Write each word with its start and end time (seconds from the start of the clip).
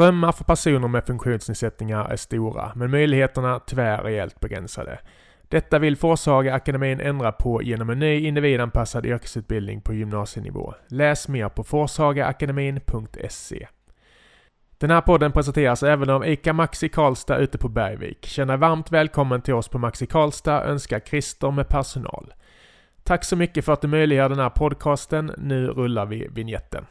drömmar 0.00 0.32
för 0.32 0.44
personer 0.44 0.88
med 0.88 1.04
funktionsnedsättningar 1.04 2.04
är 2.04 2.16
stora, 2.16 2.72
men 2.74 2.90
möjligheterna 2.90 3.60
tyvärr 3.66 4.02
rejält 4.02 4.40
begränsade. 4.40 4.98
Detta 5.48 5.78
vill 5.78 5.96
Forshaga-akademin 5.96 7.00
ändra 7.00 7.32
på 7.32 7.62
genom 7.62 7.90
en 7.90 7.98
ny 7.98 8.26
individanpassad 8.26 9.06
yrkesutbildning 9.06 9.80
på 9.80 9.94
gymnasienivå. 9.94 10.74
Läs 10.88 11.28
mer 11.28 11.48
på 11.48 11.64
forshagaakademin.se. 11.64 13.66
Den 14.78 14.90
här 14.90 15.00
podden 15.00 15.32
presenteras 15.32 15.82
även 15.82 16.10
av 16.10 16.28
ICA 16.28 16.52
Maxi 16.52 16.88
Karlstad 16.88 17.38
ute 17.38 17.58
på 17.58 17.68
Bergvik. 17.68 18.26
Känn 18.26 18.48
dig 18.48 18.56
varmt 18.56 18.92
välkommen 18.92 19.42
till 19.42 19.54
oss 19.54 19.68
på 19.68 19.78
Maxi 19.78 20.06
Karlstad, 20.06 20.64
önskar 20.64 21.00
Christer 21.00 21.50
med 21.50 21.68
personal. 21.68 22.34
Tack 23.02 23.24
så 23.24 23.36
mycket 23.36 23.64
för 23.64 23.72
att 23.72 23.82
du 23.82 23.88
möjliggör 23.88 24.28
den 24.28 24.38
här 24.38 24.50
podcasten. 24.50 25.32
Nu 25.38 25.66
rullar 25.66 26.06
vi 26.06 26.28
vignetten. 26.30 26.86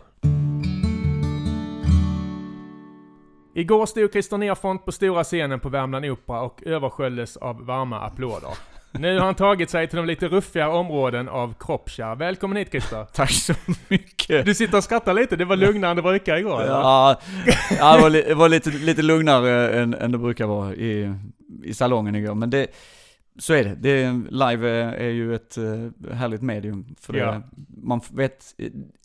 Igår 3.60 3.86
stod 3.86 4.12
Christer 4.12 4.38
Nerfont 4.38 4.86
på 4.86 4.92
stora 4.92 5.24
scenen 5.24 5.60
på 5.60 5.70
Värmland 5.70 6.06
Opera 6.06 6.42
och 6.42 6.64
översköljdes 6.66 7.38
av 7.38 7.66
varma 7.66 8.00
applåder. 8.00 8.50
Nu 8.92 9.20
har 9.20 9.26
han 9.26 9.36
tagit 9.36 9.70
sig 9.70 9.88
till 9.88 9.98
de 9.98 10.06
lite 10.06 10.28
ruffigare 10.28 10.70
områden 10.70 11.30
av 11.30 11.54
Kroppkärr. 11.60 12.16
Välkommen 12.16 12.58
hit 12.58 12.68
Christer! 12.72 13.06
Tack 13.14 13.32
så 13.32 13.54
mycket! 13.88 14.46
Du 14.46 14.54
sitter 14.54 14.78
och 14.78 14.84
skrattar 14.84 15.14
lite, 15.14 15.36
det 15.36 15.46
var 15.46 15.56
lugnare 15.56 15.92
än 15.92 15.96
det 15.96 16.02
brukar 16.02 16.38
igår 16.38 16.62
eller? 16.62 16.74
Ja, 16.74 17.22
ja 17.80 17.96
det 17.96 18.02
var, 18.02 18.10
li, 18.10 18.22
det 18.22 18.36
var 18.36 18.50
lite, 18.50 18.70
lite 18.70 19.02
lugnare 19.02 19.82
än, 19.82 19.94
än 19.94 20.12
det 20.12 20.18
brukar 20.18 20.46
vara 20.46 20.74
i, 20.74 21.14
i 21.64 21.74
salongen 21.74 22.16
igår, 22.16 22.36
men 22.36 22.50
det 22.50 22.68
så 23.40 23.54
är 23.54 23.64
det. 23.64 23.76
det 23.76 24.12
live 24.30 24.70
är 24.80 25.10
ju 25.10 25.36
ett 25.36 25.58
uh, 25.58 25.90
härligt 26.14 26.42
medium. 26.42 26.96
För 27.00 27.14
det, 27.14 27.20
ja. 27.20 27.42
man 27.68 28.02
vet, 28.12 28.56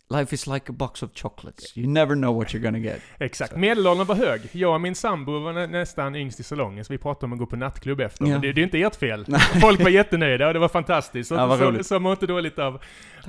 life 0.09 0.35
is 0.35 0.47
like 0.47 0.71
a 0.71 0.75
box 0.77 1.03
of 1.03 1.09
chocolates. 1.13 1.77
You 1.77 1.87
never 1.87 2.15
know 2.15 2.35
what 2.35 2.53
you're 2.53 2.63
gonna 2.63 2.79
get. 2.79 3.01
Exakt. 3.19 3.55
Medelåldern 3.55 4.07
var 4.07 4.15
hög. 4.15 4.41
Jag 4.51 4.73
och 4.73 4.81
min 4.81 4.95
sambo 4.95 5.39
var 5.39 5.53
nä 5.53 5.67
nästan 5.67 6.15
yngst 6.15 6.39
i 6.39 6.43
salongen, 6.43 6.85
så 6.85 6.93
vi 6.93 6.97
pratade 6.97 7.25
om 7.25 7.33
att 7.33 7.39
gå 7.39 7.45
på 7.45 7.55
nattklubb 7.55 8.01
efter. 8.01 8.25
Ja. 8.25 8.31
Men 8.31 8.41
det, 8.41 8.53
det 8.53 8.61
är 8.61 8.63
inte 8.63 8.81
ert 8.81 8.95
fel. 8.95 9.25
Folk 9.61 9.83
var 9.83 9.89
jättenöjda 9.89 10.47
och 10.47 10.53
det 10.53 10.59
var 10.59 10.69
fantastiskt. 10.69 11.29
Så, 11.29 11.35
ja, 11.35 11.57
så, 11.57 11.83
så 11.83 11.99
mår 11.99 12.11
inte 12.11 12.27
dåligt 12.27 12.59
av, 12.59 12.81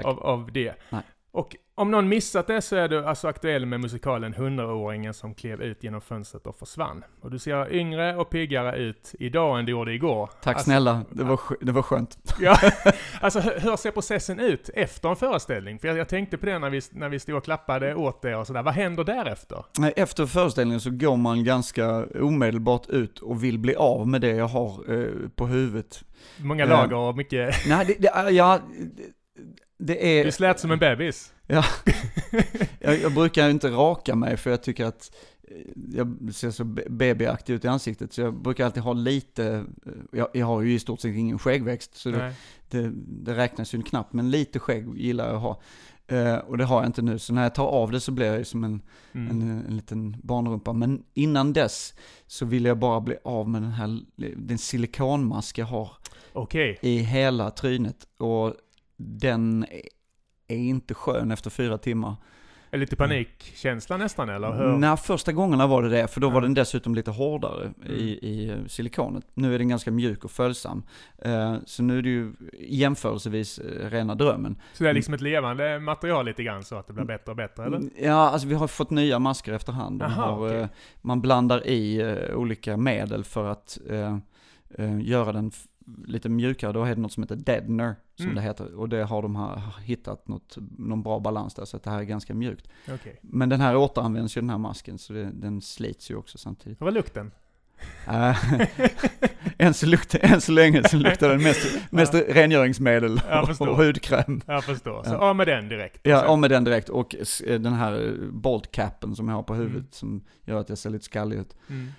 av, 0.04 0.18
av 0.18 0.52
det. 0.52 0.74
Nej. 0.90 1.02
Och 1.30 1.56
om 1.78 1.90
någon 1.90 2.08
missat 2.08 2.46
det 2.46 2.62
så 2.62 2.76
är 2.76 2.88
du 2.88 3.04
alltså 3.04 3.28
aktuell 3.28 3.66
med 3.66 3.80
musikalen 3.80 4.34
100-åringen 4.34 5.12
som 5.12 5.34
klev 5.34 5.62
ut 5.62 5.84
genom 5.84 6.00
fönstret 6.00 6.46
och 6.46 6.56
försvann. 6.56 7.04
Och 7.20 7.30
du 7.30 7.38
ser 7.38 7.72
yngre 7.72 8.16
och 8.16 8.30
piggare 8.30 8.76
ut 8.76 9.14
idag 9.18 9.58
än 9.58 9.66
du 9.66 9.72
gjorde 9.72 9.92
igår. 9.92 10.30
Tack 10.42 10.56
alltså, 10.56 10.64
snälla, 10.64 11.02
det 11.10 11.24
var, 11.24 11.40
det 11.60 11.72
var 11.72 11.82
skönt. 11.82 12.18
Ja, 12.40 12.58
alltså 13.20 13.40
hur 13.40 13.76
ser 13.76 13.90
processen 13.90 14.40
ut 14.40 14.70
efter 14.74 15.08
en 15.08 15.16
föreställning? 15.16 15.78
För 15.78 15.88
jag, 15.88 15.96
jag 15.96 16.08
tänkte 16.08 16.36
på 16.36 16.46
det 16.46 16.58
när 16.58 16.70
vi, 16.70 16.80
när 16.90 17.08
vi 17.08 17.18
stod 17.18 17.36
och 17.36 17.44
klappade 17.44 17.94
åt 17.94 18.22
det 18.22 18.36
och 18.36 18.46
sådär. 18.46 18.62
Vad 18.62 18.74
händer 18.74 19.04
därefter? 19.04 19.64
Efter 19.96 20.26
föreställningen 20.26 20.80
så 20.80 20.90
går 20.90 21.16
man 21.16 21.44
ganska 21.44 22.04
omedelbart 22.20 22.88
ut 22.88 23.18
och 23.18 23.44
vill 23.44 23.58
bli 23.58 23.74
av 23.74 24.08
med 24.08 24.20
det 24.20 24.36
jag 24.36 24.48
har 24.48 24.92
eh, 24.94 25.28
på 25.36 25.46
huvudet. 25.46 26.04
Många 26.36 26.64
lager 26.64 26.96
och 26.96 27.16
mycket... 27.16 27.54
Nej, 27.68 27.86
det, 27.86 27.94
det, 27.98 28.30
ja, 28.30 28.60
det 29.78 30.18
är... 30.18 30.24
Du 30.24 30.32
slät 30.32 30.60
som 30.60 30.70
en 30.70 30.78
bebis. 30.78 31.32
Ja. 31.46 31.64
jag, 32.78 33.00
jag 33.00 33.14
brukar 33.14 33.50
inte 33.50 33.68
raka 33.68 34.14
mig 34.14 34.36
för 34.36 34.50
jag 34.50 34.62
tycker 34.62 34.84
att 34.84 35.14
eh, 35.48 35.56
jag 35.92 36.34
ser 36.34 36.50
så 36.50 36.64
babyaktig 36.90 37.54
ut 37.54 37.64
i 37.64 37.68
ansiktet, 37.68 38.12
så 38.12 38.20
jag 38.20 38.42
brukar 38.42 38.64
alltid 38.64 38.82
ha 38.82 38.92
lite, 38.92 39.46
eh, 39.86 39.92
jag, 40.12 40.28
jag 40.32 40.46
har 40.46 40.62
ju 40.62 40.74
i 40.74 40.78
stort 40.78 41.00
sett 41.00 41.14
ingen 41.14 41.38
skäggväxt, 41.38 41.94
så 41.94 42.10
det, 42.10 42.32
det, 42.70 42.92
det, 42.94 43.34
räknas 43.34 43.74
ju 43.74 43.82
knappt, 43.82 44.12
men 44.12 44.30
lite 44.30 44.58
skägg 44.58 44.98
gillar 44.98 45.26
jag 45.26 45.36
att 45.36 45.42
ha. 45.42 45.60
Uh, 46.12 46.36
och 46.36 46.58
det 46.58 46.64
har 46.64 46.76
jag 46.76 46.86
inte 46.86 47.02
nu, 47.02 47.18
så 47.18 47.34
när 47.34 47.42
jag 47.42 47.54
tar 47.54 47.66
av 47.66 47.90
det 47.90 48.00
så 48.00 48.12
blir 48.12 48.26
jag 48.26 48.38
ju 48.38 48.44
som 48.44 48.64
en, 48.64 48.82
mm. 49.12 49.30
en, 49.30 49.64
en, 49.68 49.76
liten 49.76 50.16
barnrumpa. 50.22 50.72
Men 50.72 51.02
innan 51.14 51.52
dess 51.52 51.94
så 52.26 52.46
vill 52.46 52.64
jag 52.64 52.78
bara 52.78 53.00
bli 53.00 53.16
av 53.24 53.48
med 53.48 53.62
den 53.62 53.70
här, 53.70 54.00
den 54.36 54.58
silikonmask 54.58 55.58
jag 55.58 55.66
har. 55.66 55.90
Okay. 56.32 56.76
I 56.80 56.98
hela 56.98 57.50
trynet. 57.50 57.96
Och 58.18 58.54
den 58.96 59.66
är 60.48 60.56
inte 60.56 60.94
skön 60.94 61.30
efter 61.30 61.50
fyra 61.50 61.78
timmar. 61.78 62.16
Lite 62.72 62.96
panikkänsla 62.96 63.96
nästan 63.96 64.28
eller? 64.28 64.52
Hur? 64.52 64.78
Nej, 64.78 64.96
första 64.96 65.32
gångerna 65.32 65.66
var 65.66 65.82
det 65.82 65.88
det, 65.88 66.08
för 66.08 66.20
då 66.20 66.26
ja. 66.26 66.30
var 66.30 66.40
den 66.40 66.54
dessutom 66.54 66.94
lite 66.94 67.10
hårdare 67.10 67.64
mm. 67.64 67.92
i, 67.92 68.18
i 68.22 68.50
eh, 68.50 68.56
silikonet. 68.66 69.24
Nu 69.34 69.54
är 69.54 69.58
den 69.58 69.68
ganska 69.68 69.90
mjuk 69.90 70.24
och 70.24 70.30
följsam. 70.30 70.82
Uh, 71.26 71.56
så 71.66 71.82
nu 71.82 71.98
är 71.98 72.02
det 72.02 72.08
ju 72.08 72.32
jämförelsevis 72.58 73.58
uh, 73.58 73.90
rena 73.90 74.14
drömmen. 74.14 74.60
Så 74.72 74.84
det 74.84 74.90
är 74.90 74.94
liksom 74.94 75.14
ett 75.14 75.20
levande 75.20 75.80
material 75.80 76.24
lite 76.24 76.42
grann 76.42 76.64
så 76.64 76.76
att 76.76 76.86
det 76.86 76.92
blir 76.92 77.04
bättre 77.04 77.30
och 77.30 77.36
bättre 77.36 77.64
eller? 77.64 77.80
Ja, 78.00 78.30
alltså 78.30 78.48
vi 78.48 78.54
har 78.54 78.68
fått 78.68 78.90
nya 78.90 79.18
masker 79.18 79.52
efterhand. 79.52 80.02
Aha, 80.02 80.22
har, 80.22 80.46
okay. 80.46 80.68
man 81.02 81.20
blandar 81.20 81.66
i 81.66 82.16
olika 82.34 82.76
medel 82.76 83.24
för 83.24 83.44
att 83.44 83.78
göra 85.00 85.32
den 85.32 85.52
lite 86.06 86.28
mjukare, 86.28 86.72
då 86.72 86.84
är 86.84 86.94
det 86.94 87.00
något 87.00 87.12
som 87.12 87.22
heter 87.22 87.36
deadener, 87.36 87.94
som 88.14 88.24
mm. 88.24 88.34
det 88.34 88.42
heter. 88.42 88.74
Och 88.74 88.88
det 88.88 89.04
har 89.04 89.22
de 89.22 89.36
här, 89.36 89.62
hittat 89.82 90.28
något, 90.28 90.56
någon 90.78 91.02
bra 91.02 91.20
balans 91.20 91.54
där, 91.54 91.64
så 91.64 91.76
att 91.76 91.82
det 91.82 91.90
här 91.90 91.98
är 91.98 92.04
ganska 92.04 92.34
mjukt. 92.34 92.68
Okay. 92.94 93.12
Men 93.20 93.48
den 93.48 93.60
här 93.60 93.76
återanvänds 93.76 94.36
ju, 94.36 94.40
den 94.40 94.50
här 94.50 94.58
masken, 94.58 94.98
så 94.98 95.12
det, 95.12 95.30
den 95.34 95.60
slits 95.60 96.10
ju 96.10 96.16
också 96.16 96.38
samtidigt. 96.38 96.80
Vad 96.80 96.86
var 96.86 96.92
lukten? 96.92 97.30
än, 99.58 99.74
så 99.74 99.86
luktar, 99.86 100.18
än 100.22 100.40
så 100.40 100.52
länge 100.52 100.88
så 100.88 100.96
luktar 100.96 101.28
den 101.28 101.42
mest, 101.42 101.78
mest 101.90 102.14
ja. 102.14 102.22
rengöringsmedel 102.28 103.20
och, 103.58 103.76
hudkräm. 103.76 104.40
Jag 104.46 104.64
förstår. 104.64 105.04
Så 105.04 105.10
ja. 105.10 105.18
av 105.18 105.36
med 105.36 105.46
den 105.46 105.68
direkt? 105.68 106.00
Ja, 106.02 106.24
av 106.24 106.38
med 106.38 106.50
den 106.50 106.64
direkt. 106.64 106.88
Och 106.88 107.14
den 107.46 107.72
här 107.72 108.16
boltcapen 108.30 109.16
som 109.16 109.28
jag 109.28 109.34
har 109.34 109.42
på 109.42 109.54
huvudet 109.54 109.76
mm. 109.76 109.88
som 109.90 110.24
gör 110.44 110.60
att 110.60 110.68
jag 110.68 110.78
ser 110.78 110.90
lite 110.90 111.04
skallig 111.04 111.36
ut. 111.36 111.56
Mm 111.68 111.92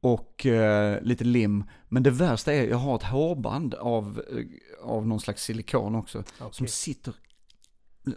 och 0.00 0.46
eh, 0.46 1.02
lite 1.02 1.24
lim. 1.24 1.64
Men 1.88 2.02
det 2.02 2.10
värsta 2.10 2.52
är, 2.52 2.68
jag 2.68 2.76
har 2.76 2.96
ett 2.96 3.02
hårband 3.02 3.74
av, 3.74 4.22
eh, 4.32 4.88
av 4.88 5.06
någon 5.06 5.20
slags 5.20 5.44
silikon 5.44 5.94
också, 5.94 6.18
okay. 6.18 6.48
som 6.52 6.66
sitter 6.66 7.14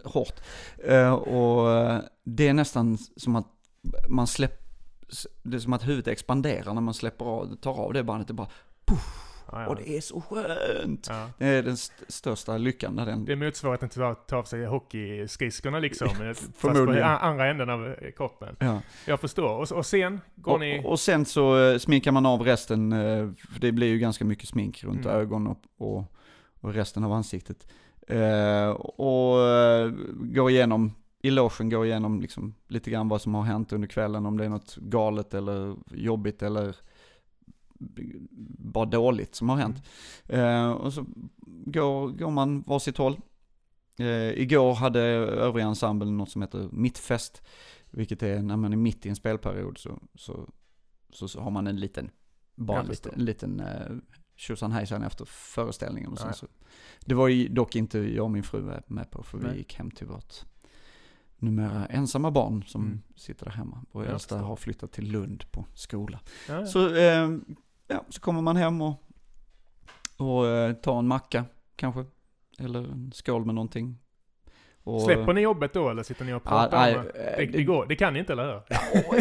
hårt. 0.04 0.40
Eh, 0.84 1.12
och 1.12 1.72
eh, 1.72 2.00
det 2.24 2.48
är 2.48 2.54
nästan 2.54 2.98
som 3.16 3.36
att 3.36 3.46
man 4.08 4.26
släpper, 4.26 4.64
det 5.42 5.56
är 5.56 5.60
som 5.60 5.72
att 5.72 5.86
huvudet 5.86 6.08
expanderar 6.12 6.74
när 6.74 6.80
man 6.80 6.94
släpper 6.94 7.24
av, 7.24 7.56
tar 7.56 7.72
av 7.72 7.92
det 7.92 8.04
bandet, 8.04 8.28
det 8.28 8.34
bara 8.34 8.48
puff, 8.84 9.23
Ja, 9.54 9.62
ja. 9.62 9.68
Och 9.68 9.76
det 9.76 9.96
är 9.96 10.00
så 10.00 10.20
skönt! 10.20 11.06
Ja. 11.10 11.30
Det 11.38 11.46
är 11.46 11.62
den 11.62 11.74
st 11.74 11.94
största 12.08 12.58
lyckan. 12.58 12.94
När 12.94 13.06
den... 13.06 13.24
Det 13.24 13.32
är 13.32 13.36
motsvarigheten 13.36 13.88
till 13.88 14.02
att 14.02 14.28
ta 14.28 14.36
av 14.36 14.44
sig 14.44 14.66
hockeyskridskorna 14.66 15.78
liksom. 15.78 16.08
Förmodligen. 16.08 17.04
Fast 17.04 17.20
på 17.20 17.26
andra 17.26 17.50
änden 17.50 17.70
av 17.70 17.86
eh, 17.86 18.10
kroppen. 18.10 18.56
Ja. 18.58 18.80
Jag 19.06 19.20
förstår. 19.20 19.58
Och, 19.58 19.72
och 19.72 19.86
sen 19.86 20.20
går 20.34 20.52
och, 20.52 20.60
ni... 20.60 20.82
Och 20.84 21.00
sen 21.00 21.24
så 21.24 21.58
eh, 21.58 21.78
sminkar 21.78 22.12
man 22.12 22.26
av 22.26 22.42
resten, 22.42 22.92
eh, 22.92 23.28
för 23.52 23.60
det 23.60 23.72
blir 23.72 23.88
ju 23.88 23.98
ganska 23.98 24.24
mycket 24.24 24.48
smink 24.48 24.84
runt 24.84 25.06
mm. 25.06 25.18
ögon 25.18 25.46
och, 25.46 25.60
och, 25.76 26.04
och, 26.60 26.74
resten 26.74 27.04
av 27.04 27.12
ansiktet. 27.12 27.66
och 28.96 29.36
går 30.12 30.50
igenom 30.50 30.92
i 31.24 31.30
logen 31.30 31.70
går 31.70 31.86
igenom 31.86 32.20
liksom 32.20 32.54
lite 32.68 32.90
grann 32.90 33.08
vad 33.08 33.22
som 33.22 33.34
har 33.34 33.42
hänt 33.42 33.72
under 33.72 33.88
kvällen, 33.88 34.26
om 34.26 34.36
det 34.36 34.44
är 34.44 34.48
något 34.48 34.76
galet 34.76 35.34
eller 35.34 35.76
jobbigt 35.90 36.42
eller 36.42 36.76
bara 38.58 38.84
dåligt 38.84 39.34
som 39.34 39.48
har 39.48 39.56
hänt. 39.56 39.82
Mm. 40.28 40.44
Eh, 40.44 40.70
och 40.70 40.92
så 40.92 41.06
går, 41.46 42.08
går 42.08 42.30
man 42.30 42.62
varsitt 42.62 42.96
håll. 42.96 43.20
Eh, 43.98 44.30
igår 44.30 44.74
hade 44.74 45.00
övriga 45.00 45.66
ensemblen 45.66 46.16
något 46.16 46.30
som 46.30 46.42
heter 46.42 46.68
mittfest, 46.72 47.42
vilket 47.90 48.22
är 48.22 48.42
när 48.42 48.56
man 48.56 48.72
är 48.72 48.76
mitt 48.76 49.06
i 49.06 49.08
en 49.08 49.16
spelperiod 49.16 49.78
så, 49.78 50.02
så, 50.14 50.48
så, 51.10 51.28
så 51.28 51.40
har 51.40 51.50
man 51.50 51.66
en 51.66 51.80
liten, 51.80 52.10
bara 52.54 52.80
en 52.80 52.86
liten, 52.86 53.14
en 53.14 53.24
liten 53.24 53.60
eh, 53.60 53.96
tjosan 54.36 54.72
hejsan 54.72 55.02
efter 55.02 55.24
föreställningen. 55.24 56.12
Och 56.12 56.18
sen 56.18 56.34
så, 56.34 56.46
det 57.00 57.14
var 57.14 57.28
ju 57.28 57.48
dock 57.48 57.76
inte 57.76 57.98
jag 57.98 58.24
och 58.24 58.30
min 58.30 58.42
fru 58.42 58.72
med 58.86 59.10
på, 59.10 59.22
för 59.22 59.38
Nej. 59.38 59.52
vi 59.52 59.58
gick 59.58 59.74
hem 59.74 59.90
till 59.90 60.06
vårt 60.06 60.44
numera 61.38 61.86
ensamma 61.86 62.30
barn 62.30 62.62
som 62.62 62.82
mm. 62.86 63.02
sitter 63.16 63.44
där 63.44 63.52
hemma. 63.52 63.84
Vår 63.92 64.06
äldsta 64.06 64.38
har 64.38 64.56
flyttat 64.56 64.92
till 64.92 65.12
Lund 65.12 65.44
på 65.50 65.66
skola. 65.74 66.20
Ja, 66.48 66.60
ja. 66.60 66.66
Så 66.66 66.94
eh, 66.96 67.30
ja, 67.88 68.04
så 68.08 68.20
kommer 68.20 68.42
man 68.42 68.56
hem 68.56 68.82
och, 68.82 69.02
och 70.16 70.46
eh, 70.46 70.72
tar 70.72 70.98
en 70.98 71.06
macka 71.06 71.44
kanske. 71.76 72.04
Eller 72.58 72.78
en 72.78 73.12
skål 73.14 73.44
med 73.44 73.54
någonting. 73.54 73.98
Och, 74.84 75.02
Släpper 75.02 75.32
ni 75.32 75.40
jobbet 75.40 75.72
då 75.72 75.88
eller 75.88 76.02
sitter 76.02 76.24
ni 76.24 76.32
och 76.32 76.42
pratar? 76.42 76.88
Ja, 76.88 77.02
det, 77.36 77.46
det, 77.46 77.64
går, 77.64 77.86
det 77.86 77.96
kan 77.96 78.12
ni 78.12 78.18
inte 78.18 78.32
eller 78.32 78.44
hur? 78.44 78.62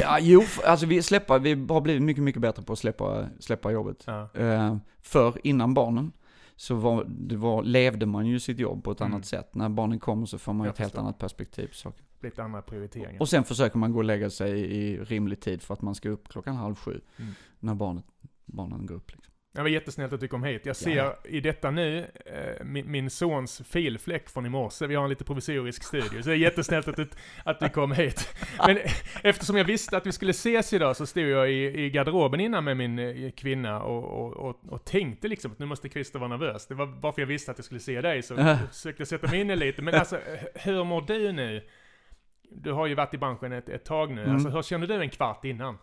Ja, 0.01 0.17
jo, 0.21 0.43
alltså 0.65 0.85
vi 0.85 1.01
släpper, 1.01 1.39
vi 1.39 1.53
har 1.69 1.81
blivit 1.81 2.01
mycket, 2.01 2.23
mycket 2.23 2.41
bättre 2.41 2.63
på 2.63 2.73
att 2.73 2.79
släppa, 2.79 3.25
släppa 3.39 3.71
jobbet. 3.71 4.03
Ja. 4.07 4.29
Uh, 4.39 4.77
för 5.01 5.47
innan 5.47 5.73
barnen 5.73 6.11
så 6.55 6.75
var, 6.75 7.05
det 7.07 7.35
var, 7.35 7.63
levde 7.63 8.05
man 8.05 8.25
ju 8.25 8.39
sitt 8.39 8.59
jobb 8.59 8.83
på 8.83 8.91
ett 8.91 9.01
mm. 9.01 9.13
annat 9.13 9.25
sätt. 9.25 9.55
När 9.55 9.69
barnen 9.69 9.99
kommer 9.99 10.25
så 10.25 10.37
får 10.37 10.53
man 10.53 10.67
ett 10.67 10.77
helt 10.77 10.97
annat 10.97 11.19
perspektiv 11.19 11.67
på 11.67 11.73
saker. 11.73 12.05
Lite 12.21 12.43
andra 12.43 12.61
prioriteringar. 12.61 13.21
Och 13.21 13.29
sen 13.29 13.43
försöker 13.43 13.77
man 13.77 13.91
gå 13.91 13.97
och 13.97 14.03
lägga 14.03 14.29
sig 14.29 14.59
i 14.59 14.97
rimlig 14.97 15.39
tid 15.39 15.61
för 15.61 15.73
att 15.73 15.81
man 15.81 15.95
ska 15.95 16.09
upp 16.09 16.29
klockan 16.29 16.55
halv 16.55 16.75
sju. 16.75 17.01
Mm. 17.17 17.31
När 17.59 17.75
barnet 17.75 18.05
barnen 18.53 18.85
går 18.85 18.95
upp. 18.95 19.11
Liksom. 19.11 19.33
Det 19.55 19.61
var 19.61 19.69
jättesnällt 19.69 20.13
att 20.13 20.19
du 20.19 20.27
kom 20.27 20.43
hit. 20.43 20.65
Jag 20.65 20.75
ser 20.75 20.95
Ja. 20.95 21.17
i 21.23 21.39
detta 21.39 21.71
nu 21.71 22.07
eh, 22.25 22.65
min, 22.65 22.91
min 22.91 23.09
sons 23.09 23.61
filfläck 23.65 24.29
från 24.29 24.45
i 24.45 24.49
morse. 24.49 24.87
Vi 24.87 24.95
har 24.95 25.03
en 25.03 25.09
lite 25.09 25.23
provisorisk 25.23 25.83
studio. 25.83 26.21
Så 26.21 26.29
det 26.29 26.35
är 26.35 26.37
jättesnällt 26.37 26.87
att 26.87 26.95
du, 26.95 27.07
att 27.45 27.59
du 27.59 27.69
kom 27.69 27.91
hit. 27.91 28.35
Men 28.67 28.77
eftersom 29.23 29.57
jag 29.57 29.65
visste 29.65 29.97
att 29.97 30.05
vi 30.07 30.11
skulle 30.11 30.31
ses 30.31 30.73
idag 30.73 30.95
så 30.95 31.05
stod 31.05 31.23
jag 31.23 31.51
i, 31.51 31.81
i 31.85 31.89
garderoben 31.89 32.39
innan 32.39 32.63
med 32.63 32.77
min 32.77 32.99
eh, 32.99 33.31
kvinna 33.31 33.81
och, 33.83 34.03
och, 34.25 34.49
och, 34.49 34.73
och 34.73 34.85
tänkte 34.85 35.27
liksom 35.27 35.51
att 35.51 35.59
nu 35.59 35.65
måste 35.65 35.89
Christer 35.89 36.19
vara 36.19 36.29
nervös. 36.29 36.67
Det 36.67 36.75
var 36.75 36.87
bara 36.87 37.13
för 37.13 37.21
jag 37.21 37.27
visste 37.27 37.51
att 37.51 37.57
jag 37.57 37.65
skulle 37.65 37.79
se 37.79 38.01
dig 38.01 38.21
så 38.23 38.33
Ja. 38.33 38.49
jag 38.49 38.59
försökte 38.69 39.05
sätta 39.05 39.27
mig 39.27 39.41
in 39.41 39.49
i 39.49 39.55
lite. 39.55 39.81
Men 39.81 39.93
alltså, 39.95 40.19
hur 40.55 40.83
mår 40.83 41.01
du 41.01 41.31
nu? 41.31 41.63
Du 42.51 42.71
har 42.71 42.87
ju 42.87 42.95
varit 42.95 43.13
i 43.13 43.17
branschen 43.17 43.51
ett, 43.51 43.69
ett 43.69 43.85
tag 43.85 44.11
nu. 44.11 44.21
Mm. 44.23 44.33
Alltså, 44.33 44.49
hur 44.49 44.61
kände 44.61 44.87
du 44.87 44.93
en 44.93 45.09
kvart 45.09 45.45
innan? 45.45 45.77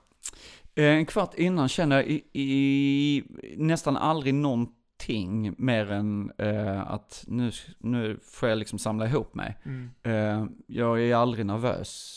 Eh, 0.75 0.85
En 0.85 1.07
kvart 1.07 1.35
innan 1.35 1.69
känner 1.69 1.97
jag 1.97 2.07
i, 2.07 2.23
i, 2.33 3.23
nästan 3.57 3.97
aldrig 3.97 4.35
någonting 4.35 5.55
mer 5.59 5.91
än 5.93 6.33
eh, 6.39 6.81
att 6.93 7.25
nu, 7.27 7.51
nu 7.79 8.19
får 8.23 8.49
jag 8.49 8.59
liksom 8.59 8.79
samla 8.79 9.07
ihop 9.07 9.35
mig. 9.35 9.59
Mm. 9.65 9.91
Eh, 10.03 10.47
jag 10.67 11.03
är 11.03 11.15
aldrig 11.15 11.47
nervös 11.47 12.17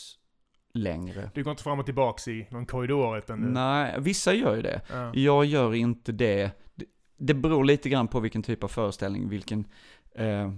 längre. 0.74 1.30
Du 1.34 1.42
går 1.44 1.50
inte 1.50 1.62
fram 1.62 1.78
och 1.78 1.84
tillbaks 1.84 2.28
i 2.28 2.46
någon 2.50 2.66
korridor 2.66 3.18
utan 3.18 3.40
du... 3.40 3.48
Nej, 3.48 3.94
vissa 3.98 4.34
gör 4.34 4.56
ju 4.56 4.62
det. 4.62 4.80
Ja. 4.92 5.12
Jag 5.14 5.44
gör 5.44 5.74
inte 5.74 6.12
det. 6.12 6.50
Det- 7.18 7.34
beror 7.34 7.64
lite 7.64 7.88
grann 7.88 8.08
på 8.08 8.20
vilken 8.20 8.42
typ 8.42 8.64
av 8.64 8.68
föreställning, 8.68 9.28
vilken 9.28 9.64
eh, 10.14 10.52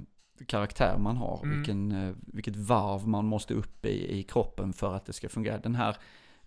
karaktär 0.46 0.96
man 0.98 1.16
har, 1.16 1.40
Mm. 1.42 1.56
vilken, 1.56 1.92
eh, 1.92 2.14
vilket 2.26 2.56
varv 2.56 3.08
man 3.08 3.24
måste 3.26 3.54
upp 3.54 3.86
i, 3.86 4.18
i 4.18 4.22
kroppen 4.22 4.72
för 4.72 4.94
att 4.94 5.06
det 5.06 5.12
ska 5.12 5.28
fungera. 5.28 5.58
Den 5.58 5.74
här 5.74 5.96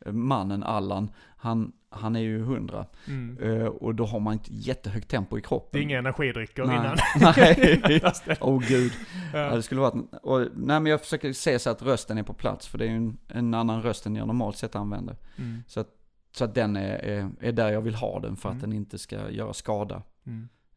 mannen, 0.05 0.63
Allan, 0.63 1.11
han, 1.37 1.71
han 1.89 2.15
är 2.15 2.19
ju 2.19 2.43
hundra. 2.43 2.85
Mm. 3.07 3.37
Eh, 3.43 3.67
och 3.67 3.95
då 3.95 4.05
har 4.05 4.19
man 4.19 4.35
ett 4.35 4.47
jättehögt 4.47 5.09
tempo 5.09 5.37
i 5.37 5.41
kroppen. 5.41 5.69
Det 5.71 5.79
är 5.79 5.83
inga 5.83 5.99
energidrycker 5.99 6.65
Nej. 6.65 6.77
innan. 6.77 6.97
Nej. 7.35 8.01
Åh 8.41 8.57
oh, 8.57 8.67
gud. 8.67 8.91
Ja, 9.33 9.39
ja. 9.39 9.55
det 9.55 9.63
skulle 9.63 9.81
vara, 9.81 9.93
och, 10.21 10.39
nej 10.39 10.79
men 10.79 10.85
jag 10.85 11.01
försöker 11.01 11.33
se 11.33 11.59
så 11.59 11.69
att 11.69 11.81
rösten 11.81 12.17
är 12.17 12.23
på 12.23 12.33
plats, 12.33 12.67
för 12.67 12.77
det 12.77 12.85
är 12.85 12.89
ju 12.89 12.95
en, 12.95 13.17
en 13.27 13.53
annan 13.53 13.81
röst 13.81 14.05
än 14.05 14.15
jag 14.15 14.27
normalt 14.27 14.57
sett 14.57 14.75
använder. 14.75 15.17
Mm. 15.37 15.63
Så 15.67 15.79
att, 15.79 15.87
så 16.31 16.43
att 16.43 16.55
den 16.55 16.75
är, 16.75 16.97
är, 16.97 17.29
är 17.39 17.51
där 17.51 17.71
jag 17.71 17.81
vill 17.81 17.95
ha 17.95 18.19
den 18.19 18.35
för 18.35 18.49
att 18.49 18.55
Mm. 18.55 18.69
den 18.69 18.73
inte 18.73 18.97
ska 18.97 19.29
göra 19.29 19.53
skada 19.53 20.03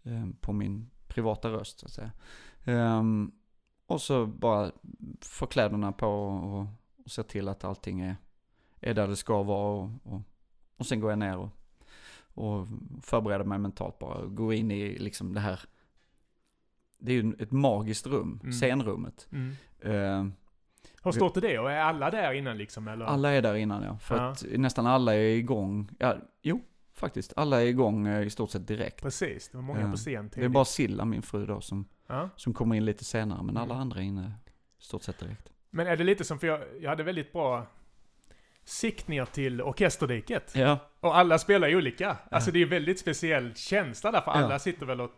eh, 0.02 0.26
på 0.40 0.52
min 0.52 0.90
privata 1.06 1.48
röst 1.48 1.80
så 1.80 1.86
att 1.86 1.92
säga. 1.92 2.10
Ehm, 2.64 3.30
och 3.86 4.00
så 4.00 4.26
bara 4.26 4.70
få 5.20 5.46
kläderna 5.46 5.92
på 5.92 6.06
och, 6.06 6.66
och 7.04 7.10
se 7.10 7.22
till 7.22 7.48
att 7.48 7.64
allting 7.64 8.00
är, 8.00 8.16
är 8.82 8.94
där 8.94 9.08
det 9.08 9.16
ska 9.16 9.42
vara 9.42 9.82
och, 9.82 9.90
och, 10.04 10.20
och 10.76 10.86
sen 10.86 11.00
går 11.00 11.10
jag 11.10 11.18
ner 11.18 11.36
och, 11.38 11.48
och 12.34 12.66
förbereder 13.02 13.44
mig 13.44 13.58
mentalt 13.58 13.98
bara. 13.98 14.26
Gå 14.26 14.52
in 14.52 14.70
i 14.70 14.98
liksom 14.98 15.34
det 15.34 15.40
här, 15.40 15.60
det 16.98 17.12
är 17.12 17.22
ju 17.22 17.32
ett 17.38 17.50
magiskt 17.52 18.06
rum, 18.06 18.38
Mm. 18.42 18.52
scenrummet. 18.52 19.28
Mm. 19.32 19.52
Ehm, 19.82 20.32
Hur 21.04 21.12
stort 21.12 21.36
är 21.36 21.40
det? 21.40 21.58
Och 21.58 21.70
är 21.72 21.78
alla 21.80 22.10
där 22.10 22.32
innan 22.32 22.58
liksom? 22.58 22.88
Eller? 22.88 23.04
alla 23.06 23.30
är 23.30 23.42
där 23.42 23.54
innan 23.54 23.82
ja, 23.82 23.98
för 23.98 24.16
Ja. 24.16 24.28
att 24.30 24.44
nästan 24.56 24.86
alla 24.86 25.14
är 25.14 25.18
igång, 25.36 25.88
ja, 25.98 26.16
jo 26.42 26.60
faktiskt, 26.92 27.32
alla 27.36 27.62
är 27.62 27.66
igång 27.66 28.06
eh, 28.06 28.22
i 28.26 28.30
stort 28.30 28.50
sett 28.50 28.66
direkt. 28.68 29.02
Precis, 29.02 29.48
det 29.48 29.56
var 29.56 29.62
många 29.64 29.80
Ja. 29.80 29.90
på 29.90 29.96
scen 29.96 30.30
Det 30.34 30.44
är 30.44 30.48
bara 30.48 30.64
Silla, 30.64 31.04
min 31.04 31.22
fru 31.22 31.46
då, 31.46 31.60
som, 31.60 31.84
ja. 32.06 32.28
som 32.36 32.54
kommer 32.54 32.76
in 32.76 32.84
lite 32.84 33.04
senare, 33.04 33.42
men 33.42 33.56
alla 33.56 33.74
Mm. 33.74 33.80
andra 33.82 34.00
är 34.00 34.04
inne 34.04 34.32
i 34.78 34.82
stort 34.82 35.02
sett 35.02 35.18
direkt. 35.18 35.52
Men 35.70 35.86
är 35.86 35.96
det 35.96 36.04
lite 36.04 36.24
som, 36.24 36.38
för 36.38 36.46
jag, 36.46 36.60
jag 36.80 36.90
hade 36.90 37.02
väldigt 37.02 37.32
bra 37.32 37.66
sikt 38.64 39.08
ner 39.08 39.24
till 39.24 39.62
orkesterdiket. 39.62 40.52
Ja, 40.54 40.78
Och 41.00 41.16
alla 41.16 41.38
spelar 41.38 41.68
ju 41.68 41.76
olika. 41.76 42.16
Alltså 42.30 42.50
det 42.50 42.58
är 42.58 42.60
ju 42.60 42.68
väldigt 42.68 42.98
speciell 42.98 43.54
känsla 43.54 44.10
där, 44.10 44.20
för 44.20 44.30
Ja. 44.30 44.36
alla 44.36 44.58
sitter 44.58 44.86
väl 44.86 45.00
och 45.00 45.10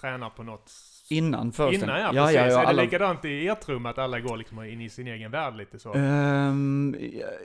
tränar 0.00 0.30
på 0.30 0.42
något 0.42 0.72
innan 1.10 1.52
föreställningen. 1.52 2.00
Innan 2.00 2.14
ja, 2.14 2.22
precis. 2.22 2.36
ja, 2.36 2.46
ja, 2.46 2.60
är 2.60 2.64
alla, 2.66 2.76
det 2.78 2.84
likadant 2.84 3.24
i 3.24 3.48
ert 3.48 3.68
rum, 3.68 3.86
att 3.86 3.98
alla 3.98 4.20
går 4.20 4.36
liksom 4.36 4.64
in 4.64 4.80
i 4.80 4.90
sin 4.90 5.06
egen 5.06 5.30
värld 5.30 5.56
lite 5.56 5.78
så? 5.78 5.94
Ehm, 5.94 6.96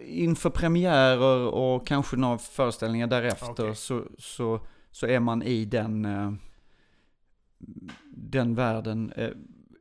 inför 0.05 0.50
premiärer 0.50 1.47
och 1.47 1.88
kanske 1.88 2.17
några 2.17 2.38
föreställningar 2.38 3.07
därefter 3.07 3.63
Okej. 3.63 3.75
så, 3.75 4.03
så, 4.17 4.59
så 4.91 5.07
är 5.07 5.19
man 5.19 5.44
i 5.44 5.65
den, 5.65 6.05
eh, 6.05 6.33
den 8.09 8.55
världen. 8.55 9.13
Eh, 9.15 9.29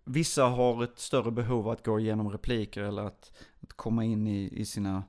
vissa 0.05 0.45
har 0.45 0.85
ett 0.85 0.99
större 0.99 1.31
behov 1.31 1.69
att 1.69 1.85
gå 1.85 2.01
igenom 2.01 2.31
repliker 2.31 2.83
eller 2.83 3.03
att, 3.03 3.33
att 3.63 3.73
komma 3.73 4.05
in 4.05 4.27
i, 4.27 4.61
i 4.61 4.65
sina 4.65 5.03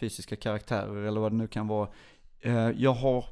fysiska 0.00 0.36
karaktärer 0.36 0.96
eller 1.02 1.20
vad 1.20 1.32
det 1.32 1.36
nu 1.36 1.46
kan 1.48 1.68
vara. 1.68 1.88
Eh, 2.40 2.70
jag 2.70 2.92
har 2.94 3.24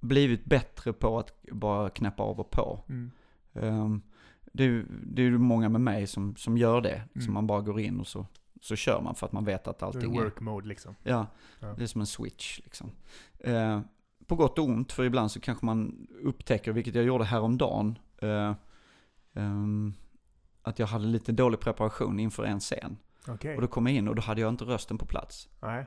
blivit 0.00 0.44
bättre 0.44 0.92
på 0.92 1.18
att 1.18 1.42
bara 1.52 1.90
knäppa 1.90 2.22
av 2.22 2.40
och 2.40 2.50
på. 2.50 2.84
Mm. 2.88 3.10
Ehm, 3.54 4.02
det, 4.52 4.62
är 4.64 4.68
ju- 4.68 4.86
det 5.02 5.22
är 5.22 5.26
ju 5.26 5.38
många 5.38 5.68
med 5.68 5.80
mig 5.80 6.06
som, 6.06 6.36
som 6.36 6.58
gör 6.58 6.80
det. 6.80 7.02
Som 7.12 7.20
Mm. 7.22 7.34
man 7.34 7.46
bara 7.46 7.60
går 7.60 7.80
in 7.80 8.00
och 8.00 8.06
så, 8.06 8.26
så 8.60 8.76
kör 8.76 9.00
man 9.02 9.14
för 9.14 9.26
att 9.26 9.32
man 9.32 9.44
vet 9.44 9.68
att 9.68 9.76
är 9.76 9.80
det 9.80 9.86
allting 9.86 10.16
är... 10.16 10.22
work 10.22 10.40
mode 10.40 10.68
liksom. 10.68 10.94
Ja, 11.02 11.26
Ja. 11.60 11.74
det 11.76 11.82
är 11.82 11.86
som 11.86 12.00
en 12.00 12.06
switch 12.06 12.58
liksom. 12.64 12.90
Eh, 13.38 13.80
på 14.26 14.36
gott 14.36 14.58
och 14.58 14.64
ont, 14.64 14.92
för 14.92 15.04
ibland 15.04 15.30
så 15.30 15.40
kanske 15.40 15.66
man 15.66 16.06
upptäcker, 16.22 16.72
vilket 16.72 16.94
jag 16.94 17.04
gjorde 17.04 17.24
häromdagen, 17.24 17.98
eh, 18.22 18.54
ehm, 19.34 19.94
att 20.62 20.78
jag 20.78 20.86
hade 20.86 21.04
lite 21.06 21.32
dålig 21.32 21.60
preparation 21.60 22.20
inför 22.20 22.44
en 22.44 22.60
scen. 22.60 22.96
Okej. 23.28 23.54
Och 23.56 23.62
då 23.62 23.68
kom 23.68 23.86
jag 23.86 23.96
in 23.96 24.08
och 24.08 24.14
då 24.14 24.22
hade 24.22 24.40
jag 24.40 24.48
inte 24.48 24.64
rösten 24.64 24.98
på 24.98 25.06
plats. 25.06 25.48
Nej. 25.62 25.86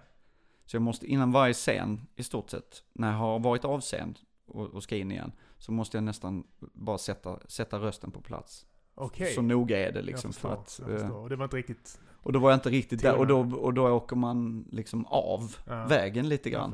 Så 0.65 0.75
jag 0.75 0.81
måste, 0.81 1.05
innan 1.07 1.31
varje 1.31 1.53
scen 1.53 2.07
i 2.15 2.23
stort 2.23 2.49
sett, 2.49 2.83
när 2.93 3.11
jag 3.11 3.17
har 3.17 3.39
varit 3.39 3.65
av 3.65 3.81
scen 3.81 4.15
och, 4.45 4.67
och 4.67 4.83
ska 4.83 4.97
in 4.97 5.11
igen, 5.11 5.31
så 5.57 5.71
måste 5.71 5.97
jag 5.97 6.03
nästan 6.03 6.43
bara 6.59 6.97
sätta, 6.97 7.39
sätta 7.47 7.79
rösten 7.79 8.11
på 8.11 8.21
plats. 8.21 8.65
Okej. 8.95 9.33
Så 9.33 9.41
noga 9.41 9.87
är 9.87 9.91
det 9.91 10.01
liksom 10.01 10.33
förstår, 10.33 10.49
för 10.49 10.95
att... 10.95 11.01
eh. 11.01 11.09
Och 11.09 11.29
det 11.29 11.35
var 11.35 11.43
inte 11.45 11.57
riktigt... 11.57 11.99
och 12.11 12.33
då 12.33 12.39
var 12.39 12.49
jag 12.49 12.57
inte 12.57 12.69
riktigt 12.69 13.01
där, 13.01 13.15
och 13.15 13.27
då, 13.27 13.39
och 13.39 13.73
då 13.73 13.89
åker 13.89 14.15
man 14.15 14.67
liksom 14.71 15.05
av 15.05 15.55
Ja. 15.67 15.85
vägen 15.85 16.29
lite 16.29 16.49
grann. 16.49 16.73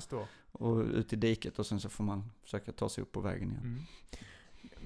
Och 0.51 0.77
ut 0.77 1.13
i 1.13 1.15
diket 1.15 1.59
och 1.59 1.65
sen 1.65 1.79
så 1.79 1.89
får 1.89 2.03
man 2.03 2.31
försöka 2.43 2.71
ta 2.71 2.89
sig 2.89 3.01
upp 3.01 3.11
på 3.11 3.21
vägen 3.21 3.51
igen. 3.51 3.63
Mm. 3.63 3.79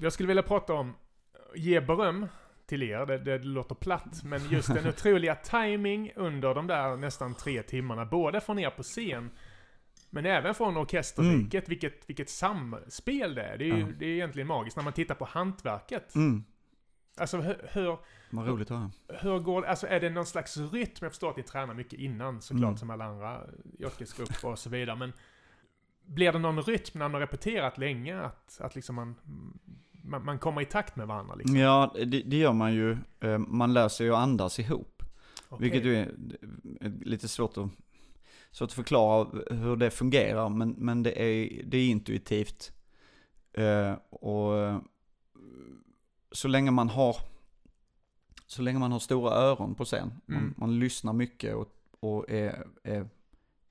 Jag 0.00 0.12
skulle 0.12 0.26
vilja 0.26 0.42
prata 0.42 0.74
om, 0.74 0.94
ge 1.54 1.80
beröm 1.80 2.26
till 2.72 2.82
er, 2.82 3.06
det, 3.06 3.18
det 3.18 3.38
låter 3.38 3.74
platt, 3.74 4.24
men 4.24 4.48
just 4.50 4.74
den 4.74 4.86
otroliga 4.88 5.34
timing 5.34 6.12
under 6.16 6.54
de 6.54 6.66
där 6.66 6.96
nästan 6.96 7.34
tre 7.34 7.62
timmarna, 7.62 8.04
både 8.04 8.40
från 8.40 8.58
er 8.58 8.70
på 8.70 8.82
scen, 8.82 9.30
men 10.10 10.26
även 10.26 10.54
från 10.54 10.76
orkesterriket, 10.76 11.68
vilket, 11.68 12.08
vilket 12.08 12.30
samspel 12.30 13.34
det 13.34 13.42
är. 13.42 13.58
Det 13.58 13.64
är, 13.64 13.66
ju, 13.66 13.72
Mm. 13.74 13.88
Ja. 13.88 13.94
det 13.98 14.06
är 14.06 14.10
egentligen 14.10 14.46
magiskt 14.48 14.76
när 14.76 14.84
man 14.84 14.92
tittar 14.92 15.14
på 15.14 15.24
hantverket. 15.24 16.14
Mm, 16.14 16.44
Alltså 17.16 17.36
hur, 17.40 17.56
hur, 17.72 17.98
vad 18.30 18.46
roligt 18.48 18.70
att 18.70 18.76
höra. 18.78 18.90
hur 19.20 19.38
går 19.38 19.62
Alltså 19.66 19.86
är 19.86 20.00
det 20.00 20.10
någon 20.10 20.26
slags 20.26 20.56
rytm? 20.56 20.96
Jag 21.00 21.10
förstår 21.12 21.30
att 21.30 21.36
ni 21.36 21.42
tränar 21.42 21.74
mycket 21.74 21.98
innan 21.98 22.42
såklart, 22.42 22.62
Mm. 22.68 22.76
som 22.76 22.90
alla 22.90 23.04
andra 23.04 23.40
yrkesgrupper 23.78 24.48
och 24.48 24.58
så 24.58 24.70
vidare, 24.70 24.96
men 24.96 25.12
blir 26.06 26.32
det 26.32 26.38
någon 26.38 26.62
rytm 26.62 26.98
när 26.98 27.08
man 27.08 27.14
har 27.14 27.20
repeterat 27.20 27.78
länge? 27.78 28.20
Att, 28.20 28.60
att 28.60 28.74
liksom 28.74 28.94
man, 28.96 29.14
man, 30.02 30.24
man 30.24 30.38
kommer 30.38 30.60
i 30.60 30.64
takt 30.64 30.96
med 30.96 31.06
varandra 31.06 31.34
liksom? 31.34 31.56
Ja, 31.56 31.94
det, 31.94 32.04
det 32.22 32.36
gör 32.36 32.52
man 32.52 32.74
ju. 32.74 32.96
Eh, 33.20 33.38
Man 33.38 33.72
lär 33.72 33.88
sig 33.88 34.10
att 34.10 34.16
andas 34.18 34.58
ihop. 34.58 35.02
Okej. 35.48 35.70
Vilket 35.70 35.84
ju 35.84 35.96
är 35.96 36.14
är 36.80 36.92
lite 37.04 37.28
svårt 37.28 37.56
att, 37.56 37.68
svårt 38.50 38.66
att 38.68 38.72
förklara 38.72 39.28
hur 39.50 39.76
det 39.76 39.90
fungerar. 39.90 40.48
Men, 40.48 40.70
men 40.70 41.02
det, 41.02 41.22
är, 41.22 41.62
det 41.64 41.76
är 41.78 41.88
intuitivt. 41.88 42.72
Eh, 43.52 43.92
Och 44.10 44.58
eh, 44.58 44.78
så 46.32 46.48
länge 46.48 46.70
man 46.70 46.88
har 46.88 47.16
så 48.46 48.62
länge 48.62 48.78
man 48.78 48.92
har 48.92 48.98
stora 48.98 49.30
öron 49.34 49.74
på 49.74 49.84
scen, 49.84 50.12
man, 50.26 50.38
Mm. 50.38 50.54
man 50.56 50.78
lyssnar 50.78 51.12
mycket 51.12 51.54
och, 51.54 51.68
och 52.00 52.30
är, 52.30 52.66
är, 52.82 53.08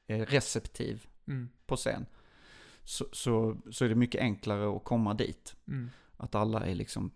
är 0.07 0.25
receptiv 0.25 1.05
Mm, 1.27 1.50
på 1.65 1.75
scen, 1.75 2.05
så, 2.83 3.05
så, 3.11 3.57
så 3.71 3.85
är 3.85 3.89
det 3.89 3.95
mycket 3.95 4.21
enklare 4.21 4.75
att 4.77 4.83
komma 4.83 5.13
dit. 5.13 5.55
mm, 5.67 5.89
Att 6.22 6.36
alla 6.36 6.66
är 6.66 6.75
liksom 6.75 7.12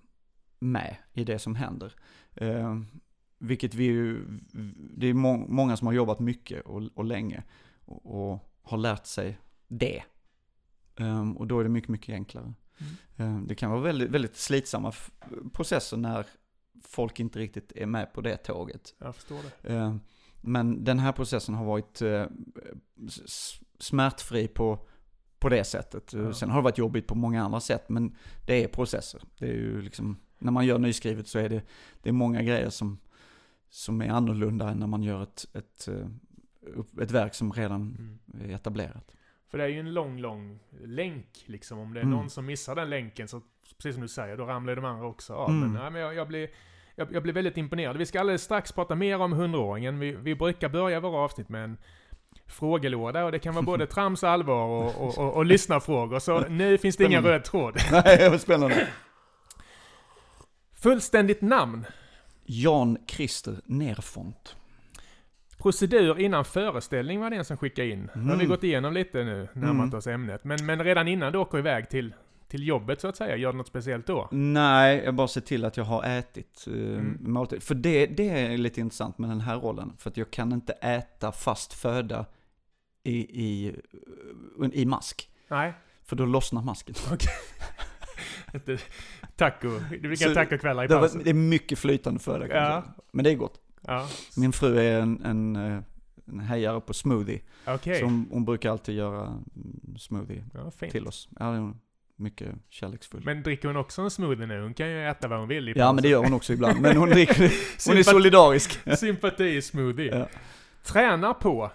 med 0.60 0.96
i 1.14 1.24
det 1.24 1.40
som 1.40 1.56
händer. 1.56 1.94
Eh, 2.34 2.80
vilket 3.40 3.74
vi 3.74 3.84
ju, 3.84 4.26
det 4.98 5.08
är 5.08 5.14
må, 5.14 5.38
många 5.38 5.78
som 5.78 5.88
har 5.88 5.94
jobbat 5.94 6.20
mycket 6.20 6.66
och, 6.66 6.84
och 6.96 7.06
länge 7.06 7.44
och, 7.86 8.32
och 8.32 8.52
har 8.62 8.78
lärt 8.78 9.06
sig 9.06 9.40
det. 9.68 10.04
Eh, 10.96 11.32
och 11.32 11.48
då 11.48 11.60
är 11.60 11.64
det 11.64 11.70
mycket, 11.70 11.90
mycket 11.90 12.14
enklare. 12.14 12.54
Mm. 13.18 13.36
Eh, 13.36 13.48
det 13.48 13.56
kan 13.56 13.72
vara 13.72 13.82
väldigt, 13.82 14.10
väldigt 14.10 14.36
slitsamma 14.36 14.94
processer 15.54 15.98
när 15.98 16.26
folk 16.84 17.20
inte 17.20 17.40
riktigt 17.40 17.72
är 17.76 17.86
med 17.86 18.14
på 18.14 18.22
det 18.22 18.38
tåget. 18.38 18.96
jag 18.98 19.16
förstår 19.16 19.40
det. 19.62 19.74
Eh, 19.74 19.96
Men 20.42 20.84
den 20.84 21.00
här 21.00 21.12
processen 21.12 21.56
har 21.56 21.66
varit 21.66 22.02
eh, 22.02 22.26
smärtfri 23.80 24.48
på, 24.48 24.88
på 25.40 25.50
det 25.50 25.64
sättet. 25.64 26.14
Ja. 26.14 26.34
Sen 26.34 26.50
har 26.50 26.58
det 26.58 26.64
varit 26.64 26.78
jobbigt 26.78 27.08
på 27.08 27.16
många 27.16 27.44
andra 27.44 27.60
sätt, 27.60 27.90
men 27.90 28.16
det 28.46 28.64
är 28.64 28.68
processer. 28.68 29.22
Det 29.40 29.46
är 29.46 29.54
ju 29.54 29.82
liksom, 29.82 30.18
när 30.38 30.52
man 30.52 30.66
gör 30.66 30.78
nyskrivet 30.80 31.28
så 31.28 31.40
är 31.40 31.50
det, 31.50 31.62
det 32.04 32.10
är 32.10 32.14
många 32.14 32.42
grejer 32.42 32.70
som, 32.70 33.00
som 33.70 34.02
är 34.02 34.10
annorlunda 34.10 34.70
än 34.70 34.78
när 34.78 34.88
man 34.88 35.04
gör 35.04 35.24
ett, 35.24 35.46
ett, 35.54 35.88
eh, 35.88 37.02
ett 37.02 37.12
verk 37.12 37.34
som 37.34 37.54
redan 37.54 37.82
Mm. 37.82 38.50
är 38.50 38.56
etablerat. 38.56 39.12
För 39.48 39.58
det 39.58 39.64
är 39.64 39.68
ju 39.68 39.80
en 39.80 39.94
lång, 39.94 40.20
lång 40.20 40.60
länk 40.84 41.44
liksom. 41.46 41.80
Om 41.80 41.94
det 41.94 42.00
är 42.00 42.04
Mm. 42.04 42.16
någon 42.18 42.30
som 42.30 42.46
missar 42.46 42.76
den 42.76 42.90
länken 42.90 43.28
så, 43.28 43.42
precis 43.78 43.94
som 43.96 44.02
du 44.02 44.08
säger, 44.08 44.38
då 44.38 44.46
ramlar 44.46 44.76
de 44.76 44.86
andra 44.86 45.08
också 45.08 45.34
av. 45.34 45.50
Mm. 45.50 45.60
Men, 45.62 45.82
nej, 45.82 45.92
men 45.92 46.02
jag, 46.02 46.16
jag 46.16 46.28
blir 46.28 46.50
jag, 46.96 47.14
jag 47.14 47.24
blir 47.24 47.34
väldigt 47.34 47.58
imponerad. 47.58 47.98
Vi 47.98 48.06
ska 48.06 48.20
alldeles 48.20 48.42
strax 48.44 48.72
prata 48.72 48.96
mer 48.96 49.20
om 49.20 49.34
hundraåringen. 49.34 50.00
Vi, 50.00 50.12
vi 50.16 50.36
brukar 50.36 50.70
börja 50.70 51.00
våra 51.00 51.18
avsnitt 51.18 51.50
med 51.50 51.64
en 51.64 51.78
frågelåda 52.48 53.26
och 53.26 53.32
det 53.32 53.40
kan 53.40 53.54
vara 53.54 53.66
både 53.66 53.88
trams, 53.88 54.24
allvar 54.24 54.64
och, 54.66 54.96
och, 55.08 55.18
och, 55.18 55.34
och 55.34 55.46
lyssnarfrågor. 55.46 56.20
Så 56.20 56.40
nu 56.40 56.78
finns 56.78 56.98
det 56.98 57.04
ingen 57.04 57.22
Spännande. 57.22 57.38
röd 57.38 57.44
tråd. 57.44 57.78
Nej, 58.06 58.30
vad 58.30 58.42
spännande. 58.42 58.88
Fullständigt 60.82 61.42
namn. 61.42 61.86
Jan 62.46 62.98
Christer 63.08 63.56
Nerfont. 63.66 64.56
Procedur 65.58 66.20
innan 66.20 66.46
föreställning 66.46 67.20
var 67.20 67.30
det 67.30 67.36
en 67.36 67.46
som 67.46 67.58
skickade 67.58 67.88
in. 67.90 68.10
Nu 68.16 68.22
har 68.22 68.28
vi 68.28 68.34
Mm. 68.34 68.48
gått 68.48 68.64
igenom 68.64 68.94
lite 68.94 69.24
nu, 69.24 69.48
närmat 69.54 69.86
Mm. 69.86 69.94
oss 69.98 70.08
ämnet. 70.08 70.44
Men, 70.44 70.66
men 70.66 70.84
redan 70.84 71.08
innan 71.08 71.32
du 71.34 71.40
åker 71.40 71.58
iväg 71.58 71.90
till, 71.90 72.14
till 72.48 72.68
jobbet 72.68 73.02
så 73.02 73.08
att 73.08 73.16
säga, 73.18 73.38
gör 73.38 73.52
du 73.52 73.58
något 73.58 73.68
speciellt 73.68 74.08
då? 74.08 74.28
Nej, 74.32 75.02
jag 75.06 75.16
bara 75.16 75.28
ser 75.28 75.42
till 75.42 75.66
att 75.66 75.78
jag 75.78 75.84
har 75.84 76.04
ätit 76.04 76.66
eh, 76.68 76.74
Mm. 76.74 77.18
måltid. 77.20 77.64
För 77.64 77.76
det, 77.76 78.06
det 78.06 78.30
är 78.30 78.58
lite 78.58 78.80
intressant 78.82 79.18
med 79.18 79.30
den 79.30 79.42
här 79.42 79.58
rollen. 79.60 79.94
För 79.98 80.10
att 80.10 80.18
jag 80.18 80.32
kan 80.32 80.52
inte 80.54 80.74
äta 80.74 81.32
fast 81.32 81.74
föda 81.74 82.26
i, 83.04 83.18
i, 83.46 83.76
i 84.74 84.86
mask. 84.86 85.30
Nej? 85.48 85.74
För 86.04 86.16
då 86.16 86.26
lossnar 86.26 86.62
masken. 86.62 86.96
Inte 88.54 88.78
taco. 89.36 89.80
Det 90.02 90.22
inga 90.22 90.34
tacokvällar 90.34 90.84
i 90.86 90.88
pausen. 90.88 91.22
det 91.24 91.30
är 91.30 91.34
mycket 91.34 91.80
flytande 91.80 92.20
föda 92.20 92.48
Ja. 92.48 92.84
Men 93.12 93.24
det 93.24 93.32
är 93.32 93.36
gott. 93.36 93.62
Ja, 93.82 94.08
Min 94.38 94.52
fru 94.52 94.78
är 94.80 95.02
en, 95.02 95.24
en, 95.26 95.56
eh, 95.56 95.80
en 96.28 96.40
hejare 96.40 96.82
på 96.82 96.94
smoothie. 96.94 97.42
okej. 97.68 98.00
Så 98.00 98.06
hon, 98.06 98.28
hon 98.32 98.46
brukar 98.46 98.72
alltid 98.72 98.96
göra 98.96 99.22
mm, 99.28 99.96
smoothie 100.00 100.44
Ja, 100.54 100.72
till 100.90 101.08
oss. 101.08 101.30
Ja, 101.40 101.74
mycket 102.16 102.56
kärleksfull. 102.70 103.22
Men 103.26 103.44
dricker 103.44 103.68
hon 103.68 103.78
också 103.78 104.02
en 104.02 104.12
smoothie 104.12 104.46
nu? 104.46 104.62
Hon 104.62 104.74
kan 104.74 104.90
ju 104.90 105.10
äta 105.10 105.28
vad 105.28 105.40
hon 105.40 105.48
vill 105.48 105.70
i 105.70 105.74
ja, 105.76 105.94
men 105.94 106.04
det 106.04 106.10
gör 106.10 106.24
hon 106.24 106.34
också 106.34 106.54
ibland. 106.54 106.82
Men 106.82 106.98
hon, 106.98 107.10
dricker, 107.10 107.36
hon 107.88 107.98
är 107.98 108.04
solidarisk. 108.04 108.80
Sympati-smoothie. 108.86 110.18
Ja. 110.20 110.28
Tränar 110.84 111.34
på. 111.34 111.72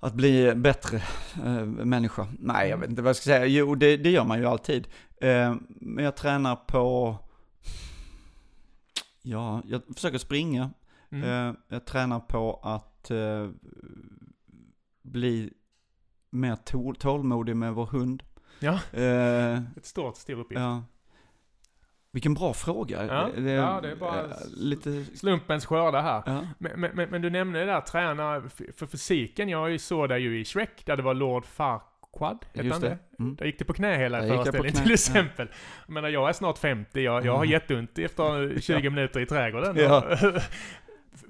Att 0.00 0.14
bli 0.14 0.54
bättre 0.54 0.96
eh, 1.44 1.64
människa? 1.64 2.28
Nej, 2.38 2.70
jag 2.70 2.78
vet 2.78 2.90
inte 2.90 3.02
vad 3.02 3.08
jag 3.08 3.16
ska 3.16 3.24
säga. 3.24 3.46
Jo, 3.46 3.74
det, 3.74 3.96
det 3.96 4.10
gör 4.10 4.24
man 4.24 4.38
ju 4.38 4.46
alltid. 4.46 4.88
Eh, 5.20 5.54
men 5.68 6.04
jag 6.04 6.16
tränar 6.16 6.56
på... 6.56 7.16
Ja, 9.22 9.62
jag 9.66 9.82
försöker 9.94 10.18
springa. 10.18 10.70
Mm. 11.10 11.48
Eh, 11.48 11.54
jag 11.68 11.84
tränar 11.84 12.20
på 12.20 12.60
att 12.62 13.10
bli 15.02 15.52
mer 16.30 16.56
tål, 16.56 16.96
tålmodig 16.96 17.56
med 17.56 17.74
vår 17.74 17.86
hund. 17.86 18.22
Ja. 18.62 18.78
Eh, 18.92 19.54
Ett 19.76 19.86
stort, 19.86 20.16
stor 20.16 20.40
uppgift. 20.40 20.60
ja. 20.60 20.84
Vilken 22.14 22.34
bra 22.34 22.54
fråga. 22.54 23.06
Ja, 23.06 23.28
ja, 23.36 23.80
det 23.82 23.90
är 23.90 23.96
bara- 23.96 24.20
eh, 24.24 24.30
Lite... 24.56 25.04
Slumpens 25.04 25.66
skörda 25.66 26.00
här. 26.00 26.22
Ja. 26.26 26.46
Men, 26.58 26.80
men, 26.80 26.90
men, 26.94 27.08
men 27.10 27.22
du 27.22 27.30
nämnde 27.30 27.58
det 27.58 27.66
där, 27.66 27.80
träna 27.80 28.42
för 28.76 28.86
fysiken. 28.86 29.48
Jag 29.48 29.80
såg 29.80 30.08
dig 30.08 30.22
ju 30.22 30.40
i 30.40 30.44
Shrek, 30.44 30.86
där 30.86 30.96
det 30.96 31.02
var 31.02 31.14
Lord 31.14 31.44
hette 32.38 32.58
han 32.58 32.66
Just 32.66 32.80
det? 32.80 32.88
det. 32.88 32.98
Mm. 33.22 33.36
Där 33.36 33.46
gick 33.46 33.58
det 33.58 33.64
på 33.64 33.72
knä 33.72 33.96
hela 33.96 34.18
jag 34.26 34.28
föreställningen 34.36 34.74
till 34.76 34.88
ja. 34.90 34.94
exempel. 34.94 35.48
Jag 35.86 35.92
menar, 35.92 36.08
jag 36.08 36.28
är 36.28 36.32
snart 36.32 36.58
50, 36.58 37.00
jag, 37.00 37.26
jag 37.26 37.36
har 37.36 37.44
Ja. 37.44 37.50
jätteont 37.52 37.98
efter 37.98 38.60
20 38.60 38.90
minuter 38.90 39.20
i 39.20 39.26
trädgården. 39.26 39.76
Ja. 39.76 40.16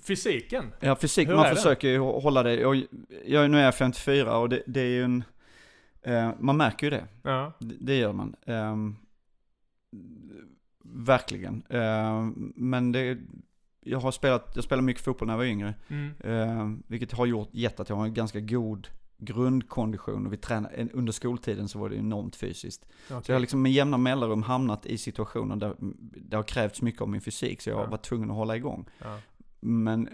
Fysiken? 0.07 0.73
Ja, 0.81 0.97
fysik, 0.97 1.29
Hur 1.29 1.35
man 1.35 1.45
det? 1.49 1.57
försöker 1.57 1.89
ju 1.89 1.99
hålla 1.99 2.43
det. 2.43 2.67
Och 2.67 2.77
jag, 3.27 3.51
nu 3.51 3.59
är 3.59 3.65
jag 3.65 3.75
54 3.75 4.37
och 4.37 4.49
det, 4.49 4.62
det 4.67 4.81
är 4.81 4.85
ju 4.91 5.05
en... 5.05 5.25
Eh, 6.03 6.31
man 6.39 6.57
märker 6.57 6.87
ju 6.87 6.91
det. 6.91 7.07
Ja. 7.23 7.53
Det, 7.59 7.97
gör 7.99 8.13
man. 8.13 8.37
Ehm, 8.47 8.97
verkligen. 10.85 11.63
Ehm, 11.71 12.53
men 12.57 12.93
det... 12.93 13.19
Jag 13.85 13.99
har 14.01 14.13
spelat, 14.13 14.53
jag 14.55 14.65
spelade 14.65 14.87
mycket 14.87 15.05
fotboll 15.05 15.27
när 15.27 15.33
jag 15.35 15.39
var 15.39 15.45
yngre. 15.45 15.75
Mm. 15.89 16.11
Ehm, 16.25 16.83
vilket 16.87 17.13
har 17.13 17.27
gjort, 17.27 17.49
gett 17.53 17.81
att 17.81 17.89
jag 17.89 17.97
har 17.97 18.05
en 18.05 18.15
ganska 18.15 18.41
god 18.41 18.89
grundkondition. 19.19 20.27
Och 20.27 20.33
vi 20.33 20.37
tränar, 20.37 20.89
under 20.93 21.13
skoltiden 21.13 21.69
så 21.69 21.79
var 21.79 21.89
det 21.89 21.97
enormt 21.97 22.37
fysiskt. 22.37 22.87
Så 23.09 23.23
jag 23.27 23.35
har 23.35 23.41
liksom 23.41 23.63
med 23.63 23.73
jämna 23.73 23.97
mellanrum 23.99 24.43
hamnat 24.43 24.87
i 24.87 24.99
situationer 24.99 25.57
där 25.57 25.75
det 26.17 26.37
har 26.37 26.43
krävts 26.43 26.83
mycket 26.83 27.03
av 27.03 27.09
min 27.09 27.21
fysik. 27.21 27.61
Så 27.63 27.71
jag 27.71 27.81
Ja. 27.81 27.87
varit 27.87 28.03
tvungen 28.05 28.31
att 28.31 28.37
hålla 28.37 28.57
igång. 28.57 28.89
Ja. 28.99 29.19
Men 29.61 30.09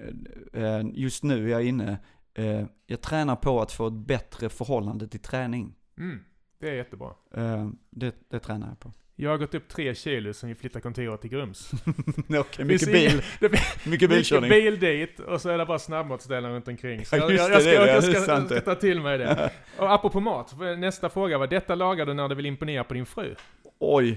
eh, 0.52 0.80
just 0.92 1.22
nu 1.22 1.44
är 1.44 1.48
jag 1.52 1.64
inne, 1.64 1.98
eh, 2.34 2.64
jag 2.86 3.00
tränar 3.00 3.36
på 3.36 3.60
att 3.60 3.72
få 3.72 3.86
ett 3.86 3.92
bättre 3.92 4.48
förhållande 4.48 5.08
till 5.08 5.20
träning. 5.20 5.74
Mm. 5.98 6.20
Det 6.60 6.68
är 6.70 6.74
jättebra. 6.74 7.10
Eh, 7.34 7.68
det, 7.90 8.14
det 8.30 8.38
tränar 8.38 8.68
jag 8.68 8.80
på. 8.80 8.92
Jag 9.20 9.30
har 9.30 9.38
gått 9.38 9.54
upp 9.54 9.68
tre 9.68 9.94
kilo 9.94 10.32
sen 10.34 10.48
vi 10.48 10.54
flyttade 10.54 10.82
kontoret 10.82 11.20
till 11.20 11.30
Grums. 11.30 11.70
Okej, 12.28 12.66
Finns 12.66 12.68
mycket 12.68 12.92
bil, 12.92 13.22
mycket 13.50 13.86
Mycket 13.86 14.10
bilkörning. 14.10 14.50
bil 14.50 14.78
dit 14.80 15.20
och 15.20 15.40
så 15.40 15.48
är 15.48 15.58
det 15.58 15.66
bara 15.66 15.78
snabbmatsställen 15.78 16.52
runt 16.52 16.68
omkring. 16.68 17.04
Så 17.06 17.16
Ja, 17.16 17.20
jag, 17.20 17.30
just 17.32 17.42
jag, 17.42 17.52
jag, 17.52 17.62
ska, 17.62 17.70
det 17.70 17.92
jag, 17.92 18.02
ska, 18.04 18.12
jag 18.12 18.46
ska 18.46 18.54
det. 18.54 18.60
ta 18.60 18.74
till 18.74 19.00
mig 19.00 19.18
det. 19.18 19.50
Och 19.78 19.92
apropå 19.92 20.20
mat, 20.20 20.54
nästa 20.78 21.08
fråga 21.08 21.38
var 21.38 21.46
detta 21.46 21.74
lagar 21.74 22.06
du 22.06 22.14
när 22.14 22.28
du 22.28 22.34
vill 22.34 22.46
imponera 22.46 22.84
på 22.84 22.94
din 22.94 23.06
fru? 23.06 23.34
Oj. 23.78 24.10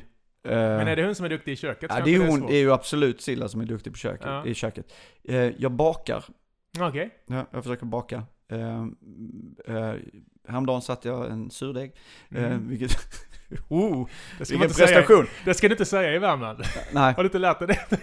eh, 0.43 0.51
Men 0.51 0.87
är 0.87 0.95
det 0.95 1.05
hon 1.05 1.15
som 1.15 1.25
är 1.25 1.29
duktig 1.29 1.51
i 1.51 1.55
köket? 1.55 1.91
ja, 1.95 2.01
det 2.05 2.15
är 2.15 2.27
hon, 2.27 2.47
det 2.47 2.53
är 2.55 2.59
ju 2.61 2.71
absolut 2.71 3.21
Silla 3.21 3.47
som 3.47 3.61
är 3.61 3.65
duktig 3.65 3.93
på 3.93 3.97
köket, 3.97 4.25
Ja. 4.25 4.45
i 4.45 4.53
köket. 4.53 4.93
Eh, 5.23 5.35
jag 5.37 5.71
bakar, 5.71 6.23
Okej. 6.79 7.09
ja, 7.27 7.45
jag 7.51 7.63
försöker 7.63 7.85
baka. 7.85 8.23
Eh, 8.47 8.85
häromdagen 10.47 10.81
satte 10.81 11.07
jag 11.07 11.31
en 11.31 11.51
surdeg, 11.51 11.91
eh, 12.35 12.43
Mm. 12.45 12.67
vilket, 12.69 12.91
oh, 13.69 14.07
Det 14.39 14.45
ska, 14.45 14.53
vilken 14.53 14.69
inte 14.69 14.73
säga, 14.73 14.87
prestation. 14.87 15.27
det 15.45 15.53
ska 15.53 15.67
du 15.67 15.73
inte 15.73 15.85
säga 15.85 16.13
i 16.15 16.19
Värmland. 16.19 16.63
Nej, 16.93 17.13
Har 17.13 17.23
du 17.23 17.27
inte 17.27 17.39
lärt 17.39 17.59
dig 17.59 17.67
det? 17.67 17.97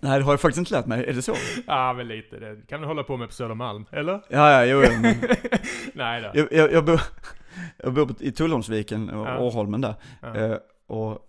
nej, 0.00 0.18
det 0.18 0.24
har 0.24 0.32
jag 0.32 0.40
faktiskt 0.40 0.58
inte 0.58 0.74
lärt 0.74 0.86
mig, 0.86 1.04
är 1.06 1.12
det 1.12 1.22
så? 1.22 1.34
Ja, 1.66 1.92
väl 1.92 2.06
lite. 2.06 2.36
Det 2.38 2.66
kan 2.68 2.80
du 2.80 2.86
hålla 2.86 3.02
på 3.02 3.16
med 3.16 3.28
på 3.28 3.34
Södermalm, 3.34 3.84
eller? 3.92 4.20
Ja, 4.28 4.64
ja, 4.64 4.64
jo, 4.64 4.92
men- 5.02 5.14
Nej 5.94 6.20
då. 6.22 6.30
Jag, 6.34 6.52
jag, 6.52 6.72
jag, 6.72 6.84
bor, 6.84 7.00
jag 7.76 7.92
bor 7.92 8.14
i 8.20 8.32
Tullholmsviken, 8.32 9.10
och 9.10 9.26
Ja. 9.28 9.38
Årholmen 9.38 9.80
där. 9.80 9.94
Ja. 10.22 10.34
Eh, 10.36 10.56
och 10.86 11.26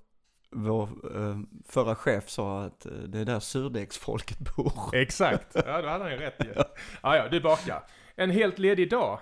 vår 0.55 0.83
eh, 1.15 1.37
förra 1.69 1.95
chef 1.95 2.29
sa 2.29 2.63
att 2.63 2.85
eh, 2.85 2.91
det 2.91 3.19
är 3.19 3.25
där 3.25 3.39
surdegsfolket 3.39 4.37
bor. 4.55 4.73
Exakt. 4.93 5.47
Ja, 5.65 5.81
då 5.81 5.87
hade 5.87 6.03
han 6.03 6.11
ju 6.11 6.17
rätt 6.17 6.35
ju. 6.39 6.53
Ja, 7.03 7.15
ja, 7.17 7.27
du 7.31 7.41
bakar. 7.41 7.83
En 8.15 8.31
helt 8.31 8.59
ledig 8.59 8.89
dag. 8.89 9.19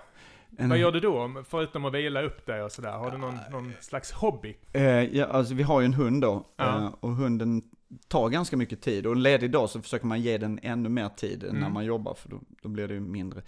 En- 0.58 0.68
Vad 0.68 0.78
gör 0.78 0.92
du 0.92 1.00
då? 1.00 1.44
Förutom 1.48 1.84
att 1.84 1.94
vila 1.94 2.22
upp 2.22 2.46
dig 2.46 2.62
och 2.62 2.72
sådär. 2.72 2.92
Har 2.92 3.10
du 3.10 3.18
någon, 3.18 3.34
någon 3.50 3.72
slags 3.80 4.12
hobby? 4.12 4.56
Eh, 4.72 4.82
ja, 5.16 5.26
alltså 5.26 5.54
vi 5.54 5.62
har 5.62 5.80
ju 5.80 5.84
en 5.84 5.94
hund 5.94 6.22
då. 6.22 6.46
Ja. 6.56 6.78
Eh, 6.78 6.94
och 7.00 7.10
hunden 7.10 7.62
tar 8.08 8.28
ganska 8.28 8.56
mycket 8.56 8.80
tid. 8.82 9.06
Och 9.06 9.12
en 9.12 9.22
ledig 9.22 9.50
dag 9.50 9.70
så 9.70 9.82
försöker 9.82 10.06
man 10.06 10.20
ge 10.20 10.38
den 10.38 10.58
ännu 10.62 10.88
mer 10.88 11.08
tid 11.08 11.44
än 11.44 11.50
när 11.54 11.60
Mm. 11.60 11.72
man 11.72 11.84
jobbar. 11.84 12.14
För 12.14 12.28
då, 12.28 12.40
då 12.62 12.68
blir 12.68 12.88
det 12.88 12.94
ju 12.94 13.00
mindre. 13.00 13.42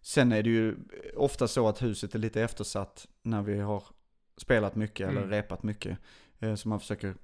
Sen 0.00 0.32
är 0.32 0.42
det 0.42 0.50
ju 0.50 0.76
ofta 1.16 1.48
så 1.48 1.68
att 1.68 1.82
huset 1.82 2.14
är 2.14 2.18
lite 2.18 2.42
eftersatt 2.42 3.06
när 3.22 3.42
vi 3.42 3.58
har 3.60 3.82
spelat 4.36 4.74
mycket 4.76 5.08
eller 5.08 5.18
Mm. 5.20 5.30
repat 5.30 5.62
mycket. 5.62 5.98
Eh, 6.38 6.54
så 6.54 6.68
man 6.68 6.80
försöker 6.80 7.14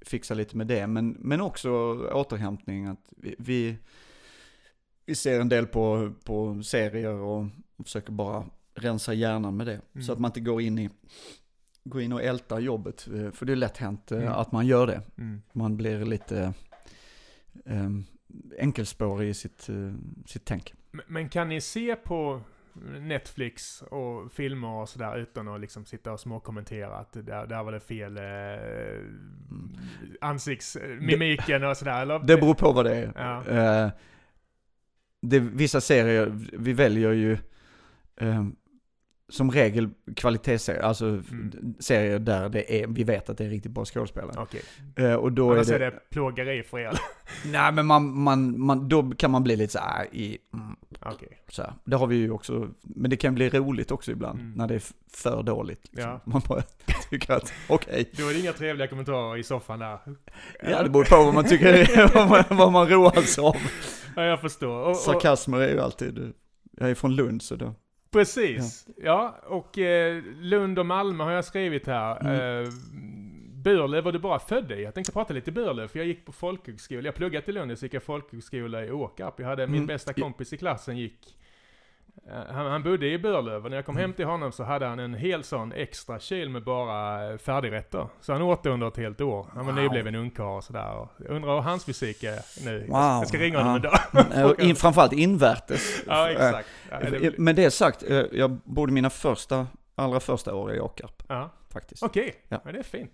fixa 0.00 0.34
lite 0.34 0.56
med 0.56 0.66
det. 0.66 0.86
Men, 0.86 1.16
men 1.18 1.40
också 1.40 1.70
återhämtning. 2.12 2.86
Att 2.86 3.04
vi, 3.16 3.34
vi, 3.38 3.76
vi 5.06 5.14
ser 5.14 5.40
en 5.40 5.48
del 5.48 5.66
på, 5.66 6.12
på 6.24 6.62
serier 6.62 7.14
och 7.14 7.46
försöker 7.82 8.12
bara 8.12 8.44
rensa 8.74 9.14
hjärnan 9.14 9.56
med 9.56 9.66
det. 9.66 9.80
Mm. 9.94 10.02
Så 10.02 10.12
att 10.12 10.18
man 10.18 10.28
inte 10.28 10.40
går 10.40 10.60
in 10.60 10.78
i 10.78 10.90
gå 11.84 12.00
in 12.00 12.12
och 12.12 12.22
älta 12.22 12.60
jobbet. 12.60 13.08
eh, 13.14 13.30
För 13.30 13.46
det 13.46 13.52
är 13.52 13.56
lätt 13.56 13.76
hänt 13.76 14.12
eh, 14.12 14.18
Mm. 14.18 14.32
att 14.32 14.52
man 14.52 14.66
gör 14.66 14.86
det. 14.86 15.02
Mm. 15.18 15.42
Man 15.52 15.76
blir 15.76 16.04
lite 16.04 16.52
eh, 17.64 17.90
enkelspårig 18.58 19.28
i 19.28 19.34
sitt, 19.34 19.68
eh, 19.68 19.92
sitt 20.26 20.44
tänk. 20.44 20.74
Men- 21.08 21.28
kan 21.28 21.48
ni 21.48 21.60
se 21.60 21.96
på 21.96 22.40
Netflix 23.00 23.82
och 23.82 24.32
filmer 24.32 24.68
och 24.68 24.88
sådär 24.88 25.16
utan 25.18 25.48
att 25.48 25.60
liksom 25.60 25.84
sitta 25.84 26.12
och 26.12 26.20
småkommentera 26.20 26.96
att 26.96 27.12
där, 27.12 27.46
där 27.46 27.62
var 27.64 27.72
det 27.72 27.80
fel 27.80 28.16
eh, 28.16 29.08
ansiktsmimiken 30.20 31.64
och 31.64 31.76
sådär 31.76 32.02
eller? 32.02 32.18
Det 32.18 32.36
beror 32.36 32.54
på 32.54 32.72
vad 32.72 32.84
det 32.84 32.94
är. 32.96 33.12
Ja. 33.16 33.44
Eh, 33.84 33.90
det, 35.22 35.38
vissa 35.38 35.80
serier, 35.80 36.26
vi 36.58 36.72
väljer 36.72 37.12
ju 37.12 37.38
eh, 38.20 38.44
som 39.28 39.50
regel 39.50 39.88
kvalitetsserier, 40.16 40.82
alltså 40.82 41.06
Mm. 41.06 41.74
serier 41.78 42.18
där 42.18 42.48
det 42.48 42.82
är, 42.82 42.86
vi 42.86 43.04
vet 43.04 43.30
att 43.30 43.38
det 43.38 43.44
är 43.44 43.48
riktigt 43.48 43.72
bra 43.72 43.84
skådespelare. 43.84 44.34
Okej. 44.38 44.62
Eh, 44.96 45.14
och 45.14 45.32
då 45.32 45.50
är 45.50 45.54
Annars 45.54 45.66
det, 45.66 45.74
är 45.74 45.78
det 45.78 46.10
plågeri 46.10 46.62
för 46.62 46.78
er. 46.78 46.98
nej 47.52 47.72
men 47.72 47.86
man, 47.86 48.18
man, 48.22 48.60
man, 48.60 48.88
då 48.88 49.10
kan 49.10 49.30
man 49.30 49.42
bli 49.44 49.56
lite 49.56 49.72
så 49.72 49.78
här 49.78 50.06
i, 50.14 50.38
mm, 50.54 50.76
Okej. 51.00 51.42
så 51.48 51.62
här. 51.62 51.72
Det 51.84 51.96
har 51.96 52.06
vi 52.06 52.16
ju 52.16 52.30
också, 52.30 52.68
men 52.82 53.10
det 53.10 53.16
kan 53.16 53.34
bli 53.34 53.48
roligt 53.50 53.90
också 53.90 54.10
ibland, 54.12 54.40
Mm. 54.40 54.52
när 54.52 54.68
det 54.68 54.74
är 54.74 54.82
för 55.12 55.42
dåligt. 55.42 55.82
Liksom. 55.90 56.10
Ja. 56.10 56.20
Man 56.24 56.42
bara 56.48 56.62
tycker 57.10 57.32
att, 57.32 57.52
okej, 57.68 58.10
Då 58.16 58.28
är 58.28 58.34
det 58.34 58.40
inga 58.40 58.52
trevliga 58.52 58.88
kommentarer 58.88 59.36
i 59.36 59.42
soffan 59.42 59.78
där. 59.78 59.98
ja 60.62 60.82
det 60.82 60.90
beror 60.90 61.04
på 61.04 61.16
vad 61.24 61.34
man 61.34 61.44
tycker, 61.44 62.14
vad 62.14 62.28
man, 62.28 62.44
vad 62.58 62.72
man 62.72 62.88
roas 62.88 63.38
av. 63.38 63.56
Ja, 64.16 64.22
jag 64.24 64.40
förstår. 64.40 64.82
Och, 64.82 64.90
och, 64.90 64.96
Sarkasmer 64.96 65.58
är 65.60 65.68
ju 65.72 65.80
alltid, 65.80 66.32
jag 66.78 66.90
är 66.90 66.94
från 66.94 67.14
Lund 67.14 67.42
så 67.42 67.56
då 67.56 67.74
Precis. 68.18 68.86
Ja, 68.96 69.38
och 69.46 69.78
eh, 69.78 70.22
Lund 70.40 70.78
och 70.78 70.86
Malmö 70.86 71.24
har 71.24 71.30
jag 71.30 71.44
skrivit 71.44 71.86
här. 71.86 72.20
Mm. 72.20 72.64
Eh, 72.64 72.70
Burlöv 73.64 74.04
var 74.04 74.12
du 74.12 74.18
bara 74.18 74.38
född 74.38 74.72
i. 74.72 74.82
Jag 74.82 74.94
tänkte 74.94 75.12
prata 75.12 75.34
lite 75.34 75.52
Burlöv, 75.52 75.88
för 75.88 75.98
jag 75.98 76.06
gick 76.08 76.26
på 76.26 76.32
folkhögskola. 76.32 77.02
Jag 77.02 77.14
pluggade 77.14 77.50
i 77.50 77.52
Lund, 77.52 77.78
så 77.78 77.84
gick 77.84 77.94
jag 77.94 78.02
folkhögskola 78.02 78.84
i 78.84 78.90
Åkarp. 78.90 79.34
Jag 79.40 79.46
hade 79.46 79.66
min 79.66 79.74
Mm. 79.74 79.86
bästa 79.86 80.12
kompis 80.12 80.52
i 80.52 80.56
klassen 80.56 80.96
gick 80.98 81.36
han, 82.50 82.66
han 82.66 82.82
bodde 82.82 83.06
i 83.06 83.18
Burlöv 83.18 83.64
och 83.64 83.70
när 83.70 83.76
jag 83.76 83.86
kom 83.86 83.96
hem 83.96 84.04
Mm. 84.04 84.14
till 84.16 84.24
honom 84.26 84.52
så 84.52 84.64
hade 84.64 84.86
han 84.86 84.98
en 84.98 85.14
hel 85.14 85.44
sån 85.44 85.72
extra 85.72 86.18
kyl 86.18 86.48
med 86.50 86.64
bara 86.64 87.30
eh, 87.32 87.38
färdigrätter. 87.38 88.08
Så 88.20 88.32
han 88.32 88.42
åt 88.42 88.62
det 88.62 88.70
under 88.70 88.88
ett 88.88 88.96
helt 88.96 89.20
år. 89.20 89.46
Han 89.54 89.66
var 89.66 89.72
Wow. 89.72 89.82
nybliven 89.82 90.14
ungkarl 90.14 90.56
och 90.56 90.64
sådär. 90.64 91.08
Jag 91.18 91.30
undrar 91.36 91.54
hur 91.54 91.60
hans 91.60 91.84
fysik 91.84 92.22
är 92.22 92.64
nu. 92.64 92.80
Wow. 92.80 92.96
Jag 92.96 93.28
ska 93.28 93.38
ringa 93.38 93.62
honom 93.62 93.80
Ja. 93.84 93.98
en 94.12 94.30
dag. 94.30 94.50
Eh, 94.60 94.68
in, 94.68 94.76
framförallt 94.76 95.12
invärtes. 95.12 96.02
ja, 96.06 96.30
exakt. 96.30 96.68
Ja, 96.90 97.00
Eh, 97.00 97.10
det, 97.12 97.38
Med 97.38 97.56
det 97.56 97.70
sagt, 97.70 98.02
eh, 98.02 98.22
jag 98.32 98.50
bodde 98.64 98.92
mina 98.92 99.10
första, 99.10 99.66
allra 99.94 100.20
första 100.20 100.54
år 100.54 100.74
i 100.74 100.80
Åkarp, 100.80 101.22
ja. 101.28 101.50
faktiskt. 101.72 102.02
Okej, 102.02 102.34
Ja. 102.48 102.60
ja. 102.64 102.72
det 102.72 102.78
är 102.78 102.82
fint. 102.82 103.12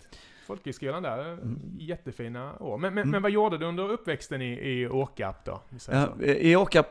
Folkhögskolan 0.54 1.02
där, 1.02 1.32
Mm. 1.32 1.60
jättefina 1.78 2.56
år. 2.58 2.78
Men, 2.78 2.94
men, 2.94 3.02
Mm. 3.02 3.10
men 3.10 3.22
vad 3.22 3.30
gjorde 3.30 3.58
du 3.58 3.66
under 3.66 3.90
uppväxten 3.90 4.42
i, 4.42 4.52
i 4.52 4.88
Åkarp 4.88 5.44
då? 5.44 5.60
Ja, 5.70 5.78
så. 5.78 5.92
eh, 5.92 6.30
I 6.36 6.56
Åkarp 6.56 6.86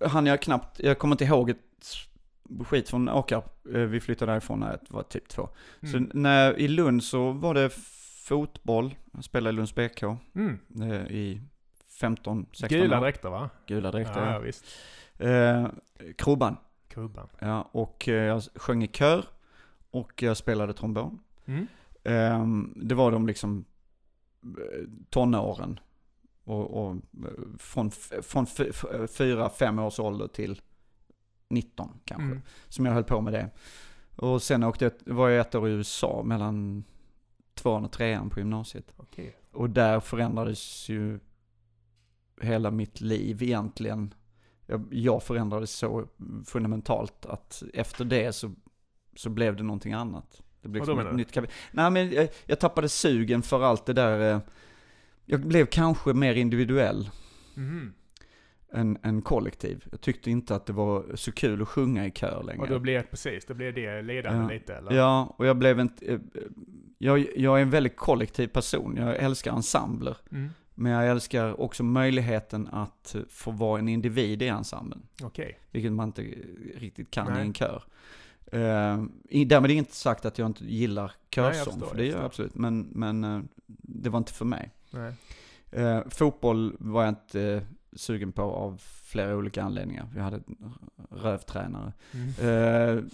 eh, 0.00 0.08
hann 0.10 0.26
jag 0.26 0.42
knappt, 0.42 0.80
jag 0.80 0.98
kommer 0.98 1.14
inte 1.14 1.24
ihåg 1.24 1.50
ett 1.50 2.66
skit 2.66 2.88
från 2.88 3.08
Åkarp. 3.08 3.66
Eh, 3.66 3.80
Vi 3.80 4.00
flyttade 4.00 4.32
därifrån 4.32 4.60
när 4.60 4.70
jag 4.70 4.78
var 4.88 5.02
typ 5.02 5.28
två. 5.28 5.48
Så 5.82 5.96
Mm. 5.96 6.10
när, 6.14 6.58
i 6.58 6.68
Lund 6.68 7.04
så 7.04 7.32
var 7.32 7.54
det 7.54 7.70
fotboll, 8.24 8.94
jag 9.12 9.24
spelade 9.24 9.50
i 9.50 9.56
Lunds 9.56 9.74
BK 9.74 10.02
Mm. 10.34 10.58
i 11.10 11.40
15, 12.00 12.46
16 12.52 12.68
Gula 12.78 12.96
år. 12.98 13.00
dräkter 13.02 13.28
va? 13.30 13.50
Gula 13.66 13.90
dräkter, 13.90 14.26
ja, 14.26 14.32
ja. 14.32 14.38
visst. 14.38 14.64
Eh, 15.18 15.66
krubban, 16.18 16.56
Krubban. 16.88 17.28
ja. 17.38 17.68
Och 17.72 18.08
jag 18.08 18.42
sjöng 18.54 18.82
i 18.82 18.88
kör 18.88 19.24
och 19.90 20.22
jag 20.22 20.36
spelade 20.36 20.72
trombon. 20.72 21.18
Mm. 21.46 21.66
Ehm, 22.04 22.72
det 22.76 22.94
var 22.94 23.12
de 23.12 23.26
liksom 23.26 23.64
eh, 24.42 24.88
tonåren. 25.10 25.80
Och, 26.44 26.70
och 26.70 26.96
eh, 26.96 27.56
från, 27.58 27.90
från 28.22 28.46
fyra, 29.08 29.50
fem 29.50 29.78
års 29.78 30.00
ålder 30.00 30.28
till 30.28 30.60
19 31.48 32.00
kanske. 32.04 32.26
Mm. 32.26 32.42
Som 32.68 32.86
jag 32.86 32.92
höll 32.92 33.04
på 33.04 33.20
med 33.20 33.32
det. 33.32 33.50
Och 34.16 34.42
sen 34.42 34.64
åkte 34.64 34.84
jag, 34.84 35.14
var 35.14 35.28
jag 35.28 35.40
ett 35.40 35.54
år 35.54 35.68
i 35.68 35.72
USA 35.72 36.22
mellan 36.24 36.84
tvåan 37.54 37.84
och 37.84 37.92
trean 37.92 38.30
på 38.30 38.40
gymnasiet. 38.40 38.92
Okej. 38.96 39.36
Och 39.52 39.70
där 39.70 40.00
förändrades 40.00 40.88
ju 40.88 41.20
hela 42.40 42.70
mitt 42.70 43.00
liv 43.00 43.42
egentligen. 43.42 44.14
Jag, 44.66 44.88
jag 44.90 45.22
förändrades 45.22 45.70
så 45.70 46.06
fundamentalt 46.46 47.26
att 47.26 47.62
efter 47.74 48.04
det 48.04 48.32
så, 48.32 48.54
så 49.16 49.30
blev 49.30 49.56
det 49.56 49.62
någonting 49.62 49.92
annat. 49.92 50.42
Det 50.62 50.68
blev 50.68 50.80
liksom 50.86 50.98
ett 50.98 51.14
nytt 51.14 51.32
kapitel. 51.32 51.54
Nej 51.72 51.90
men 51.90 52.12
jag, 52.12 52.28
jag 52.46 52.60
tappade 52.60 52.88
sugen 52.88 53.42
för 53.42 53.62
allt 53.62 53.86
det 53.86 53.92
där. 53.92 54.34
eh, 54.34 54.40
Jag 55.26 55.40
blev 55.40 55.66
kanske 55.66 56.12
mer 56.14 56.34
individuell 56.34 57.10
Mhm. 57.54 57.92
än, 58.72 58.98
än 59.02 59.22
kollektiv. 59.22 59.84
Jag 59.90 60.00
tyckte 60.00 60.30
inte 60.30 60.54
att 60.54 60.66
det 60.66 60.72
var 60.72 61.04
så 61.16 61.32
kul 61.32 61.62
att 61.62 61.68
sjunga 61.68 62.06
i 62.06 62.10
kör 62.10 62.42
längre. 62.42 62.60
Och 62.62 62.68
då 62.68 62.78
blir 62.78 63.02
precis, 63.02 63.44
då 63.46 63.54
blir 63.54 63.72
det 63.72 64.02
ledande 64.02 64.42
Ja. 64.42 64.48
lite 64.60 64.74
eller? 64.74 64.92
Ja, 64.92 65.34
och 65.38 65.46
jag 65.46 65.56
blev 65.56 65.80
inte... 65.80 66.06
eh, 66.12 66.18
Jag, 66.98 67.26
jag 67.36 67.58
är 67.58 67.62
en 67.62 67.70
väldigt 67.70 67.96
kollektiv 67.96 68.48
person. 68.48 68.96
Jag 68.96 69.16
älskar 69.16 69.52
ensembler. 69.52 70.16
Mm. 70.32 70.48
Men 70.74 70.92
jag 70.92 71.08
älskar 71.10 71.60
också 71.60 71.82
möjligheten 71.82 72.68
att 72.72 73.16
få 73.28 73.50
vara 73.50 73.78
en 73.78 73.88
individ 73.88 74.42
i 74.42 74.48
ensemblen. 74.48 75.02
Okej. 75.22 75.58
Vilket 75.70 75.92
man 75.92 76.08
inte 76.08 76.22
riktigt 76.76 77.10
kan 77.10 77.32
Nej. 77.32 77.42
i 77.42 77.46
en 77.46 77.54
kör. 77.54 77.82
Uh, 78.54 79.46
därmed 79.46 79.70
inte 79.70 79.96
sagt 79.96 80.24
att 80.24 80.38
jag 80.38 80.46
inte 80.46 80.64
gillar 80.64 81.02
jag 81.02 81.12
körsång, 81.54 81.72
förstår, 81.72 81.86
för 81.86 81.96
jag 81.96 81.96
det 81.96 82.06
gör 82.06 82.16
jag 82.16 82.24
absolut. 82.24 82.54
Men, 82.54 82.80
men 82.80 83.24
eh, 83.24 83.42
det 83.66 84.10
var 84.10 84.18
inte 84.18 84.32
för 84.32 84.44
mig. 84.44 84.70
Nej. 84.90 85.14
Eh, 85.70 86.00
fotboll 86.08 86.76
var 86.78 87.02
jag 87.02 87.08
inte 87.08 87.42
eh, 87.42 87.62
sugen 87.92 88.32
på 88.32 88.42
av 88.42 88.82
flera 89.04 89.36
olika 89.36 89.62
anledningar. 89.62 90.08
Vi 90.14 90.20
hade 90.20 90.40
rövtränare. 91.10 91.92
Mm. 92.12 92.98
Eh, 92.98 93.04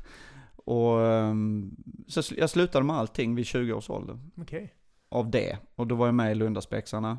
och 0.56 1.06
ehm, 1.06 1.76
så 2.08 2.22
jag 2.36 2.50
slutade 2.50 2.84
med 2.84 2.96
allting 2.96 3.34
vid 3.34 3.46
20 3.46 3.72
års 3.72 3.90
ålder. 3.90 4.18
Okej. 4.36 4.74
Av 5.08 5.30
det. 5.30 5.58
Och 5.74 5.86
då 5.86 5.94
var 5.94 6.06
jag 6.06 6.14
med 6.14 6.32
i 6.32 6.34
Lundaspexarna. 6.34 7.18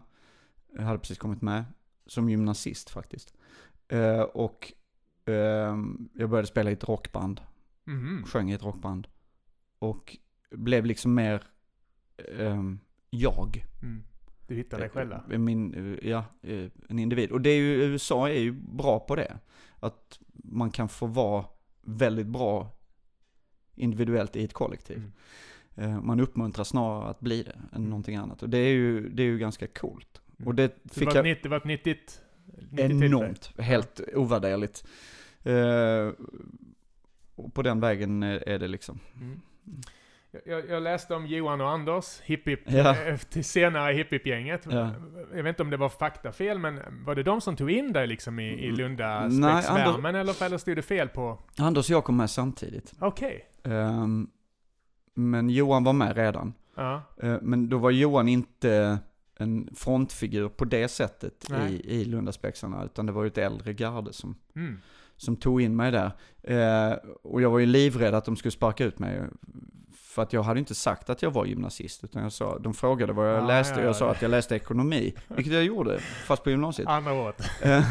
Jag 0.74 0.84
hade 0.84 1.00
precis 1.00 1.18
kommit 1.18 1.42
med. 1.42 1.64
Som 2.06 2.30
gymnasist 2.30 2.90
faktiskt. 2.90 3.34
Eh, 3.88 4.22
och 4.22 4.74
ehm, 5.26 6.10
jag 6.14 6.30
började 6.30 6.48
spela 6.48 6.70
i 6.70 6.74
ett 6.74 6.88
rockband. 6.88 7.42
Mhm. 7.86 8.24
Sjöng 8.26 8.52
i 8.52 8.54
ett 8.54 8.63
rockband. 8.63 9.08
Och 9.80 10.17
blev 10.52 10.86
liksom 10.86 11.13
mer 11.13 11.43
ehm, 12.39 12.80
jag. 13.10 13.65
Mm. 13.82 14.04
Du 14.48 14.56
hittar 14.56 14.80
dig 14.80 14.89
själva? 14.89 15.24
Eh, 15.32 15.38
Min, 15.39 15.74
eh, 15.74 16.10
ja, 16.10 16.26
eh, 16.41 16.65
en 16.89 17.00
individ. 17.00 17.32
Och 17.32 17.41
det 17.41 17.50
är 17.50 17.58
ju, 17.58 17.84
USA 17.84 18.30
är 18.30 18.39
ju 18.39 18.52
bra 18.52 19.00
på 19.00 19.15
det. 19.15 19.39
Att 19.80 20.19
man 20.34 20.72
kan 20.72 20.89
få 20.89 21.08
vara 21.08 21.46
väldigt 21.82 22.28
bra 22.28 22.72
individuellt 23.76 24.36
i 24.36 24.43
ett 24.43 24.54
kollektiv. 24.54 24.98
Mm. 25.78 25.91
Eh, 25.91 26.02
Man 26.02 26.19
uppmuntrar 26.19 26.63
snarare 26.63 27.10
att 27.10 27.19
bli 27.19 27.43
det 27.43 27.52
än 27.52 27.67
Mm. 27.76 27.89
någonting 27.89 28.15
annat. 28.15 28.43
Och 28.43 28.50
det 28.50 28.58
är 28.58 28.74
ju, 28.74 29.10
det 29.10 29.24
är 29.24 29.28
ju 29.28 29.38
ganska 29.38 29.67
coolt. 29.67 30.22
Mm. 30.39 30.48
Och 30.48 30.56
det 30.56 30.67
Så 30.69 30.80
det 30.84 30.93
fick 30.93 31.08
var, 31.08 31.15
jag 31.26 31.38
det 31.43 31.50
var 31.50 31.58
ett 31.58 31.63
nyttigt, 31.65 32.22
nyttigt 32.72 33.04
enormt, 33.04 33.60
helt 33.60 34.02
ovärderligt. 34.15 34.88
Eh, 35.43 36.12
Och 37.36 37.54
på 37.54 37.62
den 37.62 37.80
vägen 37.80 38.24
är 38.24 38.60
det 38.60 38.67
liksom. 38.67 39.00
Mm. 39.15 39.41
Jag- 40.46 40.69
Jag, 40.69 40.84
läste 40.84 41.15
om 41.15 41.26
Johan 41.28 41.62
och 41.62 41.69
Anders, 41.69 42.19
hipp 42.22 42.48
hipp, 42.48 42.60
Ja. 42.65 42.96
eh, 43.06 43.19
senare 43.41 43.93
hipp 43.93 44.13
hipp 44.13 44.26
gänget 44.28 44.67
Ja. 44.69 44.91
Jag 45.36 45.43
vet 45.43 45.50
inte 45.50 45.63
om 45.63 45.69
det 45.69 45.78
var 45.78 45.89
faktafel, 45.89 46.60
men 46.60 46.80
var 47.06 47.15
det 47.15 47.24
de 47.24 47.41
som 47.41 47.56
tog 47.56 47.72
in 47.72 47.93
dig 47.93 48.08
liksom 48.08 48.39
i, 48.39 48.43
i 48.65 48.72
Lunda 48.72 49.17
Mm. 49.22 49.39
Nej, 49.39 49.63
spexvärmen 49.63 50.15
eller, 50.15 50.43
eller 50.43 50.58
stod 50.58 50.76
det 50.76 50.82
fel 50.82 51.08
på? 51.10 51.39
Anders 51.58 51.89
och 51.89 51.93
jag 51.96 52.04
kom 52.04 52.17
med 52.17 52.30
samtidigt. 52.30 52.93
Okej. 53.00 53.46
Ehm, 53.63 54.30
Men 55.15 55.50
Johan 55.50 55.84
var 55.84 55.93
med 55.93 56.15
redan. 56.17 56.54
Ja. 56.76 57.02
Eh, 57.22 57.38
Men 57.41 57.69
då 57.69 57.78
var 57.78 57.91
Johan 57.91 58.28
inte 58.28 59.00
en 59.39 59.69
frontfigur 59.76 60.50
på 60.50 60.65
det 60.65 60.88
sättet 60.88 61.46
Nej. 61.50 61.74
i, 61.74 62.02
i 62.02 62.06
Lundaspexarna, 62.06 62.84
utan 62.86 63.06
det 63.06 63.12
var 63.12 63.24
ju 63.24 63.28
ett 63.28 63.38
äldre 63.38 63.74
garde 63.74 64.13
som, 64.13 64.36
Mm. 64.56 64.80
Som 65.24 65.36
tog 65.36 65.62
in 65.62 65.76
mig 65.76 65.92
där. 65.92 66.12
Eh, 66.44 66.98
och 67.24 67.42
jag 67.42 67.50
var 67.50 67.60
ju 67.60 67.66
livrädd 67.66 68.14
att 68.16 68.26
de 68.26 68.36
skulle 68.36 68.52
sparka 68.52 68.86
ut 68.86 69.00
mig. 69.00 69.22
För 69.96 70.22
att 70.22 70.34
jag 70.34 70.44
hade 70.44 70.60
inte 70.60 70.76
sagt 70.76 71.10
att 71.10 71.22
jag 71.22 71.32
var 71.32 71.46
gymnasist, 71.46 72.04
utan 72.04 72.24
jag 72.24 72.32
sa, 72.32 72.60
de 72.60 72.74
frågade 72.74 73.14
vad 73.14 73.30
jag 73.30 73.44
Ah, 73.44 73.48
läste 73.48 73.74
ja, 73.74 73.78
och 73.80 73.84
jag 73.84 73.90
ja. 73.90 73.94
sa 73.94 74.12
att 74.12 74.22
jag 74.22 74.32
läste 74.32 74.56
ekonomi, 74.56 75.14
vilket 75.28 75.54
jag 75.54 75.64
gjorde, 75.64 76.00
fast 76.00 76.44
på 76.44 76.50
gymnasiet. 76.50 76.88
Andra 76.88 77.14
året. 77.14 77.42
Eh, 77.62 77.84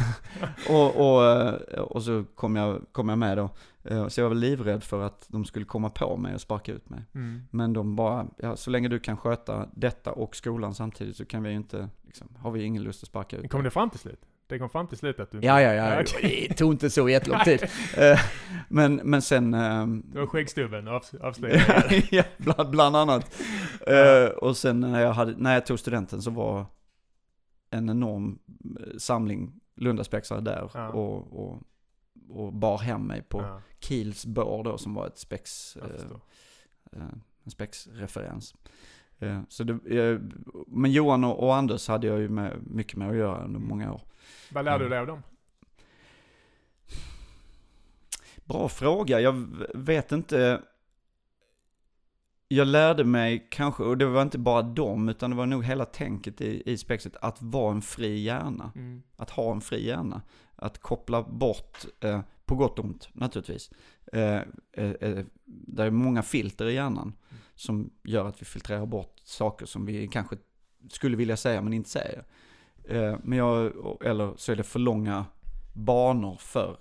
och, 0.71 0.97
och, 1.17 1.25
eh, 1.25 1.81
och 1.81 2.03
så 2.03 2.25
kom 2.35 2.57
jag, 2.57 2.81
kom 2.93 3.09
jag 3.09 3.19
med 3.19 3.37
då. 3.39 3.51
Eh, 3.85 4.09
Så 4.09 4.21
jag 4.21 4.29
var 4.29 4.35
livrädd 4.35 4.83
för 4.83 5.03
att 5.03 5.25
de 5.29 5.45
skulle 5.45 5.65
komma 5.65 5.91
på 5.91 6.17
mig 6.17 6.35
och 6.35 6.41
sparka 6.41 6.73
ut 6.73 6.91
mig. 6.91 7.01
Mm. 7.15 7.43
Men 7.51 7.73
de 7.73 7.97
bara, 7.97 8.27
ja, 8.37 8.57
så 8.57 8.71
länge 8.71 8.89
du 8.89 8.99
kan 8.99 9.17
sköta 9.17 9.69
detta 9.75 10.13
och 10.13 10.37
skolan 10.37 10.75
samtidigt 10.75 11.17
så 11.17 11.25
kan 11.25 11.43
vi 11.43 11.53
inte, 11.53 11.89
liksom, 12.07 12.29
har 12.39 12.51
vi 12.51 12.63
ingen 12.63 12.83
lust 12.83 13.03
att 13.03 13.09
sparka 13.09 13.37
ut 13.37 13.51
Kom 13.51 13.59
dig. 13.61 13.65
det 13.65 13.71
fram 13.71 13.91
till 13.91 14.01
slut? 14.01 14.21
Det 14.53 14.59
kom 14.59 14.71
fram 14.71 14.87
till 14.87 14.99
slut 14.99 15.21
att 15.21 15.31
du 15.31 15.39
Ja, 15.43 15.61
ja, 15.61 15.73
ja. 15.73 15.95
Ja. 15.97 16.05
Det 16.23 16.55
tog 16.55 16.73
inte 16.73 16.91
så 16.91 17.09
jättelång 17.09 17.41
tid. 17.41 17.63
Eh, 17.97 18.21
men, 18.69 18.95
men 18.95 19.23
sen... 19.23 19.55
ehm, 19.55 20.03
Det 20.13 20.19
var 20.19 20.27
skäggstubben 20.27 20.89
av, 20.89 21.03
avslöjade. 21.21 22.03
ja, 22.11 22.23
bland, 22.37 22.71
bland 22.71 22.97
annat. 22.97 23.43
Eh, 23.87 24.25
och 24.25 24.57
sen 24.57 24.81
när 24.81 25.01
jag, 25.01 25.13
hade, 25.13 25.35
när 25.37 25.55
jag 25.55 25.67
tog 25.67 25.79
studenten 25.79 26.23
så 26.23 26.31
var 26.31 26.67
en 27.71 27.91
enorm 27.91 28.39
eh, 28.81 28.99
samling 28.99 29.53
Lundaspexare 29.77 30.41
där 30.41 30.71
Ja. 30.75 30.89
och, 30.89 31.45
och, 31.45 31.63
och 32.29 32.53
bar 32.53 32.79
hem 32.79 33.07
mig 33.07 33.23
på 33.23 33.41
Ja, 33.41 33.61
Kiels 33.81 34.27
bår 34.27 34.65
då 34.65 34.79
som 34.79 34.95
var 34.95 35.07
ett 35.07 35.19
spex, 35.19 35.77
eh, 35.77 37.03
en 37.45 37.51
spexreferens. 37.51 38.55
Eh, 39.23 39.41
så 39.49 39.65
det, 39.65 39.73
eh, 39.99 40.21
men 40.67 40.93
Johan 40.93 41.25
och, 41.25 41.57
Anders 41.57 41.89
hade 41.89 42.07
jag 42.07 42.21
ju 42.21 42.29
med, 42.29 42.57
mycket 42.67 42.97
med 42.97 43.11
att 43.11 43.17
göra 43.17 43.45
under 43.45 43.57
Mm. 43.59 43.69
många 43.69 43.93
år. 43.93 44.01
Vad 44.53 44.65
lärde 44.65 44.85
du 44.85 44.91
dig 44.91 44.99
av 44.99 45.07
dem? 45.07 45.23
Bra 48.45 48.69
fråga, 48.69 49.21
jag 49.21 49.47
vet 49.75 50.13
inte. 50.13 50.63
Jag 52.49 52.67
lärde 52.67 53.05
mig 53.05 53.49
kanske, 53.51 53.83
och 53.83 53.99
det 53.99 54.07
var 54.07 54.23
inte 54.23 54.39
bara 54.39 54.63
dem, 54.63 55.09
utan 55.09 55.31
det 55.31 55.37
var 55.37 55.47
nog 55.47 55.65
hela 55.65 55.85
tänket 55.85 56.41
i, 56.41 56.63
i 56.67 56.77
spexet, 56.79 57.17
att 57.21 57.43
vara 57.43 57.73
en 57.73 57.83
fri 57.83 58.19
hjärna. 58.23 58.73
Mm. 58.75 59.03
Att 59.17 59.31
ha 59.31 59.53
en 59.53 59.61
fri 59.61 59.87
hjärna. 59.87 60.23
Att 60.57 60.79
koppla 60.79 61.23
bort, 61.23 61.85
eh, 62.01 62.21
på 62.45 62.55
gott 62.55 62.79
och 62.79 62.85
ont 62.85 63.09
naturligtvis. 63.13 63.71
Eh, 64.13 64.41
eh, 64.73 64.91
eh, 65.01 65.25
det 65.45 65.83
är 65.85 65.91
många 65.91 66.23
filter 66.23 66.67
i 66.67 66.75
hjärnan 66.75 67.13
som 67.63 67.91
gör 68.05 68.25
att 68.29 68.43
vi 68.43 68.45
filtrerar 68.45 68.87
bort 68.87 69.21
saker 69.25 69.67
som 69.67 69.87
vi 69.87 70.09
kanske 70.09 70.37
skulle 70.91 71.17
vilja 71.17 71.37
säga 71.37 71.63
men 71.63 71.73
inte 71.73 71.91
säger. 71.91 72.25
Eh, 72.85 73.17
men 73.23 73.39
jag, 73.39 73.73
eller 74.05 74.33
så 74.37 74.53
är 74.53 74.57
det 74.57 74.63
för 74.63 74.79
långa 74.79 75.25
banor 75.75 76.37
för 76.41 76.79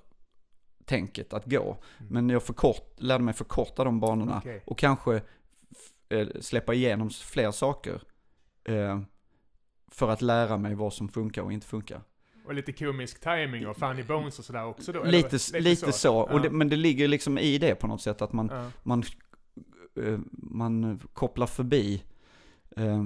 tänket 0.85 1.33
att 1.33 1.45
gå. 1.45 1.77
Mm. 1.99 2.13
Men 2.13 2.29
jag 2.29 2.43
förkort, 2.43 2.95
lärde 2.97 3.23
mig 3.23 3.33
förkorta 3.33 3.83
de 3.83 3.99
banorna 3.99 4.37
Okej. 4.37 4.63
och 4.65 4.77
kanske 4.77 5.21
eh, 6.09 6.27
släppa 6.39 6.73
igenom 6.73 7.09
fler 7.09 7.51
saker. 7.51 8.01
Eh, 8.63 9.01
för 9.87 10.09
att 10.09 10.21
lära 10.21 10.57
mig 10.57 10.75
vad 10.75 10.93
som 10.93 11.09
funkar 11.09 11.41
och 11.41 11.53
inte 11.53 11.67
funkar. 11.67 12.01
Och 12.45 12.53
lite 12.53 12.71
komisk 12.73 13.19
timing 13.19 13.67
och 13.67 13.77
funny 13.77 14.03
bones 14.03 14.39
och 14.39 14.45
sådär 14.45 14.65
också 14.65 14.91
då? 14.91 15.01
eller? 15.01 15.11
Lite, 15.11 15.59
lite, 15.59 15.91
så. 15.91 16.17
Och 16.19 16.39
Ja. 16.39 16.39
det, 16.39 16.49
men 16.49 16.69
det 16.69 16.75
ligger 16.75 17.07
liksom 17.07 17.37
i 17.37 17.57
det 17.57 17.75
på 17.75 17.87
något 17.87 18.01
sätt 18.01 18.21
att 18.21 18.33
man, 18.33 18.49
Ja. 18.53 18.71
man, 18.83 19.03
man 20.31 20.99
kopplar 21.13 21.47
förbi 21.47 22.03
eh, 22.77 23.03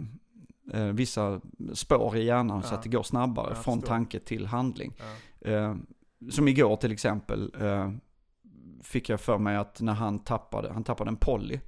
eh, 0.73 0.85
vissa 0.85 1.41
spår 1.73 2.17
i 2.17 2.23
hjärnan 2.25 2.63
så 2.63 2.73
Ja. 2.73 2.77
att 2.77 2.83
det 2.83 2.89
går 2.89 3.03
snabbare 3.03 3.49
Jag 3.49 3.63
från 3.63 3.81
tanke 3.81 4.19
till 4.19 4.45
handling. 4.45 4.93
Ja. 5.39 5.49
Eh, 5.51 5.75
som 6.29 6.47
igår 6.47 6.75
till 6.75 6.91
exempel, 6.91 7.53
eh, 7.61 7.91
fick 8.83 9.09
jag 9.09 9.19
för 9.21 9.37
mig 9.37 9.55
att 9.55 9.81
när 9.81 9.93
han 9.93 10.19
tappade, 10.19 10.73
han 10.73 10.83
tappade 10.83 11.09
en 11.09 11.15
Polly, 11.17 11.59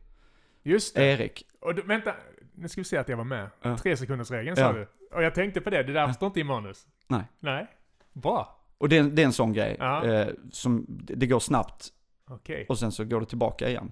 Just 0.64 0.96
det. 0.96 1.06
Erik. 1.06 1.46
Och 1.60 1.76
du, 1.76 1.82
vänta, 1.82 2.14
nu 2.56 2.68
ska 2.68 2.82
vi 2.82 2.86
se 2.86 2.98
att 2.98 3.10
jag 3.10 3.18
var 3.18 3.24
med. 3.24 3.50
Ja. 3.62 3.78
Tre 3.78 3.98
sekunders 3.98 4.32
regeln 4.32 4.56
sa 4.56 4.62
Ja. 4.62 4.72
du. 4.74 4.88
Och 5.16 5.24
jag 5.24 5.36
tänkte 5.36 5.62
på 5.62 5.70
det, 5.70 5.84
det 5.84 5.94
där 5.94 6.02
Ja. 6.08 6.14
står 6.14 6.28
inte 6.28 6.40
i 6.40 6.44
manus. 6.44 6.88
Nej. 7.08 7.24
Nej. 7.40 7.68
Bra. 8.14 8.60
Och 8.78 8.90
det, 8.90 8.98
är- 8.98 9.04
det 9.04 9.22
är 9.22 9.26
en 9.26 9.34
sån 9.34 9.54
grej, 9.54 9.76
Ja. 9.80 10.06
eh, 10.06 10.28
som, 10.52 10.86
det 10.90 11.28
går 11.28 11.40
snabbt 11.40 11.94
Okej. 12.30 12.66
och 12.70 12.80
sen 12.80 12.92
så 12.92 13.04
går 13.06 13.20
det 13.20 13.26
tillbaka 13.26 13.70
igen. 13.70 13.92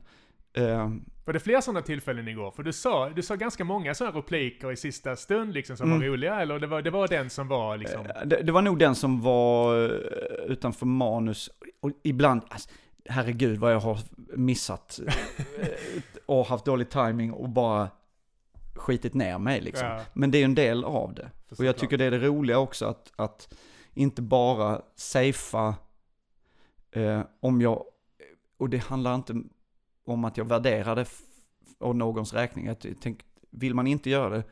Eh, 0.57 0.89
Var 1.25 1.33
det 1.33 1.39
fler 1.39 1.61
sådana 1.61 1.81
tillfällen 1.81 2.27
igår? 2.27 2.51
För 2.51 2.63
du 2.63 2.73
sa, 2.73 3.09
du 3.09 3.21
sa 3.21 3.35
ganska 3.35 3.63
många 3.63 3.95
sådana 3.95 4.17
repliker 4.17 4.71
i 4.71 4.75
sista 4.77 5.15
stund 5.15 5.53
liksom 5.53 5.77
som 5.77 5.87
Mm. 5.87 5.99
var 5.99 6.07
roliga, 6.07 6.41
eller 6.41 6.59
det 6.59 6.67
var, 6.67 6.81
det 6.81 6.89
var 6.89 7.07
den 7.07 7.29
som 7.29 7.47
var 7.47 7.77
liksom... 7.77 8.05
Eh, 8.05 8.25
Det, 8.25 8.41
det 8.43 8.51
var 8.51 8.61
nog 8.61 8.79
den 8.79 8.95
som 8.95 9.21
var 9.21 9.83
eh, 9.85 9.89
utanför 10.51 10.85
manus. 10.85 11.49
Och 11.79 11.91
ibland, 12.03 12.41
alltså, 12.49 12.69
herregud 13.09 13.59
vad 13.59 13.73
jag 13.73 13.79
har 13.79 13.97
missat. 14.37 14.99
eh, 15.07 15.67
och 16.25 16.45
haft 16.45 16.65
dålig 16.65 16.89
timing 16.89 17.31
och 17.33 17.49
bara 17.49 17.89
skitit 18.75 19.13
ner 19.13 19.37
mig 19.37 19.61
liksom. 19.61 19.87
Ja, 19.87 20.01
Men 20.13 20.31
det 20.31 20.37
är 20.37 20.39
ju 20.39 20.45
en 20.45 20.55
del 20.55 20.83
av 20.83 21.13
det. 21.13 21.29
för 21.49 21.55
Och 21.59 21.65
jag 21.65 21.77
tycker 21.77 21.97
det 21.97 22.05
är 22.05 22.11
det 22.11 22.19
roliga 22.27 22.59
också 22.59 22.85
att, 22.85 23.11
att 23.15 23.53
inte 23.93 24.21
bara 24.21 24.81
safea 24.95 25.75
eh, 26.91 27.21
om 27.39 27.61
jag, 27.61 27.83
och 28.57 28.69
det 28.69 28.77
handlar 28.77 29.15
inte 29.15 29.33
om 30.05 30.25
att 30.25 30.37
jag 30.37 30.45
värderar 30.45 30.95
det 30.95 31.07
av 31.79 31.95
någons 31.95 32.33
räkning. 32.33 32.65
Jag 32.65 32.77
tänk, 33.01 33.19
vill 33.49 33.73
man 33.73 33.87
inte 33.87 34.09
göra 34.09 34.29
det 34.29 34.43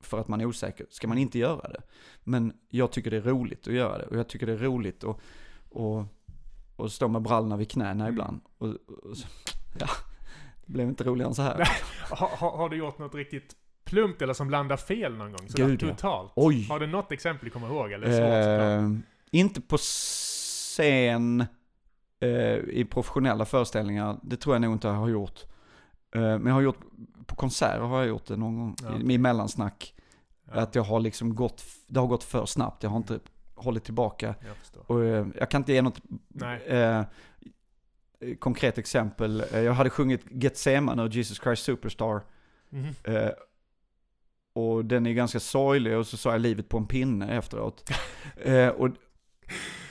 för 0.00 0.20
att 0.20 0.28
man 0.28 0.40
är 0.40 0.46
osäker, 0.46 0.86
ska 0.90 1.08
man 1.08 1.18
inte 1.18 1.38
göra 1.38 1.68
det. 1.68 1.82
Men 2.24 2.52
jag 2.68 2.92
tycker 2.92 3.10
det 3.10 3.16
är 3.16 3.20
roligt 3.20 3.68
att 3.68 3.74
göra 3.74 3.98
det. 3.98 4.04
Och 4.04 4.16
jag 4.16 4.28
tycker 4.28 4.46
det 4.46 4.52
är 4.52 4.56
roligt 4.56 5.04
att, 5.04 5.20
att, 5.74 6.06
att 6.84 6.92
stå 6.92 7.08
med 7.08 7.22
brallorna 7.22 7.56
vid 7.56 7.70
knäna 7.70 8.04
Mm. 8.04 8.08
ibland. 8.08 8.40
Och, 8.58 8.68
och, 8.68 9.16
ja, 9.78 9.86
det 10.66 10.72
blev 10.72 10.88
inte 10.88 11.04
roligare 11.04 11.28
än 11.28 11.34
så 11.34 11.42
här. 11.42 11.68
Har, 12.10 12.56
har, 12.56 12.68
du 12.68 12.76
gjort 12.76 12.98
något 12.98 13.14
riktigt 13.14 13.56
plumpt 13.84 14.22
eller 14.22 14.34
som 14.34 14.50
landar 14.50 14.76
fel 14.76 15.16
någon 15.16 15.32
gång? 15.32 15.48
Sådär 15.48 15.66
Gud, 15.68 15.80
totalt? 15.80 16.32
Oj. 16.36 16.66
Har 16.68 16.80
du 16.80 16.86
något 16.86 17.12
exempel 17.12 17.44
du 17.44 17.50
kommer 17.50 17.68
ihåg? 17.68 17.92
Eller 17.92 18.06
svårt? 18.06 18.82
Eh, 18.82 19.00
inte 19.30 19.60
på 19.60 19.76
scen 19.76 21.44
i 22.70 22.84
professionella 22.90 23.44
föreställningar, 23.44 24.18
det 24.22 24.36
tror 24.36 24.54
jag 24.54 24.62
nog 24.62 24.72
inte 24.72 24.86
jag 24.88 24.94
har 24.94 25.08
gjort. 25.08 25.40
Eh, 26.14 26.20
men 26.20 26.46
jag 26.46 26.54
har 26.54 26.60
gjort, 26.60 26.80
på 27.26 27.34
konserter 27.36 27.80
har 27.80 27.98
jag 27.98 28.08
gjort 28.08 28.26
det 28.26 28.36
någon 28.36 28.58
gång, 28.58 28.76
Ja. 28.82 29.10
i, 29.10 29.14
i 29.14 29.18
mellansnack. 29.18 29.94
Ja, 30.44 30.60
Att 30.60 30.74
jag 30.74 30.82
har 30.82 31.00
liksom 31.00 31.34
gått, 31.34 31.64
det 31.86 32.00
har 32.00 32.06
gått 32.06 32.24
för 32.24 32.46
snabbt, 32.46 32.82
jag 32.82 32.90
har 32.90 32.96
inte 32.96 33.18
hållit 33.54 33.84
tillbaka. 33.84 34.34
jag. 34.74 34.90
Och 34.90 35.04
eh, 35.04 35.26
jag 35.38 35.50
kan 35.50 35.60
inte 35.60 35.72
ge 35.72 35.82
något 35.82 36.00
eh, 36.66 37.02
konkret 38.38 38.78
exempel. 38.78 39.44
Eh, 39.52 39.60
Jag 39.60 39.72
hade 39.72 39.90
sjungit 39.90 40.24
Getsemane 40.30 41.02
och 41.02 41.08
Jesus 41.08 41.40
Christ 41.42 41.62
Superstar. 41.64 42.20
Mhm. 42.70 42.94
Eh, 43.04 43.30
och 44.54 44.84
den 44.84 45.06
är 45.06 45.12
ganska 45.12 45.40
sorglig 45.40 45.96
och 45.98 46.06
så 46.06 46.16
sa 46.16 46.32
jag 46.32 46.40
livet 46.40 46.68
på 46.68 46.78
en 46.78 46.86
pinne 46.86 47.36
efteråt. 47.36 47.90
eh, 48.42 48.68
och 48.68 48.88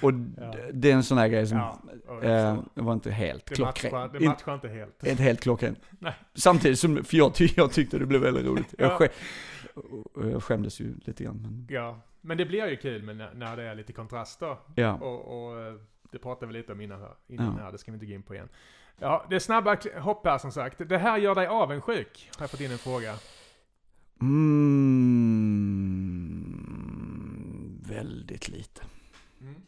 och 0.01 0.11
Ja. 0.37 0.55
det 0.73 0.91
är 0.91 0.95
en 0.95 1.03
sån 1.03 1.17
här 1.17 1.27
grej 1.27 1.47
som 1.47 1.57
Ja, 1.57 1.79
eh, 2.23 2.59
var 2.73 2.93
inte 2.93 3.11
helt 3.11 3.45
det, 3.45 3.55
klockren. 3.55 3.93
matchar, 3.93 4.19
det 4.19 4.25
matchar 4.25 4.53
inte 4.53 4.67
helt. 4.67 5.03
Inte 5.07 5.23
helt 5.23 5.41
klockren. 5.41 5.75
Nej. 5.99 6.13
Samtidigt 6.33 6.79
som, 6.79 7.03
för 7.03 7.17
jag, 7.17 7.33
ty 7.33 7.49
jag 7.55 7.71
tyckte 7.71 7.99
det 7.99 8.05
blev 8.05 8.21
väldigt 8.21 8.45
roligt. 8.45 8.73
Jag, 8.77 9.01
Ja. 9.01 9.07
jag 10.31 10.43
skämdes 10.43 10.79
ju 10.79 10.93
lite 11.05 11.23
grann. 11.23 11.41
Men, 11.41 11.67
Ja, 11.69 11.99
men 12.21 12.37
det 12.37 12.45
blir 12.45 12.67
ju 12.67 12.75
kul 12.77 13.03
med 13.03 13.15
när, 13.35 13.57
det 13.57 13.63
är 13.63 13.75
lite 13.75 13.93
kontraster. 13.93 14.57
ja. 14.75 14.93
Och, 14.93 15.45
och 15.47 15.59
eh, 15.61 15.73
det 16.11 16.19
pratade 16.19 16.47
vi 16.47 16.53
lite 16.53 16.71
om 16.71 16.81
innan 16.81 16.99
här, 17.01 17.11
innan 17.27 17.55
Ja. 17.57 17.63
här, 17.63 17.71
det 17.71 17.77
ska 17.77 17.91
vi 17.91 17.95
inte 17.95 18.05
gå 18.05 18.13
in 18.13 18.23
på 18.23 18.33
igen. 18.33 18.49
Ja, 18.99 19.25
det 19.29 19.35
är 19.35 19.39
snabba 19.39 19.77
hopp 19.99 20.25
här 20.27 20.37
som 20.37 20.51
sagt. 20.51 20.89
Det 20.89 20.97
här 20.97 21.17
gör 21.17 21.35
dig 21.35 21.47
avundsjuk, 21.47 22.29
har 22.37 22.43
jag 22.43 22.51
fått 22.51 22.61
in 22.61 22.71
en 22.71 22.77
fråga. 22.77 23.15
Mm, 26.43 27.79
väldigt 27.87 28.49
lite. 28.49 28.81
Mm. 29.43 29.61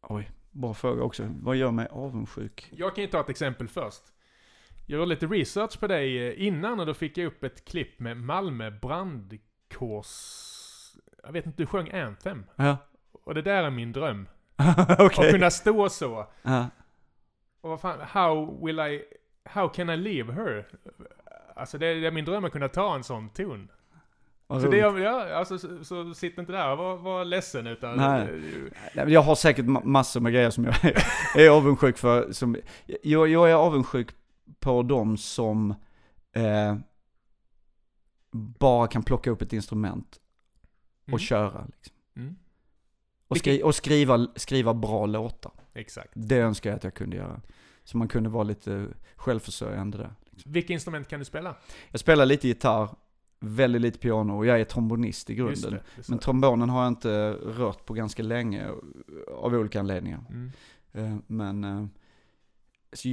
Oj, 0.00 0.30
bra 0.50 0.74
fråga 0.74 1.02
också. 1.02 1.28
Vad 1.40 1.56
gör 1.56 1.70
mig 1.70 1.88
avundsjuk? 1.90 2.68
Jag 2.72 2.94
kan 2.94 3.04
ju 3.04 3.10
ta 3.10 3.20
ett 3.20 3.28
exempel 3.28 3.68
först. 3.68 4.02
Jag 4.86 4.98
gjorde 4.98 5.08
lite 5.08 5.26
research 5.26 5.80
på 5.80 5.86
dig 5.86 6.28
eh, 6.28 6.46
innan 6.46 6.80
och 6.80 6.86
då 6.86 6.94
fick 6.94 7.18
jag 7.18 7.26
upp 7.26 7.44
ett 7.44 7.64
klipp 7.64 8.00
med 8.00 8.16
Malmö 8.16 8.70
brandkårs... 8.70 10.06
Jag 11.22 11.32
vet 11.32 11.46
inte, 11.46 11.62
du 11.62 11.66
sjöng 11.66 11.90
Anthem. 11.90 12.44
Ja, 12.56 12.76
Och 13.12 13.34
det 13.34 13.42
där 13.42 13.64
är 13.64 13.70
min 13.70 13.92
dröm. 13.92 14.28
okej. 14.98 15.26
Att 15.26 15.32
kunna 15.32 15.50
stå 15.50 15.88
så. 15.88 16.26
Ja. 16.42 16.66
Och 17.60 17.70
vad 17.70 17.80
fan, 17.80 18.00
how 18.00 18.58
will 18.66 18.80
I... 18.80 19.02
How 19.44 19.68
can 19.68 19.90
I 19.90 19.96
leave 19.96 20.32
her? 20.32 20.68
Alltså 21.56 21.78
det, 21.78 21.94
det 21.94 22.06
är 22.06 22.10
min 22.10 22.24
dröm 22.24 22.44
att 22.44 22.52
kunna 22.52 22.68
ta 22.68 22.94
en 22.94 23.04
sån 23.04 23.28
ton. 23.30 23.68
Så 24.50 24.68
det, 24.70 24.76
ja, 24.76 25.34
alltså, 25.34 25.58
så, 25.58 25.84
så 25.84 26.14
sitt 26.14 26.38
inte 26.38 26.52
där 26.52 26.72
och 26.72 26.78
var, 26.78 26.96
var 26.96 27.24
ledsen 27.24 27.66
utan... 27.66 27.96
Nej. 27.96 28.28
men 28.94 29.08
Jag 29.10 29.22
har 29.22 29.34
säkert 29.34 29.64
ma- 29.64 29.84
massor 29.84 30.20
med 30.20 30.32
grejer 30.32 30.50
som 30.50 30.64
jag 30.64 30.74
är 31.36 31.48
avundsjuk 31.50 31.98
för. 31.98 32.32
Som, 32.32 32.56
jag, 33.02 33.28
jag 33.28 33.50
är 33.50 33.54
avundsjuk 33.54 34.08
på 34.60 34.82
de 34.82 35.16
som 35.16 35.70
eh, 36.32 36.76
bara 38.32 38.86
kan 38.86 39.02
plocka 39.02 39.30
upp 39.30 39.42
ett 39.42 39.52
instrument 39.52 40.20
och 41.02 41.08
Mm. 41.08 41.18
köra. 41.18 41.66
Liksom. 41.74 41.96
Mm. 42.16 42.36
Och, 43.28 43.38
skri, 43.38 43.62
och 43.62 43.74
skriva, 43.74 44.26
skriva 44.36 44.74
bra 44.74 45.06
låtar. 45.06 45.52
Exakt. 45.74 46.10
Det 46.14 46.38
önskar 46.38 46.70
jag 46.70 46.76
att 46.76 46.84
jag 46.84 46.94
kunde 46.94 47.16
göra. 47.16 47.40
Så 47.84 47.98
man 47.98 48.08
kunde 48.08 48.28
vara 48.28 48.42
lite 48.44 48.86
självförsörjande 49.16 49.98
där. 49.98 50.14
Vilka 50.44 50.72
instrument 50.72 51.08
kan 51.08 51.18
du 51.18 51.24
spela? 51.24 51.56
Jag 51.90 52.00
spelar 52.00 52.26
lite 52.26 52.48
gitarr, 52.48 52.88
väldigt 53.40 53.82
lite 53.82 53.98
piano 53.98 54.36
och 54.36 54.46
jag 54.46 54.60
är 54.60 54.64
trombonist 54.64 55.30
i 55.30 55.34
Just 55.34 55.62
grunden. 55.62 55.80
det, 55.80 55.96
det 55.96 56.02
sa 56.02 56.10
Men 56.12 56.18
du. 56.18 56.24
trombonen 56.24 56.68
har 56.70 56.82
jag 56.82 56.88
inte 56.88 57.30
rört 57.32 57.86
på 57.86 57.94
ganska 57.94 58.22
länge 58.22 58.68
av 59.36 59.54
olika 59.54 59.80
anledningar. 59.80 60.24
mm. 60.30 60.50
Eh, 60.92 61.16
Men 61.26 61.64
eh, 61.64 61.86
så, 62.92 63.08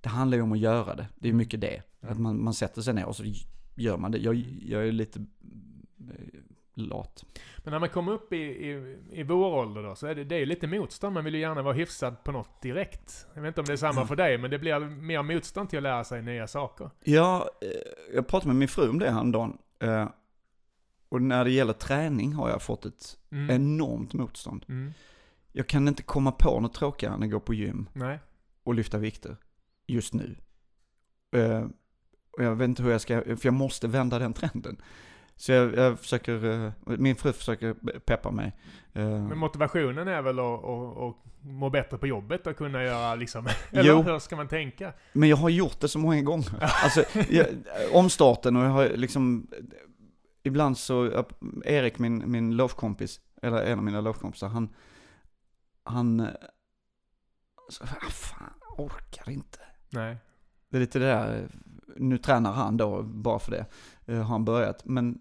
det 0.00 0.08
handlar 0.08 0.36
ju 0.38 0.42
om 0.42 0.52
att 0.52 0.58
göra 0.58 0.94
det. 0.94 1.06
Det 1.18 1.28
är 1.28 1.32
mycket 1.32 1.60
det. 1.60 1.82
Ja. 2.00 2.08
Att 2.08 2.18
man, 2.20 2.44
man 2.44 2.54
sätter 2.54 2.82
sig 2.82 2.94
ner 2.94 3.04
och 3.06 3.16
så 3.16 3.24
gör 3.74 3.96
man 3.96 4.10
det. 4.10 4.18
Jag, 4.18 4.34
jag 4.62 4.88
är 4.88 4.92
lite 4.92 5.26
lat. 6.74 7.24
Men 7.58 7.70
när 7.72 7.78
man 7.78 7.88
kommer 7.88 8.12
upp 8.12 8.32
i, 8.32 8.36
i, 8.36 8.96
i 9.12 9.22
vår 9.22 9.46
ålder 9.58 9.82
då, 9.82 9.94
så 9.94 10.06
är 10.06 10.14
det, 10.14 10.24
det 10.24 10.36
är 10.36 10.46
lite 10.46 10.66
motstånd. 10.66 11.14
Man 11.14 11.24
vill 11.24 11.34
ju 11.34 11.40
gärna 11.40 11.62
vara 11.62 11.74
hyfsad 11.74 12.24
på 12.24 12.32
något 12.32 12.62
direkt. 12.62 13.26
Jag 13.34 13.42
vet 13.42 13.48
inte 13.48 13.60
om 13.60 13.64
det 13.66 13.72
är 13.72 13.76
samma 13.76 14.06
för 14.06 14.16
dig, 14.16 14.38
men 14.38 14.50
det 14.50 14.58
blir 14.58 14.78
mer 14.78 15.22
motstånd 15.22 15.68
till 15.70 15.76
att 15.78 15.82
lära 15.82 16.04
sig 16.04 16.22
nya 16.22 16.46
saker. 16.46 16.90
Ja, 17.04 17.50
eh, 17.60 17.68
jag 18.14 18.26
pratade 18.28 18.46
med 18.48 18.56
min 18.56 18.68
fru 18.68 18.88
om 18.88 18.98
det 18.98 19.10
häromdagen. 19.10 19.58
Eh, 19.78 20.08
Och 21.08 21.22
när 21.22 21.44
det 21.44 21.50
gäller 21.50 21.72
träning 21.72 22.32
har 22.32 22.50
jag 22.50 22.62
fått 22.62 22.86
ett 22.86 23.16
Mm. 23.32 23.50
enormt 23.50 24.12
motstånd. 24.14 24.64
Mm. 24.68 24.92
Jag 25.52 25.66
kan 25.66 25.88
inte 25.88 26.02
komma 26.02 26.32
på 26.32 26.60
något 26.60 26.74
tråkigare 26.74 27.14
än 27.14 27.22
att 27.22 27.30
gå 27.30 27.40
på 27.40 27.54
gym 27.54 27.88
Nej. 27.92 28.18
och 28.64 28.74
lyfta 28.74 28.98
vikter 28.98 29.36
just 29.86 30.14
nu. 30.14 30.36
Eh, 31.36 31.64
Och 32.32 32.44
jag 32.44 32.54
vet 32.56 32.68
inte 32.68 32.82
hur 32.82 32.90
jag 32.90 33.00
ska, 33.00 33.22
för 33.22 33.40
jag 33.46 33.54
måste 33.54 33.88
vända 33.88 34.18
den 34.18 34.32
trenden. 34.32 34.76
Så 35.40 35.52
jag, 35.52 35.74
jag 35.76 36.00
försöker, 36.00 36.44
eh, 36.44 36.72
min 36.84 37.16
fru 37.16 37.32
försöker 37.32 37.74
peppa 38.00 38.30
mig. 38.30 38.56
Eh, 38.92 39.02
Men 39.08 39.38
motivationen 39.38 40.08
är 40.08 40.22
väl 40.22 40.38
att, 40.38 40.64
att, 40.64 40.98
att 40.98 41.16
må 41.40 41.70
bättre 41.70 41.98
på 41.98 42.06
jobbet 42.06 42.46
och 42.46 42.56
kunna 42.56 42.82
göra 42.82 43.14
liksom... 43.14 43.46
Eller 43.70 43.90
Jo. 43.90 44.02
hur 44.02 44.18
ska 44.18 44.36
man 44.36 44.48
tänka? 44.48 44.92
Men 45.12 45.28
jag 45.28 45.36
har 45.36 45.48
gjort 45.48 45.80
det 45.80 45.88
så 45.88 45.98
många 45.98 46.22
gånger. 46.22 46.50
Alltså, 46.84 47.04
jag, 47.30 47.46
omstarten 47.92 48.56
och 48.56 48.64
jag 48.64 48.70
har 48.70 48.88
liksom, 48.88 49.46
ibland 50.42 50.78
så, 50.78 51.24
Erik, 51.64 51.98
min, 51.98 52.30
min 52.30 52.56
logekompis, 52.56 53.20
eller 53.42 53.62
en 53.62 53.78
av 53.78 53.84
mina 53.84 54.00
logekompisar, 54.00 54.48
han, 54.48 54.68
han, 55.84 56.28
så, 57.68 57.84
ah, 57.84 58.10
fan, 58.10 58.52
orkar 58.78 59.30
inte. 59.30 59.58
Nej. 59.90 60.16
Det 60.70 60.76
är 60.76 60.80
lite 60.80 60.98
det 60.98 61.04
där, 61.06 61.48
nu 61.96 62.18
tränar 62.18 62.52
han 62.52 62.76
då, 62.76 63.02
bara 63.02 63.38
för 63.38 63.50
det, 63.50 63.66
eh, 64.06 64.16
har 64.16 64.24
han 64.24 64.44
börjat. 64.44 64.84
Men 64.84 65.20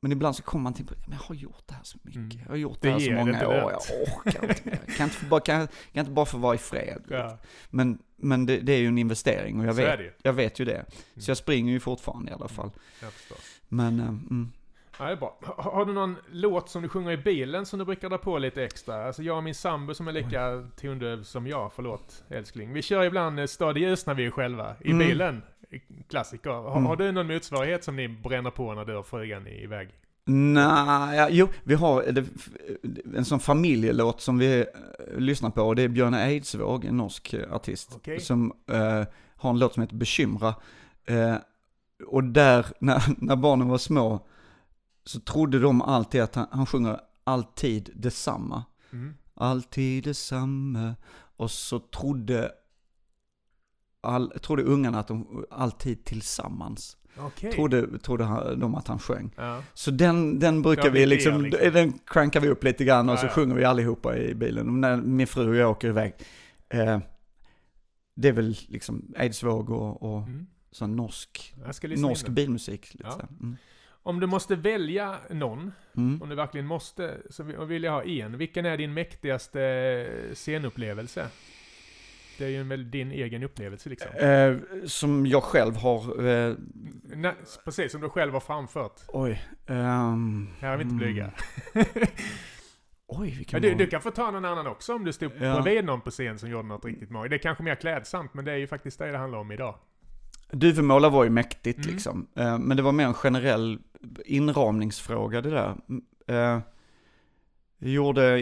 men 0.00 0.12
ibland 0.12 0.36
så 0.36 0.42
kommer 0.42 0.62
man 0.62 0.74
till, 0.74 0.84
men 1.06 1.12
jag 1.12 1.18
har 1.18 1.34
gjort 1.34 1.62
det 1.66 1.74
här 1.74 1.82
så 1.84 1.98
mycket. 2.02 2.20
Mm. 2.20 2.38
Jag 2.42 2.48
har 2.48 2.56
gjort 2.56 2.78
Det 2.80 2.88
det 2.88 2.92
här 2.92 3.00
så 3.00 3.12
många 3.12 3.48
år, 3.48 3.70
rätt. 3.70 3.90
jag 3.90 4.18
orkar 4.26 4.48
inte 4.48 4.68
mer. 4.68 4.96
Kan 4.96 5.04
inte, 5.04 5.24
bara, 5.24 5.40
kan, 5.40 5.68
kan 5.92 6.00
inte 6.00 6.10
bara 6.12 6.26
få 6.26 6.38
vara 6.38 6.54
i 6.54 6.58
fred. 6.58 7.02
Ja, 7.08 7.38
Men, 7.70 7.98
men 8.16 8.46
det, 8.46 8.60
det 8.60 8.72
är 8.72 8.78
ju 8.78 8.86
en 8.88 8.98
investering 8.98 9.60
och 9.60 9.66
jag 9.66 9.74
så 9.76 9.82
vet, 9.82 10.00
jag 10.22 10.32
vet 10.32 10.58
ju 10.60 10.64
det. 10.64 10.84
Så 11.16 11.30
jag 11.30 11.36
springer 11.38 11.72
ju 11.72 11.80
fortfarande 11.80 12.30
i 12.30 12.34
alla 12.34 12.48
fall. 12.48 12.70
Jag 13.02 13.12
förstår. 13.12 13.38
Men, 13.68 14.00
eh, 14.00 14.08
mm. 14.08 14.52
Ja, 14.98 15.04
det 15.04 15.12
är 15.12 15.16
bra. 15.16 15.38
Ha- 15.42 15.70
Har 15.72 15.84
du 15.84 15.92
någon 15.92 16.16
låt 16.32 16.68
som 16.68 16.82
du 16.82 16.88
sjunger 16.88 17.10
i 17.12 17.16
bilen 17.16 17.66
som 17.66 17.78
du 17.78 17.84
brukar 17.84 18.08
dra 18.10 18.18
på 18.18 18.38
lite 18.38 18.64
extra? 18.64 19.06
Alltså 19.06 19.22
jag 19.22 19.36
och 19.36 19.44
min 19.44 19.54
sambo 19.54 19.94
som 19.94 20.08
är 20.08 20.12
lika 20.12 20.62
tondöv 20.80 21.22
som 21.22 21.46
jag, 21.46 21.72
förlåt 21.76 22.24
älskling. 22.28 22.72
Vi 22.72 22.82
kör 22.82 23.04
ibland 23.04 23.40
eh, 23.40 23.46
Stad 23.46 23.78
i 23.78 23.80
ljus 23.80 24.06
när 24.06 24.14
vi 24.14 24.26
är 24.26 24.30
själva, 24.30 24.74
i 24.80 24.90
Mm. 24.90 25.08
bilen. 25.08 25.42
Klassiker. 26.08 26.50
Har, 26.50 26.70
Mm. 26.70 26.86
har 26.86 26.96
du 26.96 27.12
någon 27.12 27.26
motsvarighet 27.26 27.84
som 27.84 27.96
ni 27.96 28.08
bränner 28.08 28.50
på 28.50 28.74
när 28.74 28.84
du 28.84 28.94
och 28.96 29.06
frugan 29.06 29.46
är 29.46 29.62
iväg? 29.62 29.88
Nej, 30.28 31.16
ja, 31.16 31.28
jo, 31.30 31.48
vi 31.64 31.74
har 31.74 32.02
det, 32.02 32.24
en 33.16 33.24
sån 33.24 33.40
familjelåt 33.40 34.20
som 34.20 34.38
vi 34.38 34.60
eh, 34.60 34.66
lyssnar 35.18 35.50
på 35.50 35.62
och 35.62 35.76
det 35.76 35.82
är 35.82 35.88
Björn 35.88 36.14
Eidsvåg, 36.14 36.84
en 36.84 36.96
norsk 36.96 37.34
eh, 37.34 37.52
artist. 37.54 37.92
Okej. 37.96 38.20
Som 38.20 38.52
eh, 38.70 39.02
har 39.36 39.50
en 39.50 39.58
låt 39.58 39.74
som 39.74 39.80
heter 39.82 39.96
Bekymra. 39.96 40.54
Eh, 41.06 41.34
och 42.06 42.24
där, 42.24 42.66
när, 42.80 43.02
när 43.18 43.36
barnen 43.36 43.68
var 43.68 43.78
små, 43.78 44.26
så 45.06 45.20
trodde 45.20 45.58
de 45.58 45.82
alltid 45.82 46.20
att 46.22 46.34
han, 46.34 46.46
han 46.50 46.66
sjunger 46.66 47.00
alltid 47.24 47.90
detsamma. 47.94 48.64
Mm. 48.92 49.14
Alltid 49.34 50.04
detsamma. 50.04 50.94
Och 51.36 51.50
så 51.50 51.78
trodde, 51.78 52.52
all, 54.00 54.30
trodde 54.30 54.62
ungarna 54.62 54.98
att 55.00 55.08
de 55.08 55.44
alltid 55.50 56.04
tillsammans. 56.04 56.96
Okej. 57.18 57.52
Trodde, 57.52 57.98
trodde 57.98 58.24
han, 58.24 58.60
de 58.60 58.74
att 58.74 58.88
han 58.88 58.98
sjöng. 58.98 59.30
Ja. 59.36 59.62
Så 59.74 59.90
den, 59.90 60.38
den 60.38 60.62
brukar 60.62 60.84
Ja, 60.86 60.90
vi 60.90 61.06
liksom, 61.06 61.42
liksom. 61.42 61.72
den 61.72 61.92
crankar 62.06 62.40
vi 62.40 62.48
upp 62.48 62.64
lite 62.64 62.84
grann 62.84 63.08
och 63.08 63.14
Ja, 63.14 63.18
så 63.20 63.28
sjunger 63.28 63.54
vi 63.54 63.64
allihopa 63.64 64.18
i 64.18 64.34
bilen. 64.34 64.68
Och 64.68 64.74
när 64.74 64.96
min 64.96 65.26
fru 65.26 65.48
och 65.48 65.56
jag 65.56 65.70
åker 65.70 65.88
iväg. 65.88 66.14
Eh, 66.68 66.98
det 68.14 68.28
är 68.28 68.32
väl 68.32 68.56
liksom 68.68 69.12
Eidsvåg 69.16 69.70
och, 69.70 70.02
och 70.02 70.22
Mm. 70.22 70.46
sån 70.70 70.96
norsk, 70.96 71.54
norsk 71.96 72.28
bilmusik. 72.28 72.94
Lite 72.94 73.08
här. 73.08 73.28
mm. 73.40 73.56
Om 74.06 74.20
du 74.20 74.26
måste 74.26 74.56
välja 74.56 75.16
någon, 75.30 75.72
Mm. 75.96 76.22
om 76.22 76.28
du 76.28 76.34
verkligen 76.34 76.66
måste, 76.66 77.14
så 77.30 77.42
vi- 77.42 77.64
vill 77.64 77.82
jag 77.82 77.92
ha 77.92 78.04
en. 78.04 78.38
Vilken 78.38 78.66
är 78.66 78.76
din 78.76 78.94
mäktigaste 78.94 80.06
scenupplevelse? 80.34 81.26
Det 82.38 82.44
är 82.44 82.48
ju 82.48 82.62
väl 82.62 82.90
din 82.90 83.10
egen 83.12 83.42
upplevelse 83.42 83.88
liksom. 83.90 84.10
Eh, 84.16 84.56
som 84.86 85.26
jag 85.26 85.42
själv 85.42 85.76
har, 85.76 86.26
eh, 86.26 86.54
Nej, 87.14 87.34
precis, 87.64 87.92
som 87.92 88.00
du 88.00 88.08
själv 88.08 88.32
har 88.32 88.40
framfört. 88.40 89.00
oj. 89.08 89.42
ehm, 89.66 90.48
Här 90.60 90.72
är 90.72 90.76
vi 90.76 90.82
inte 90.82 90.94
mm. 90.94 90.98
blyga. 90.98 91.30
Oj, 93.08 93.30
vilken 93.30 93.60
Men 93.60 93.70
du, 93.70 93.84
du 93.84 93.86
kan 93.90 94.00
få 94.02 94.10
ta 94.10 94.30
någon 94.30 94.44
annan 94.44 94.66
också 94.66 94.94
om 94.94 95.04
du 95.04 95.12
stod 95.12 95.32
Ja. 95.40 95.60
bredvid 95.62 95.84
någon 95.84 96.00
på 96.00 96.10
scen 96.10 96.38
som 96.38 96.50
gjorde 96.50 96.68
något 96.68 96.84
riktigt 96.84 97.10
magiskt. 97.10 97.30
Det 97.30 97.36
är 97.36 97.38
kanske 97.38 97.64
mer 97.64 97.74
klädsamt, 97.74 98.34
men 98.34 98.44
det 98.44 98.52
är 98.52 98.56
ju 98.56 98.66
faktiskt 98.66 98.98
det 98.98 99.10
det 99.12 99.18
handlar 99.18 99.38
om 99.38 99.52
idag. 99.52 99.74
Duvemåla 100.50 101.08
var 101.08 101.24
ju 101.24 101.30
mäktigt 101.30 101.78
Mm. 101.78 101.90
liksom. 101.94 102.26
Eh, 102.36 102.58
men 102.58 102.76
det 102.76 102.82
var 102.82 102.92
mer 102.92 103.04
en 103.06 103.14
generell 103.14 103.78
inramningsfråga 104.24 105.40
det 105.42 105.50
där. 105.50 105.76
Eh, 106.26 106.60
gjorde 107.78 108.40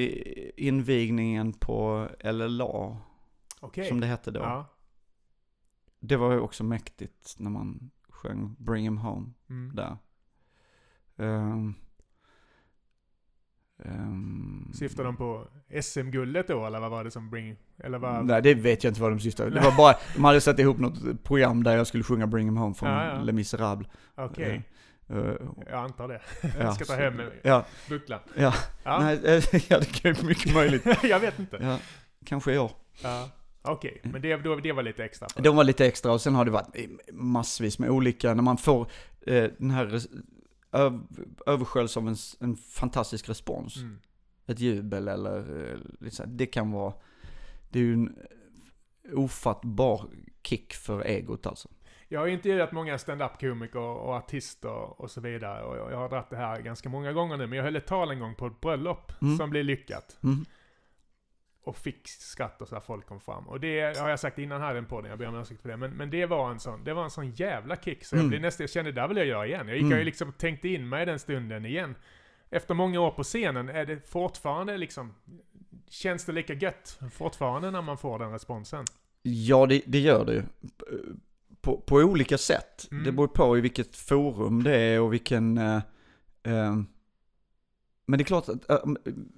invigningen 0.61 1.53
på 1.53 2.09
LLA, 2.25 2.97
Okej. 3.61 3.88
som 3.88 4.01
det 4.01 4.07
hette 4.07 4.31
då. 4.31 4.40
Ja. 4.40 4.67
Det 6.01 6.17
var 6.17 6.33
ju 6.33 6.38
också 6.40 6.64
mäktigt 6.64 7.35
när 7.38 7.51
man 7.51 7.90
sjöng 8.09 8.57
Bring 8.59 8.85
Him 8.85 8.99
Home 8.99 9.31
Mm. 9.51 9.77
där. 9.77 9.97
Um, 11.17 11.75
um, 13.77 14.71
Syftar 14.75 15.05
de 15.05 15.17
på 15.17 15.49
SM-guldet 15.83 16.49
då, 16.49 16.67
eller 16.67 16.81
vad 16.81 16.90
var 16.90 17.05
det 17.05 17.11
som 17.11 17.31
bring... 17.31 17.57
Eller 17.79 17.99
vad... 17.99 18.25
Nej, 18.27 18.43
det 18.43 18.55
vet 18.55 18.85
jag 18.85 18.90
inte 18.90 19.01
vad 19.01 19.12
de 19.12 19.21
syftade 19.21 19.51
Det 19.51 19.61
var 19.61 19.77
bara, 19.77 19.95
de 20.14 20.25
hade 20.25 20.40
satt 20.40 20.59
ihop 20.59 20.79
något 20.79 21.25
program 21.25 21.62
där 21.62 21.77
jag 21.77 21.87
skulle 21.87 22.05
sjunga 22.05 22.27
Bring 22.27 22.47
Him 22.47 22.57
Home 22.57 22.75
från 22.75 22.88
Ja, 22.90 23.05
ja. 23.07 23.23
Les 23.23 23.35
Misérables. 23.35 23.88
Okej. 24.14 24.62
Eh, 25.09 25.17
Jag 25.71 25.73
antar 25.85 26.09
det. 26.09 26.21
ja, 26.43 26.49
Jag 26.59 26.75
ska 26.75 26.85
ta 26.85 26.95
hem 26.95 27.21
Ja, 27.43 27.67
bucklan. 27.88 28.21
ja. 28.37 28.55
Ja. 28.85 28.99
Nej, 29.01 29.14
eh, 29.25 29.45
ja, 29.69 29.79
det 29.81 29.87
ju 30.14 30.27
mycket 30.27 30.55
möjligt. 30.55 30.83
jag 31.03 31.21
vet 31.21 31.38
inte. 31.38 31.59
Ja, 31.61 31.79
kanske 32.25 32.53
i 32.53 32.59
år. 32.59 32.71
Ja. 33.03 33.31
Okej, 33.67 34.01
men 34.05 34.23
det, 34.23 34.37
då, 34.37 34.57
det 34.57 34.73
var 34.73 34.83
lite 34.83 35.05
extra. 35.05 35.29
för- 35.29 35.43
De 35.43 35.57
var 35.57 35.64
lite 35.64 35.87
extra 35.87 36.12
och 36.12 36.21
sen 36.21 36.35
har 36.35 36.45
det 36.45 36.51
varit 36.51 36.77
massvis 37.12 37.79
med 37.79 37.90
olika, 37.90 38.35
när 38.35 38.43
man 38.43 38.57
får 38.57 38.90
eh, 39.27 39.51
den 39.59 39.71
här 39.71 39.87
res- 39.87 40.09
ö- 40.73 40.99
översköljs 41.47 41.97
av 41.97 42.09
en, 42.09 42.17
en 42.40 42.57
fantastisk 42.57 43.29
respons. 43.29 43.77
Mm. 43.77 43.99
Ett 44.47 44.59
jubel 44.61 45.09
eller 45.09 45.38
här, 46.23 46.27
det 46.27 46.47
kan 46.47 46.71
vara, 46.71 46.95
det 47.71 47.79
är 47.79 47.83
ju 47.83 47.93
en 47.93 48.17
ofattbar 49.12 50.07
kick 50.43 50.75
för 50.75 51.01
egot 51.07 51.47
alltså. 51.47 51.69
Jag 52.14 52.20
har 52.20 52.27
intervjuat 52.27 52.72
många 52.72 52.98
stand-up-komiker 52.98 53.79
och 53.81 54.14
artister 54.14 55.00
och 55.00 55.11
så 55.11 55.20
vidare. 55.20 55.62
Och 55.64 55.92
jag 55.92 55.96
har 55.98 56.09
dragit 56.09 56.31
det 56.31 56.37
här 56.37 56.61
ganska 56.62 56.88
många 56.88 57.12
gånger 57.12 57.37
nu. 57.37 57.46
Men 57.46 57.57
jag 57.57 57.64
höll 57.64 57.77
ett 57.77 57.87
tal 57.87 58.11
en 58.11 58.18
gång 58.20 58.35
på 58.35 58.46
ett 58.46 58.61
bröllop 58.61 59.12
Mm. 59.22 59.37
som 59.37 59.50
blev 59.50 59.64
lyckat. 59.64 60.18
Mm. 60.22 60.44
Och 61.64 61.77
fick 61.77 62.09
skratt 62.09 62.62
och 62.62 62.68
så 62.68 62.74
här 62.74 62.81
folk 62.83 63.07
kom 63.07 63.20
fram. 63.20 63.48
Och 63.48 63.61
det 63.61 63.98
har 63.98 64.09
jag 64.11 64.20
sagt 64.20 64.38
innan 64.38 64.61
här 64.61 64.70
i 64.72 64.74
den 64.74 64.87
podden, 64.87 65.11
jag 65.11 65.18
ber 65.18 65.27
om 65.29 65.40
ursäkt 65.40 65.62
för 65.62 65.68
det. 65.68 65.77
Men, 65.77 65.90
men 65.90 66.11
det 66.11 66.27
var 66.27 66.50
en 66.50 66.61
sån, 66.61 66.85
det 66.85 66.94
var 66.94 67.05
en 67.05 67.11
sån 67.11 67.31
jävla 67.31 67.77
kick. 67.77 68.05
Så 68.05 68.14
jag 68.16 68.20
Mm. 68.20 68.29
blev 68.29 68.40
nästan, 68.42 68.64
jag 68.64 68.70
kände 68.70 68.92
där 68.92 69.09
vill 69.09 69.16
jag 69.16 69.27
göra 69.27 69.46
igen. 69.46 69.68
Jag 69.68 69.77
gick 69.77 69.85
Mm. 69.87 69.98
ju 69.98 70.05
liksom 70.05 70.29
och 70.29 70.38
tänkte 70.38 70.68
in 70.68 70.88
mig 70.88 71.03
i 71.03 71.05
den 71.07 71.18
stunden 71.18 71.66
igen. 71.66 71.94
Efter 72.50 72.74
många 72.74 73.00
år 73.00 73.11
på 73.11 73.22
scenen, 73.22 73.68
är 73.68 73.87
det 73.87 74.09
fortfarande 74.09 74.77
liksom, 74.79 75.14
känns 75.88 76.24
det 76.24 76.33
lika 76.33 76.53
gött 76.55 76.98
fortfarande 77.12 77.70
när 77.70 77.83
man 77.83 77.98
får 77.98 78.18
den 78.18 78.33
responsen? 78.33 78.85
Ja, 79.22 79.66
det, 79.66 79.83
det 79.87 79.98
gör 79.98 80.24
det 80.24 80.33
ju. 80.35 80.42
På, 81.64 81.77
på 81.87 81.96
olika 81.96 82.38
sätt. 82.38 82.88
Mm. 82.90 83.05
Det 83.05 83.12
beror 83.12 83.29
på 83.29 83.59
i 83.59 83.61
vilket 83.61 83.96
forum 83.96 84.62
det 84.62 84.77
är 84.77 85.00
och 85.00 85.12
vilken... 85.12 85.59
Eh, 85.59 85.77
eh, 86.42 86.77
men 88.07 88.18
det 88.18 88.22
är 88.22 88.24
klart 88.24 88.48
att 88.48 88.70
eh, 88.70 88.79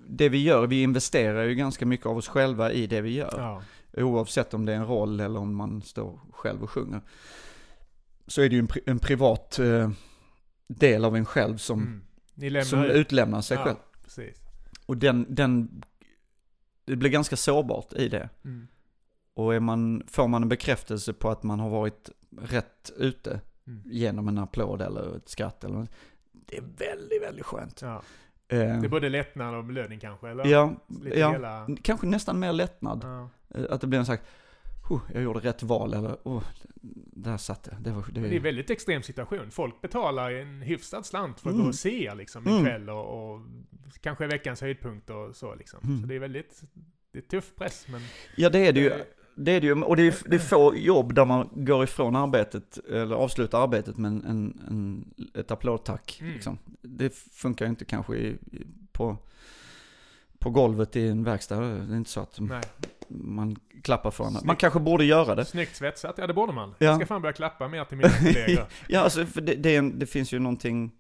det 0.09 0.29
vi 0.29 0.43
gör, 0.43 0.67
vi 0.67 0.83
investerar 0.83 1.45
ju 1.45 1.55
ganska 1.55 1.87
mycket 1.87 2.07
av 2.07 2.17
oss 2.17 2.29
själva 2.29 2.73
i 2.73 2.87
det 2.87 3.01
vi 3.01 3.11
gör. 3.15 3.35
Ja. 3.37 3.63
Oavsett 4.03 4.55
om 4.55 4.65
det 4.65 4.73
är 4.73 4.77
en 4.77 4.87
roll 4.87 5.21
eller 5.21 5.41
om 5.41 5.55
man 5.55 5.83
står 5.83 6.21
själv 6.33 6.63
och 6.63 6.71
sjunger. 6.71 7.01
Så 8.27 8.43
är 8.43 8.49
det 8.49 8.55
ju 8.55 8.59
en, 8.61 8.69
pri- 8.69 8.83
en 8.87 8.99
privat 8.99 9.59
eh, 9.59 9.91
del 10.67 11.05
av 11.05 11.17
en 11.17 11.25
själv 11.25 11.57
som, 11.57 12.03
Mm. 12.39 12.65
Som 12.65 12.85
ut. 12.85 12.93
utlämnar 12.95 13.41
sig 13.41 13.57
ja, 13.57 13.65
själv. 13.65 13.77
Precis. 14.05 14.37
Och 14.87 14.97
den, 14.97 15.27
den, 15.29 15.83
det 16.85 16.97
blir 16.97 17.11
ganska 17.11 17.37
sårbart 17.37 17.93
i 17.93 18.09
det. 18.09 18.29
Mm. 18.45 18.69
Och 19.37 19.55
är 19.55 19.61
man, 19.61 20.03
får 20.07 20.29
man 20.29 20.43
en 20.43 20.49
bekräftelse 20.49 21.13
på 21.13 21.31
att 21.31 21.43
man 21.43 21.61
har 21.61 21.71
varit 21.71 22.11
rätt 22.41 22.93
ute 22.97 23.41
Mm. 23.69 23.83
genom 23.87 24.29
en 24.29 24.39
applåd 24.39 24.83
eller 24.83 25.17
ett 25.17 25.29
skratt 25.29 25.65
eller 25.65 25.75
något, 25.75 25.91
det 26.33 26.57
är 26.57 26.63
väldigt, 26.79 27.23
väldigt 27.23 27.45
skönt. 27.47 27.83
Ja. 27.83 28.03
Eh, 28.49 28.59
Det 28.59 28.65
är 28.65 28.89
både 28.89 29.09
lättnad 29.09 29.55
och 29.55 29.65
belöning 29.65 30.01
kanske, 30.01 30.29
eller? 30.29 30.47
ja, 30.47 30.75
Lite 31.03 31.19
ja. 31.19 31.33
hela... 31.33 31.69
kanske 31.83 32.07
nästan 32.07 32.39
mer 32.39 32.53
lättnad. 32.53 33.01
Ja. 33.03 33.29
Eh, 33.59 33.65
Att 33.71 33.81
det 33.81 33.87
blir 33.87 33.99
en 34.11 34.19
"Huh, 34.89 35.01
jag 35.15 35.23
gjorde 35.23 35.39
rätt 35.41 35.63
val 35.63 35.95
eller, 35.95 36.17
oh, 36.23 36.43
där 37.13 37.37
satt 37.37 37.63
det. 37.65 37.77
Det 37.81 37.91
var, 37.91 38.05
det, 38.13 38.21
det 38.21 38.29
är 38.29 38.37
en 38.37 38.43
väldigt 38.43 38.71
extrem 38.71 39.03
situation. 39.03 39.51
Folk 39.51 39.81
betalar 39.81 40.31
en 40.31 40.63
hyfsad 40.63 41.07
slant 41.07 41.41
för 41.41 41.49
att 41.49 41.55
Mm. 41.55 41.65
gå 41.65 41.69
och 41.69 41.75
se 41.75 42.15
liksom 42.15 42.47
en 42.47 42.53
Mm. 42.53 42.65
kväll 42.65 42.91
och, 42.91 43.33
och 43.35 43.41
kanske 44.01 44.27
veckans 44.27 44.61
höjdpunkt 44.61 45.11
och 45.11 45.37
så 45.37 45.55
liksom. 45.55 45.81
Mm. 45.85 46.01
Så 46.01 46.07
det 46.07 46.15
är 46.15 46.19
väldigt, 46.19 46.63
det 47.13 47.19
är 47.19 47.23
tuff 47.23 47.55
press 47.57 47.87
men... 47.89 48.01
ja 48.37 48.51
det 48.51 48.59
är 48.67 48.73
det 48.73 48.81
ju. 48.81 48.93
Det 49.39 49.53
är 49.53 49.61
det 49.61 49.67
ju, 49.67 49.83
och 49.83 49.97
det 49.97 50.03
är, 50.03 50.15
det 50.31 50.37
är 50.37 50.41
få 50.41 50.77
jobb 50.77 51.15
där 51.15 51.25
man 51.25 51.49
går 51.53 51.85
ifrån 51.85 52.17
arbetet, 52.17 52.79
eller 52.79 53.17
avslutar 53.17 53.63
arbetet 53.63 53.97
med 53.97 54.09
en, 54.09 54.25
en, 54.25 54.61
en, 54.69 55.15
ett 55.35 55.51
applådtack. 55.51 56.19
Mm. 56.21 56.33
Liksom. 56.33 56.59
Det 56.83 57.15
funkar 57.15 57.65
ju 57.65 57.71
inte 57.71 57.85
kanske 57.85 58.17
i, 58.17 58.37
på, 58.93 59.17
på 60.39 60.51
golvet 60.51 60.97
i 60.97 61.09
en 61.09 61.25
verkstad. 61.25 61.61
Det 61.61 61.67
är 61.67 61.97
inte 61.97 62.11
så 62.11 62.21
att 62.21 62.41
Nej. 62.41 62.63
man 63.09 63.57
klappar 63.83 64.11
för 64.11 64.25
varandra. 64.25 64.41
Man 64.45 64.57
kanske 64.57 64.81
borde 64.81 65.05
göra 65.05 65.35
det. 65.35 65.45
Snyggt 65.45 65.77
svetsat, 65.77 66.15
ja 66.19 66.27
det 66.27 66.35
borde 66.35 66.53
man. 66.53 66.75
Ja. 66.79 66.87
Jag 66.87 66.97
ska 66.97 67.07
fan 67.07 67.23
börja 67.23 67.33
klappa 67.33 67.69
mer 67.69 67.85
till 67.85 67.97
mina 67.97 68.11
kollegor. 68.11 68.67
Ja, 68.89 69.01
alltså 69.01 69.27
för 69.27 69.41
det, 69.41 69.55
det, 69.55 69.77
en, 69.77 69.99
det 69.99 70.07
finns 70.07 70.33
ju 70.33 70.39
någonting, 70.39 70.93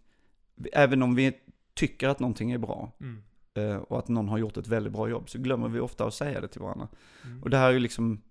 även 0.72 1.02
om 1.02 1.14
vi 1.14 1.32
tycker 1.74 2.08
att 2.08 2.20
någonting 2.20 2.52
är 2.52 2.58
bra 2.58 2.92
Mm. 3.00 3.22
Eh, 3.56 3.76
och 3.76 3.98
att 3.98 4.08
någon 4.08 4.28
har 4.28 4.38
gjort 4.38 4.56
ett 4.56 4.66
väldigt 4.66 4.92
bra 4.92 5.08
jobb 5.08 5.30
så 5.30 5.38
glömmer 5.38 5.68
vi 5.68 5.80
ofta 5.80 6.06
att 6.06 6.14
säga 6.14 6.40
det 6.40 6.48
till 6.48 6.60
varandra. 6.60 6.88
Mm. 7.24 7.42
Och 7.42 7.50
det 7.50 7.56
här 7.56 7.68
är 7.68 7.72
ju 7.72 7.78
liksom 7.78 8.22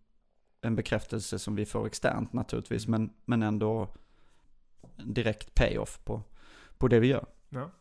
en 0.62 0.76
bekräftelse 0.76 1.40
som 1.40 1.56
vi 1.56 1.66
får 1.66 1.88
externt 1.88 2.34
naturligtvis, 2.34 2.88
men, 2.88 3.14
men 3.26 3.44
ändå 3.44 3.88
direkt 5.04 5.56
payoff 5.56 6.00
på, 6.04 6.22
på 6.78 6.88
det 6.88 7.00
vi 7.00 7.08
gör. 7.08 7.26
Ja. 7.50 7.72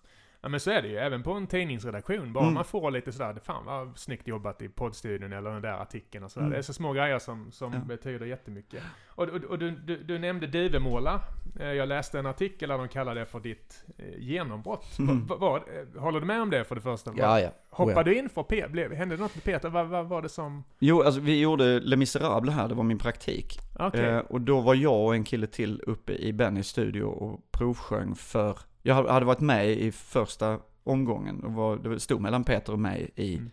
Ja 0.44 0.48
men 0.48 0.60
så 0.60 0.70
är 0.70 0.82
det 0.82 0.88
ju, 0.88 0.96
även 0.96 1.22
på 1.22 1.32
en 1.32 1.46
tidningsredaktion. 1.46 2.32
Bara 2.32 2.44
Mm. 2.44 2.54
man 2.54 2.64
får 2.64 2.90
lite 2.90 3.12
sådär, 3.12 3.36
fan 3.44 3.64
vad 3.66 3.98
snyggt 3.98 4.28
jobbat 4.28 4.62
i 4.62 4.68
poddstudion 4.68 5.32
eller 5.32 5.50
den 5.50 5.62
där 5.62 5.72
artikeln 5.82 6.24
och 6.24 6.30
sådär. 6.30 6.46
Mm. 6.46 6.52
Det 6.52 6.58
är 6.58 6.62
så 6.62 6.72
små 6.72 6.92
grejer 6.92 7.18
som, 7.18 7.52
som 7.52 7.72
Ja. 7.72 7.78
betyder 7.78 8.26
jättemycket. 8.26 8.82
Och, 9.08 9.28
och, 9.28 9.44
och 9.44 9.58
du, 9.58 9.70
du, 9.70 9.96
du 10.02 10.18
nämnde 10.18 10.46
Duvemåla. 10.46 11.20
Eh, 11.60 11.66
Jag 11.72 11.88
läste 11.88 12.18
en 12.18 12.26
artikel 12.26 12.68
där 12.68 12.78
de 12.78 12.88
kallade 12.88 13.20
det 13.20 13.26
för 13.26 13.40
ditt 13.40 13.84
eh, 13.98 14.04
genombrott. 14.18 14.98
Mm. 14.98 15.26
Vad, 15.26 15.40
vad, 15.40 15.56
eh, 15.56 16.00
håller 16.02 16.20
du 16.20 16.26
med 16.26 16.42
om 16.42 16.50
det 16.50 16.64
för 16.64 16.74
det 16.74 16.80
första? 16.80 17.12
Ja, 17.16 17.40
ja. 17.40 17.50
Hoppade 17.70 18.00
Oh, 18.00 18.04
du 18.04 18.18
in 18.18 18.28
för 18.28 18.42
Peter? 18.42 18.68
Blev, 18.68 18.92
hände 18.92 19.16
det 19.16 19.22
något 19.22 19.34
med 19.34 19.44
Peter? 19.44 19.68
Vad, 19.68 19.86
vad 19.86 20.06
var 20.08 20.22
det 20.22 20.28
som... 20.28 20.64
Jo, 20.78 21.02
alltså 21.02 21.20
vi 21.20 21.40
gjorde 21.40 21.80
Les 21.80 21.98
Misérables 21.98 22.54
här, 22.54 22.68
det 22.68 22.74
var 22.74 22.84
min 22.84 22.98
praktik. 22.98 23.58
Okej. 23.78 24.04
Eh, 24.04 24.18
och 24.18 24.40
då 24.40 24.60
var 24.60 24.74
jag 24.74 25.04
och 25.04 25.14
en 25.14 25.24
kille 25.24 25.46
till 25.46 25.80
uppe 25.86 26.12
i 26.12 26.32
Bennys 26.32 26.68
studio 26.68 27.04
och 27.04 27.40
provsjöng 27.52 28.14
för, 28.14 28.58
jag 28.86 28.94
hade 29.08 29.26
varit 29.26 29.40
med 29.40 29.70
i 29.70 29.92
första 29.92 30.58
omgången 30.84 31.44
och 31.44 31.52
var, 31.52 31.76
det 31.76 32.00
stod 32.00 32.20
mellan 32.20 32.44
Peter 32.44 32.72
och 32.72 32.78
mig 32.78 33.10
i, 33.16 33.34
Mm. 33.34 33.50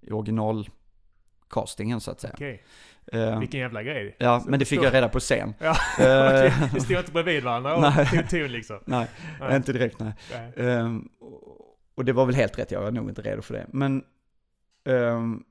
i 0.00 0.10
originalcastingen 0.10 2.00
så 2.00 2.10
att 2.10 2.20
säga. 2.20 2.32
Okej. 2.34 2.62
Eh, 3.12 3.38
Vilken 3.40 3.60
jävla 3.60 3.82
grej. 3.82 4.16
ja, 4.18 4.40
Så 4.40 4.50
men 4.50 4.58
det 4.58 4.64
fick 4.64 4.68
förstår- 4.78 4.84
jag 4.84 4.94
reda 4.94 5.08
på 5.08 5.20
sen. 5.20 5.54
Ja, 5.60 5.76
Eh, 6.00 6.26
okej. 6.26 6.52
Vi 6.74 6.80
stod 6.80 6.96
inte 6.96 7.12
bredvid 7.12 7.44
varandra 7.44 7.76
och 7.76 8.08
tog 8.10 8.28
ton 8.30 8.46
liksom. 8.52 8.78
nej, 8.84 9.08
Nej. 9.40 9.56
inte 9.56 9.72
direkt 9.72 10.00
nej. 10.00 10.12
Nej. 10.32 10.52
Ehm, 10.56 11.08
och- 11.94 12.04
det 12.04 12.12
var 12.12 12.26
väl 12.26 12.34
helt 12.34 12.58
rätt, 12.58 12.70
jag 12.70 12.80
var 12.82 12.90
nog 12.90 13.08
inte 13.08 13.22
redo 13.22 13.42
för 13.42 13.54
det. 13.54 13.66
Men, 13.72 14.04
ehm, 14.84 15.44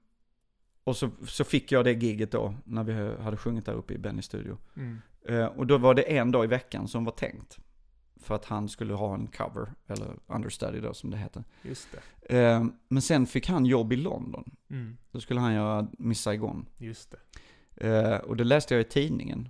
och 0.84 0.96
så, 0.98 1.10
så 1.28 1.44
fick 1.44 1.72
jag 1.72 1.86
det 1.86 1.92
giget 1.94 2.32
då, 2.32 2.54
när 2.66 2.84
vi 2.84 3.22
hade 3.24 3.38
sjungit 3.38 3.66
där 3.66 3.74
uppe 3.74 3.94
i 3.94 3.98
Bennys 3.98 4.26
studio. 4.26 4.58
Mm. 4.78 5.02
Eh, 5.28 5.46
och 5.46 5.68
då 5.68 5.78
var 5.78 5.94
det 5.94 6.02
en 6.18 6.32
dag 6.32 6.44
i 6.44 6.48
veckan 6.48 6.88
som 6.88 7.06
var 7.06 7.12
tänkt. 7.12 7.58
För 8.22 8.36
att 8.36 8.46
han 8.46 8.70
skulle 8.70 8.94
ha 8.94 9.14
en 9.14 9.28
cover, 9.28 9.74
eller 9.88 10.20
understudy 10.28 10.80
då 10.80 10.94
som 10.94 11.10
det 11.10 11.18
heter. 11.18 11.44
Just 11.62 11.88
det. 11.92 12.40
Eh, 12.40 12.66
men 12.88 13.02
sen 13.02 13.26
fick 13.26 13.48
han 13.48 13.66
jobb 13.66 13.94
i 13.94 13.96
London. 13.96 14.56
Mm. 14.70 14.98
Då 15.12 15.20
skulle 15.20 15.40
han 15.40 15.54
göra 15.54 15.88
Miss 16.00 16.22
Saigon. 16.22 16.66
Just 16.78 17.12
det. 17.12 17.88
Eh, 17.88 18.18
och 18.18 18.38
det 18.38 18.44
läste 18.44 18.74
jag 18.74 18.82
i 18.82 18.90
tidningen 18.90 19.50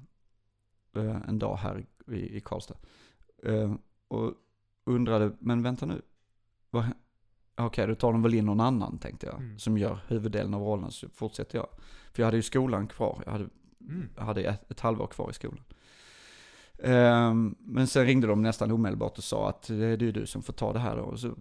eh, 0.95 1.29
en 1.29 1.39
dag 1.39 1.55
här 1.57 1.85
i, 2.07 2.37
i 2.37 2.41
Karlstad. 2.41 2.75
Eh, 3.43 3.75
och 4.07 4.33
undrade, 4.85 5.31
men 5.39 5.63
vänta 5.63 5.85
nu. 5.85 6.01
vad 6.69 6.85
Okej, 7.55 7.87
då 7.87 7.95
tar 7.95 8.11
de 8.11 8.21
väl 8.21 8.33
in 8.33 8.45
någon 8.45 8.59
annan 8.59 8.97
tänkte 8.99 9.25
jag. 9.25 9.35
Mm. 9.35 9.59
Som 9.59 9.77
gör 9.77 9.99
huvuddelen 10.07 10.53
av 10.53 10.61
rollen, 10.61 10.91
så 10.91 11.09
fortsätter 11.09 11.57
jag. 11.57 11.67
För 12.13 12.21
jag 12.21 12.25
hade 12.27 12.37
ju 12.37 12.43
skolan 12.43 12.87
kvar. 12.87 13.23
Jag 13.25 13.31
hade 13.31 13.49
Mm. 13.89 14.09
jag 14.15 14.23
hade 14.23 14.43
ett, 14.43 14.71
ett 14.71 14.79
halvår 14.79 15.07
kvar 15.07 15.29
i 15.29 15.33
skolan. 15.33 15.63
Ehm, 16.83 17.55
men 17.59 17.87
sen 17.87 18.05
ringde 18.05 18.27
de 18.27 18.41
nästan 18.41 18.71
omedelbart 18.71 19.17
och 19.17 19.23
sa 19.23 19.49
att 19.49 19.67
det 19.67 19.85
är 19.85 19.97
du, 19.97 20.25
som 20.25 20.43
får 20.43 20.53
ta 20.53 20.73
det 20.73 20.79
här 20.79 20.95
då. 20.95 21.01
Och 21.03 21.19
så, 21.19 21.35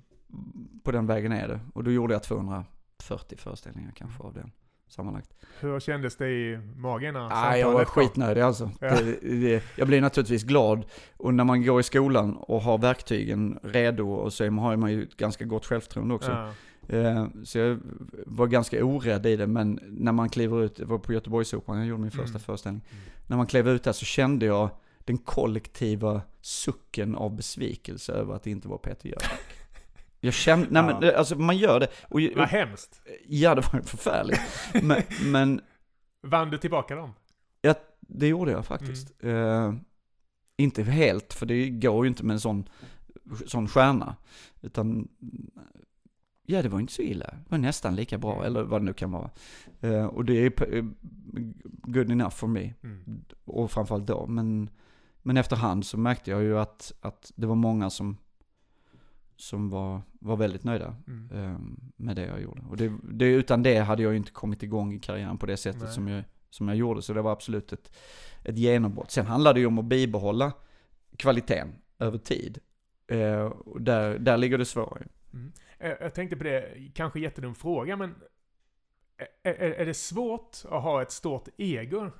på 0.82 0.92
den 0.92 1.06
vägen 1.06 1.32
är 1.32 1.48
det. 1.48 1.60
Och 1.74 1.84
då 1.84 1.90
gjorde 1.90 2.14
jag 2.14 2.22
240 2.22 3.36
föreställningar 3.38 3.92
kanske 3.96 4.22
av 4.22 4.34
den 4.34 4.50
sammanlagt. 4.88 5.30
Hur 5.60 5.80
kändes 5.80 6.16
det 6.16 6.28
i 6.30 6.58
magen 6.76 7.14
när 7.14 7.28
Nej, 7.28 7.60
jag 7.60 7.72
var 7.72 7.84
skitnödig 7.84 8.40
alltså. 8.40 8.70
Ja. 8.80 8.90
Det, 9.00 9.18
det, 9.40 9.62
jag 9.76 9.88
blir 9.88 10.00
naturligtvis 10.00 10.42
glad. 10.44 10.84
Och 11.16 11.34
när 11.34 11.44
man 11.44 11.64
går 11.64 11.80
i 11.80 11.82
skolan 11.82 12.36
och 12.36 12.60
har 12.62 12.78
verktygen 12.78 13.58
redo 13.62 14.10
och 14.10 14.32
så 14.32 14.44
har 14.50 14.76
man 14.76 14.92
ju 14.92 15.02
ett 15.02 15.16
ganska 15.16 15.44
gott 15.44 15.66
självförtroende 15.66 16.14
också. 16.14 16.30
Ja. 16.30 16.52
Eh, 16.96 17.26
Så 17.44 17.58
jag 17.58 17.78
var 18.26 18.46
ganska 18.46 18.84
orädd 18.84 19.26
i 19.26 19.36
det, 19.36 19.46
men 19.46 19.80
när 19.88 20.12
man 20.12 20.28
kliver 20.28 20.62
ut, 20.64 20.76
det 20.76 20.84
var 20.84 20.98
på 20.98 21.12
Göteborgsoperan 21.12 21.78
jag 21.78 21.86
gjorde 21.86 22.02
min 22.02 22.10
första 22.10 22.28
Mm. 22.30 22.40
föreställning. 22.40 22.82
Mm. 22.90 23.02
När 23.26 23.36
man 23.36 23.46
klev 23.46 23.68
ut 23.68 23.82
där 23.84 23.92
så 23.92 24.04
kände 24.04 24.46
jag 24.46 24.70
den 25.10 25.18
kollektiva 25.18 26.22
sucken 26.40 27.14
av 27.16 27.36
besvikelse 27.36 28.12
över 28.12 28.34
att 28.34 28.42
det 28.42 28.50
inte 28.50 28.68
var 28.68 28.78
Peter 28.78 29.08
Jöback. 29.08 29.40
Jag 30.20 30.34
kände, 30.34 30.66
nej 30.70 30.82
men 30.82 31.00
det- 31.00 31.18
alltså 31.18 31.36
man 31.38 31.56
gör 31.56 31.80
det. 31.80 31.88
Och, 32.08 32.20
Vad 32.36 32.48
hemskt. 32.48 33.00
ja 33.26 33.54
det 33.54 33.60
var 33.72 33.78
ju 33.80 33.84
förfärligt. 33.84 34.40
Men, 34.82 35.02
men 35.32 35.60
Vann 36.22 36.50
du 36.50 36.58
tillbaka 36.58 36.94
dem? 36.94 37.12
ja, 37.60 37.74
det 38.00 38.26
gjorde 38.28 38.50
jag 38.50 38.66
faktiskt. 38.66 39.12
Eh, 39.24 39.74
inte 40.56 40.82
helt, 40.82 41.32
för 41.32 41.46
det 41.46 41.70
går 41.70 42.04
ju 42.04 42.08
inte 42.08 42.24
med 42.24 42.34
en 42.34 42.40
sån, 42.40 42.68
sån 43.46 43.68
stjärna. 43.68 44.16
Utan, 44.60 45.08
ja 46.46 46.62
det 46.62 46.68
var 46.68 46.80
inte 46.80 46.92
så 46.92 47.02
illa. 47.02 47.26
Det 47.26 47.44
var 47.50 47.58
nästan 47.58 47.96
lika 47.96 48.18
bra, 48.18 48.44
eller 48.44 48.62
vad 48.62 48.80
det 48.80 48.84
nu 48.84 48.92
kan 48.92 49.10
vara. 49.12 49.30
Eh, 49.80 50.04
och 50.06 50.24
det 50.24 50.34
är 50.46 50.52
good 51.90 52.10
enough 52.10 52.34
for 52.34 52.46
me. 52.48 52.72
Mm. 52.82 53.24
Och 53.44 53.70
framförallt 53.70 54.06
då. 54.06 54.26
Men, 54.26 54.70
men 55.22 55.36
efterhand 55.36 55.86
så 55.86 55.98
märkte 55.98 56.30
jag 56.30 56.42
ju 56.42 56.58
att, 56.58 56.92
att 57.00 57.32
det 57.36 57.46
var 57.46 57.54
många 57.54 57.90
som, 57.90 58.16
som 59.36 59.70
var, 59.70 60.02
var 60.12 60.36
väldigt 60.36 60.64
nöjda 60.64 60.96
Mm. 61.06 61.30
eh, 61.32 61.58
med 61.96 62.16
det 62.16 62.26
jag 62.26 62.42
gjorde. 62.42 62.62
Och 62.70 62.76
det, 62.76 62.98
det, 63.02 63.24
utan 63.26 63.62
det 63.62 63.78
hade 63.78 64.02
jag 64.02 64.12
ju 64.12 64.16
inte 64.16 64.32
kommit 64.32 64.62
igång 64.62 64.92
i 64.94 64.98
karriären 64.98 65.38
på 65.38 65.46
det 65.46 65.56
sättet 65.56 65.82
Nej. 65.82 65.92
som 65.92 66.08
jag, 66.08 66.24
som 66.50 66.68
jag 66.68 66.76
gjorde. 66.76 67.02
Så 67.02 67.12
det 67.12 67.22
var 67.22 67.32
absolut 67.32 67.72
ett, 67.72 67.96
ett 68.44 68.58
genombrott. 68.58 69.10
Sen 69.10 69.26
handlade 69.26 69.56
det 69.56 69.60
ju 69.60 69.66
om 69.66 69.78
att 69.78 69.84
bibehålla 69.84 70.52
kvaliteten 71.16 71.72
över 71.98 72.18
tid. 72.18 72.58
Eh, 73.06 73.40
och 73.44 73.82
där, 73.82 74.18
där 74.18 74.36
ligger 74.38 74.58
det 74.58 74.64
svåra 74.64 74.98
ju. 75.00 75.06
Eh, 75.78 75.96
Jag 76.00 76.14
tänkte 76.14 76.36
på 76.36 76.44
det, 76.44 76.90
kanske 76.94 77.20
jättedum 77.20 77.54
fråga, 77.54 77.96
men 77.96 78.14
är, 79.42 79.50
är, 79.52 79.70
är 79.70 79.86
det 79.86 79.94
svårt 79.94 80.56
att 80.64 80.82
ha 80.82 81.02
ett 81.02 81.10
stort 81.12 81.48
ego 81.56 82.10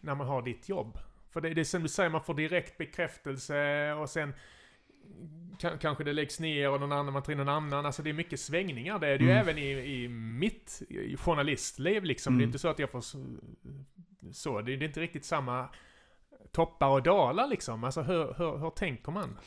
när 0.00 0.14
man 0.14 0.26
har 0.26 0.42
ditt 0.42 0.68
jobb? 0.68 0.98
För 1.32 1.40
det, 1.40 1.54
det 1.54 1.60
är 1.60 1.64
som 1.64 1.82
du 1.82 1.88
säger, 1.88 2.10
man 2.10 2.22
får 2.24 2.34
direkt 2.34 2.78
bekräftelse 2.78 3.92
och 3.92 4.10
sen 4.10 4.34
kan, 5.58 5.78
kanske 5.78 6.04
det 6.04 6.12
läggs 6.12 6.40
ner 6.40 6.70
och 6.70 6.80
någon 6.80 6.92
annan, 6.92 7.12
man 7.12 7.22
tar 7.22 7.32
in 7.32 7.38
någon 7.38 7.48
annan. 7.48 7.86
Alltså 7.86 8.02
det 8.02 8.10
är 8.10 8.14
mycket 8.14 8.40
svängningar. 8.40 8.98
Det 8.98 9.06
är 9.08 9.18
det 9.18 9.24
ju 9.24 9.30
Mm. 9.30 9.40
även 9.42 9.58
i, 9.58 9.70
i 10.02 10.08
mitt 10.08 10.82
journalistliv 11.18 12.04
liksom. 12.04 12.32
Det 12.34 12.36
är 12.36 12.42
Mm. 12.42 12.48
inte 12.48 12.58
så 12.58 12.68
att 12.68 12.78
jag 12.78 12.90
får 12.90 13.00
så. 14.32 14.60
Det, 14.60 14.76
det 14.76 14.84
är 14.84 14.88
inte 14.88 15.00
riktigt 15.00 15.24
samma 15.24 15.68
toppar 16.52 16.88
och 16.88 17.02
dalar 17.02 17.46
liksom. 17.48 17.84
Alltså 17.84 18.02
hur, 18.02 18.34
hur, 18.38 18.58
hur 18.58 18.70
tänker 18.70 19.12
man? 19.12 19.38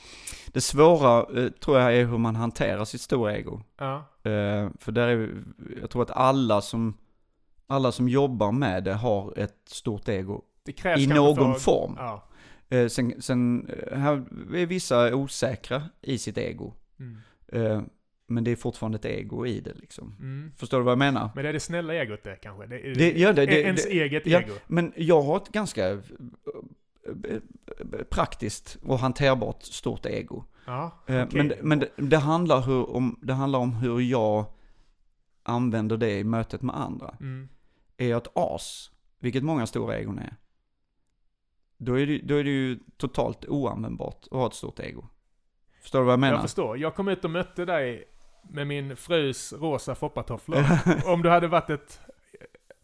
Det 0.48 0.62
svåra 0.62 1.42
eh, 1.44 1.50
tror 1.50 1.80
jag 1.80 1.96
är 1.96 2.06
hur 2.06 2.18
man 2.18 2.36
hanterar 2.36 2.86
sitt 2.86 3.02
stora 3.02 3.38
ego. 3.38 3.62
Ja. 3.78 3.96
Eh, 4.24 4.70
för 4.80 4.92
där 4.92 5.08
är, 5.08 5.44
jag 5.82 5.90
tror 5.90 6.02
att 6.02 6.12
alla 6.12 6.62
som, 6.62 6.98
alla 7.68 7.92
som 7.92 8.10
jobbar 8.10 8.52
med 8.52 8.84
det 8.84 8.94
har 8.94 9.34
ett 9.40 9.62
stort 9.66 10.08
ego 10.10 10.44
Det 10.66 10.72
krävs 10.72 11.02
i 11.02 11.08
någon 11.08 11.54
för- 11.54 11.60
form. 11.60 11.96
Ja. 11.98 12.28
Eh, 12.70 12.88
sen, 12.88 13.22
sen 13.22 13.70
eh, 13.70 13.98
här 13.98 14.14
är 14.56 14.66
vissa 14.66 15.16
osäkra 15.16 15.84
i 16.02 16.18
sitt 16.18 16.38
ego. 16.38 16.74
Mm. 17.00 17.18
Eh, 17.48 17.82
men 18.28 18.44
det 18.44 18.52
är 18.52 18.56
fortfarande 18.56 18.96
ett 18.96 19.06
ego 19.06 19.46
i 19.46 19.60
det 19.60 19.74
liksom. 19.74 20.16
Mm. 20.20 20.52
Förstår 20.58 20.78
du 20.78 20.84
vad 20.84 20.92
jag 20.92 20.98
menar? 21.00 21.30
Men 21.36 21.44
det 21.44 21.50
är 21.50 21.54
det 21.54 21.60
snälla 21.60 21.94
egot 21.94 22.24
det 22.24 22.36
kanske? 22.36 22.66
Det, 22.68 22.94
Det- 22.94 23.20
ja, 23.20 23.34
det- 23.34 23.46
det- 23.46 23.62
ens 23.62 23.84
det- 23.84 23.92
eget 23.92 24.28
ja. 24.28 24.40
ego? 24.42 24.54
Men 24.68 24.94
jag 24.96 25.22
har 25.22 25.38
ett 25.38 25.50
ganska 25.50 26.02
praktiskt 28.10 28.78
och 28.84 29.00
hanterbart 29.00 29.64
stort 29.64 30.06
ego. 30.06 30.44
Ja, 30.66 30.92
okej. 31.04 31.28
Men, 31.32 31.48
det- 31.48 31.58
men 31.62 31.80
det, 31.80 31.90
det, 31.96 32.18
handlar 32.18 32.62
hur, 32.62 32.90
om, 32.90 33.20
det 33.22 33.34
handlar 33.34 33.60
om 33.60 33.74
hur 33.74 34.00
jag 34.02 34.46
använder 35.44 35.98
det 35.98 36.20
i 36.20 36.24
mötet 36.24 36.62
med 36.62 36.76
andra. 36.80 37.16
Mm. 37.20 37.50
Är 37.98 38.08
jag 38.08 38.18
ett 38.18 38.32
as, 38.36 38.92
vilket 39.20 39.44
många 39.44 39.68
stora 39.68 39.98
egon 39.98 40.20
är, 40.20 40.36
då 41.78 42.00
är 42.00 42.08
det, 42.08 42.18
då 42.18 42.36
är 42.36 42.44
det 42.44 42.50
ju 42.50 42.80
totalt 42.98 43.46
oanvändbart 43.46 44.28
att 44.32 44.38
ha 44.38 44.48
ett 44.48 44.54
stort 44.54 44.80
ego. 44.80 45.06
Förstår 45.82 46.00
du 46.00 46.06
vad 46.06 46.14
jag 46.14 46.20
menar? 46.20 46.34
Jag 46.34 46.42
förstår. 46.42 46.78
Jag 46.78 46.96
kom 46.96 47.08
ut 47.08 47.26
och 47.26 47.32
mötte 47.32 47.66
dig 47.66 48.04
med 48.50 48.68
min 48.68 48.96
frus 48.96 49.54
rosa 49.54 49.96
foppatofflor. 49.96 50.66
Om 51.06 51.22
du 51.22 51.30
hade 51.30 51.48
varit 51.48 51.70
ett, 51.70 52.00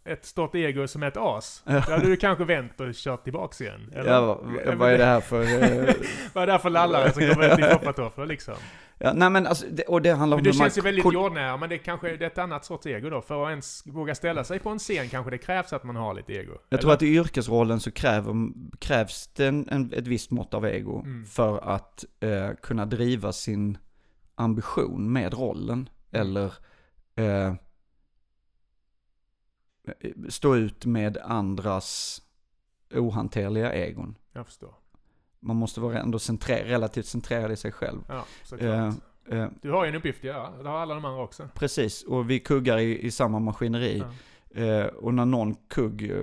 ett 0.06 0.26
stort 0.26 0.56
ego 0.56 0.88
som 0.88 1.04
ett 1.04 1.18
as, 1.18 1.64
då 1.66 1.72
hade 1.80 2.06
du 2.08 2.16
kanske 2.18 2.44
vänt 2.46 2.80
och 2.82 2.94
kört 2.94 3.24
tillbaks 3.24 3.62
igen. 3.62 3.92
Eller? 3.96 4.12
Ja, 4.12 4.42
vad, 4.78 4.92
är 4.94 4.98
det 4.98 5.06
här 5.06 5.22
för... 5.22 5.42
eh, 5.42 5.94
Vad 6.34 6.42
är 6.42 6.46
det 6.48 6.52
här 6.52 6.60
för 6.60 6.70
lallare 6.70 7.12
som 7.12 7.22
kommer 7.30 7.54
ut 7.54 7.60
i 7.60 7.64
foppatofflor 7.64 8.26
liksom? 8.26 8.56
ja, 8.98 9.14
nej 9.14 9.30
men 9.30 9.48
alltså, 9.48 9.66
det, 9.72 9.84
och 9.84 10.02
det 10.02 10.12
handlar 10.12 10.38
om 10.38 10.40
Men 10.40 10.44
det 10.44 10.50
hur 10.52 10.58
man 10.58 10.66
känns 10.66 10.78
ju 10.78 10.82
väldigt 10.82 11.14
jordnära, 11.14 11.58
men 11.58 11.70
det 11.70 11.78
kanske 11.78 12.18
det 12.18 12.26
är 12.26 12.30
ett 12.30 12.38
annat 12.38 12.66
sorts 12.66 12.86
ego 12.88 13.10
då. 13.10 13.22
För 13.22 13.44
att 13.46 13.50
ens 13.50 13.84
våga 13.88 14.16
ställa 14.16 14.44
sig 14.44 14.60
på 14.60 14.70
en 14.70 14.80
scen 14.80 15.10
kanske 15.10 15.32
det 15.32 15.38
krävs 15.38 15.74
att 15.74 15.84
man 15.84 15.96
har 15.96 16.14
lite 16.14 16.34
ego. 16.34 16.54
Jag 16.70 16.82
tror 16.82 16.94
att 16.94 17.02
i 17.02 17.08
yrkesrollen 17.08 17.80
så 17.80 17.92
kräver, 17.92 18.34
krävs 18.80 19.28
det 19.28 19.48
en, 19.48 19.70
en, 19.70 19.94
ett 19.94 20.08
visst 20.08 20.32
mått 20.32 20.54
av 20.54 20.66
ego 20.66 21.00
Mm. 21.06 21.26
för 21.26 21.58
att 21.76 22.06
eh, 22.20 22.50
kunna 22.62 22.86
driva 22.86 23.32
sin 23.32 23.78
ambition 24.36 25.14
med 25.14 25.34
rollen. 25.34 25.90
Mm. 26.12 26.22
Eller 26.22 26.46
eh, 27.16 27.54
stå 30.30 30.56
ut 30.56 30.86
med 30.86 31.18
andras 31.18 32.22
ohanterliga 32.96 33.74
egon. 33.74 34.16
Jag 34.34 34.46
förstår. 34.46 34.74
Man 35.40 35.56
måste 35.56 35.80
vara 35.82 36.00
ändå 36.00 36.20
centrer, 36.20 36.64
relativt 36.66 37.06
centrerad 37.06 37.52
i 37.52 37.56
sig 37.56 37.72
själv. 37.72 38.00
Ja, 38.08 38.26
såklart. 38.44 38.94
Eh, 39.30 39.48
Du 39.62 39.72
har 39.72 39.84
ju 39.86 39.90
en 39.90 39.96
uppgift 39.96 40.20
att 40.20 40.24
göra. 40.24 40.64
Det 40.64 40.70
har 40.70 40.80
alla 40.80 40.94
de 40.94 41.06
andra 41.06 41.22
också. 41.24 41.50
precis, 41.56 42.04
och 42.04 42.30
vi 42.30 42.40
kuggar 42.40 42.78
i, 42.78 43.06
i 43.06 43.12
samma 43.12 43.40
maskineri. 43.40 43.98
Ja. 43.98 44.06
Eh, 44.56 44.86
och 44.86 45.14
när 45.14 45.26
någon 45.26 45.56
kugg 45.70 46.12
eh, 46.12 46.18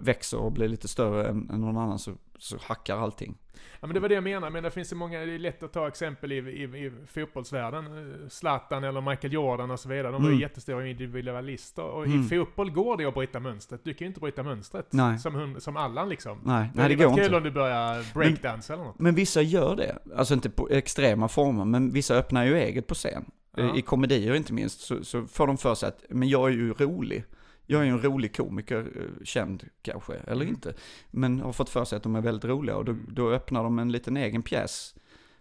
växer 0.00 0.38
och 0.38 0.52
blir 0.52 0.68
lite 0.68 0.88
större 0.88 1.28
än, 1.28 1.50
än 1.50 1.60
någon 1.60 1.76
annan 1.76 1.98
så, 1.98 2.12
så 2.38 2.56
hackar 2.62 2.96
allting. 2.96 3.38
Ja 3.80 3.86
men 3.86 3.94
det 3.94 4.00
var 4.00 4.08
det 4.08 4.14
jag 4.14 4.24
menade, 4.24 4.52
men 4.52 4.62
det 4.62 4.70
finns 4.70 4.92
ju 4.92 4.96
många, 4.96 5.18
det 5.18 5.32
är 5.34 5.38
lätt 5.38 5.62
att 5.62 5.72
ta 5.72 5.88
exempel 5.88 6.32
i, 6.32 6.36
i, 6.36 6.62
i 6.64 6.92
fotbollsvärlden. 7.06 7.86
Eh, 7.86 8.28
Zlatan 8.28 8.84
eller 8.84 9.00
Michael 9.00 9.32
Jordan 9.32 9.70
och 9.70 9.80
så 9.80 9.88
vidare. 9.88 10.12
De 10.12 10.12
var 10.12 10.20
ju 10.20 10.26
Mm. 10.34 10.40
jättestora 10.40 10.86
individualister. 10.88 11.82
Och 11.82 12.04
Mm. 12.06 12.20
i 12.20 12.28
fotboll 12.28 12.70
går 12.70 12.96
det 12.96 13.04
att 13.04 13.14
bryta 13.14 13.40
mönstret. 13.40 13.80
Du 13.84 13.94
kan 13.94 14.04
ju 14.04 14.06
inte 14.06 14.20
bryta 14.20 14.42
mönstret. 14.42 14.86
Nej. 14.90 15.18
Som, 15.18 15.56
som 15.58 15.76
Allan 15.76 16.08
liksom. 16.08 16.38
Nej, 16.44 16.54
Det 16.54 16.60
nej 16.64 16.70
det 16.74 16.82
hade 16.82 16.94
går 16.94 17.04
varit 17.04 17.16
kul 17.16 17.24
inte. 17.24 17.36
om 17.36 17.42
du 17.42 17.50
börjar 17.50 18.14
breakdance 18.14 18.72
eller 18.72 18.84
något. 18.84 18.98
Men 18.98 19.14
vissa 19.14 19.42
gör 19.42 19.76
det. 19.76 19.98
Alltså 20.16 20.34
inte 20.34 20.50
på 20.50 20.68
extrema 20.70 21.28
former, 21.28 21.64
men 21.64 21.92
vissa 21.92 22.14
öppnar 22.14 22.44
ju 22.44 22.56
eget 22.58 22.86
på 22.86 22.94
scen. 22.94 23.24
Eh, 23.56 23.64
Ja. 23.66 23.76
I 23.76 23.82
komedier 23.82 24.34
inte 24.34 24.52
minst, 24.52 24.80
så, 24.80 25.04
så 25.04 25.26
får 25.26 25.46
de 25.46 25.58
för 25.58 25.74
sig 25.74 25.88
att, 25.88 26.04
men 26.08 26.28
jag 26.28 26.48
är 26.48 26.52
ju 26.54 26.72
rolig. 26.72 27.24
Jag 27.66 27.80
är 27.80 27.84
ju 27.84 27.90
en 27.90 28.02
rolig 28.02 28.36
komiker, 28.36 28.78
eh, 28.96 29.24
känd 29.24 29.68
kanske, 29.82 30.14
eller 30.14 30.42
Mm. 30.42 30.48
inte. 30.54 30.74
Men 31.10 31.40
har 31.40 31.52
fått 31.52 31.68
för 31.70 31.84
sig 31.84 31.96
att 31.96 32.02
de 32.02 32.16
är 32.16 32.20
väldigt 32.20 32.44
roliga 32.44 32.76
och 32.76 32.84
då, 32.84 32.96
då 33.08 33.30
öppnar 33.30 33.62
de 33.62 33.78
en 33.78 33.92
liten 33.92 34.16
egen 34.16 34.42
pjäs 34.42 34.94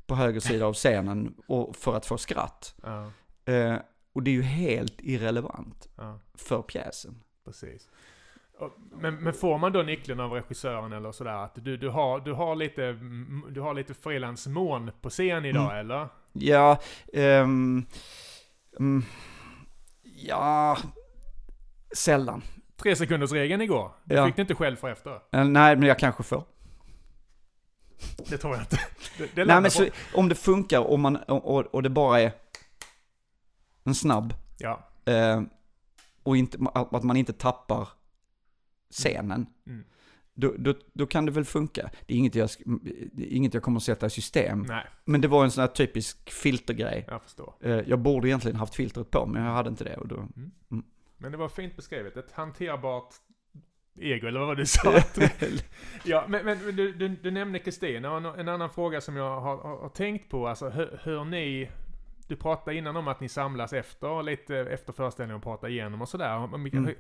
på 0.05 0.16
höger 0.16 0.39
sida 0.39 0.66
av 0.66 0.74
scenen 0.74 1.36
och, 1.47 1.76
för 1.76 1.95
att 1.95 2.05
få 2.05 2.18
skratt. 2.18 2.76
Ja, 2.84 3.12
Eh, 3.45 3.76
och 4.14 4.24
det 4.24 4.32
är 4.32 4.36
ju 4.36 4.41
helt 4.41 4.95
irrelevant 5.01 5.89
ja, 5.95 6.20
för 6.34 6.62
pjäsen. 6.62 7.24
precis. 7.45 7.89
Men, 8.91 9.16
men 9.16 9.34
får 9.34 9.57
man 9.57 9.72
då 9.72 9.82
nyckeln 9.82 10.20
av 10.20 10.32
regissören 10.32 10.93
eller 10.93 11.12
sådär 11.12 11.43
att 11.43 11.55
du, 11.55 11.78
du, 11.78 11.89
har, 11.89 12.20
du 12.20 12.34
har 12.34 12.55
lite, 12.55 12.91
du 13.49 13.62
har 13.62 13.74
lite 13.74 13.93
frilansmån 13.93 14.91
på 15.01 15.10
scen 15.10 15.45
idag 15.45 15.64
Mm. 15.72 15.78
eller? 15.78 16.07
Ja, 16.34 16.80
ehm, 17.14 17.86
mm, 18.80 19.03
ja, 20.03 20.78
sällan. 21.95 22.41
Tre 22.78 22.95
sekunders 22.95 23.32
regeln 23.32 23.62
igår. 23.62 23.91
Det 24.03 24.16
Ja. 24.16 24.26
fick 24.26 24.36
du 24.36 24.41
inte 24.41 24.55
själv 24.55 24.76
för 24.76 24.89
efter. 24.89 25.12
Eh, 25.32 25.45
nej, 25.45 25.76
men 25.76 25.88
jag 25.88 25.99
kanske 25.99 26.24
får. 26.24 26.43
Det 28.30 28.38
tror 28.38 28.53
jag 28.53 28.62
inte. 28.64 28.80
Det, 29.18 29.36
det 29.36 29.45
Nej 29.45 29.62
men 29.62 29.72
så, 29.72 29.86
om 30.16 30.30
det 30.30 30.36
funkar 30.36 30.80
och, 30.80 30.99
man, 30.99 31.16
och, 31.16 31.66
och- 31.76 31.84
det 31.84 31.89
bara 31.89 32.22
är 32.22 32.32
en 33.84 33.95
snabb, 33.95 34.34
Ja. 34.57 34.80
eh, 35.05 35.41
och 36.24 36.38
inte, 36.38 36.57
att 36.74 37.03
man 37.03 37.18
inte 37.18 37.34
tappar 37.34 37.89
scenen, 38.92 39.46
Mm. 39.68 39.84
då, 40.34 40.54
då, 40.58 40.74
då 40.94 41.08
kan 41.08 41.26
det 41.26 41.32
väl 41.32 41.46
funka. 41.46 41.90
Det 42.06 42.14
är 42.14 42.18
inget 42.18 42.36
jag, 42.36 42.50
är 43.18 43.34
inget 43.34 43.54
jag 43.54 43.64
kommer 43.64 43.78
att 43.78 43.84
sätta 43.84 44.06
i 44.06 44.10
system. 44.10 44.62
Nej, 44.62 44.86
Men 45.06 45.22
det 45.22 45.28
var 45.28 45.44
en 45.44 45.52
sån 45.52 45.62
här 45.62 45.68
typisk 45.68 46.32
filtergrej. 46.32 47.06
jag 47.08 47.24
förstår. 47.24 47.54
Eh, 47.62 47.72
jag 47.72 48.00
borde 48.00 48.28
egentligen 48.28 48.58
haft 48.58 48.76
filtret 48.76 49.12
på, 49.12 49.26
men 49.26 49.44
jag 49.44 49.52
hade 49.54 49.70
inte 49.70 49.84
det. 49.84 49.98
Och 49.98 50.08
då, 50.08 50.28
Men 51.18 51.32
det 51.32 51.38
var 51.38 51.50
fint 51.50 51.76
beskrivet. 51.76 52.18
Ett 52.18 52.32
hanterbart 52.32 53.14
ego, 54.00 54.28
eller 54.28 54.40
vad 54.40 54.48
var 54.48 54.56
det 54.56 54.62
du 54.62 54.66
sa? 54.66 54.94
ja, 56.04 56.26
men, 56.28 56.46
men 56.46 56.76
du, 56.76 56.94
du, 56.94 57.08
du 57.08 57.32
nämnde 57.32 57.60
Kristina, 57.60 58.12
och 58.12 58.40
en 58.40 58.50
annan 58.50 58.70
fråga 58.70 59.02
som 59.02 59.16
jag 59.16 59.42
har, 59.42 59.58
har, 59.58 59.90
tänkt 59.90 60.30
på, 60.30 60.48
alltså 60.48 60.70
hur, 60.70 61.00
hur 61.04 61.26
ni... 61.26 61.70
Du 62.28 62.36
pratade 62.36 62.78
innan 62.78 62.96
om 62.96 63.08
att 63.08 63.20
ni 63.20 63.30
samlas 63.30 63.74
efter, 63.74 64.24
lite 64.24 64.58
efter 64.58 64.94
föreställningen 64.94 65.38
och 65.38 65.44
pratar 65.44 65.68
igenom 65.68 66.02
och 66.02 66.10
sådär. 66.10 66.36
Mm. 66.46 66.96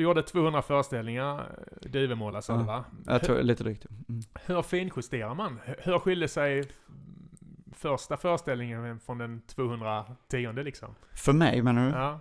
Du 0.00 0.04
gjorde 0.04 0.22
200 0.22 0.62
föreställningar, 0.62 1.58
Duvemåla 1.82 2.42
sa 2.42 2.52
Ja. 2.52 2.62
va? 2.62 2.84
jag 3.06 3.22
tror 3.22 3.42
lite 3.42 3.62
drygt. 3.64 3.86
Mm. 4.08 4.22
Hur 4.46 4.62
finjusterar 4.62 5.34
man? 5.34 5.60
Hur 5.78 5.98
skiljer 5.98 6.28
sig 6.28 6.64
första 7.72 8.16
föreställningen 8.16 9.00
från 9.00 9.18
den 9.18 9.42
210 9.46 10.52
liksom? 10.62 10.94
För 11.12 11.32
mig 11.32 11.62
menar 11.62 11.86
du? 11.86 11.92
Ja. 11.92 12.20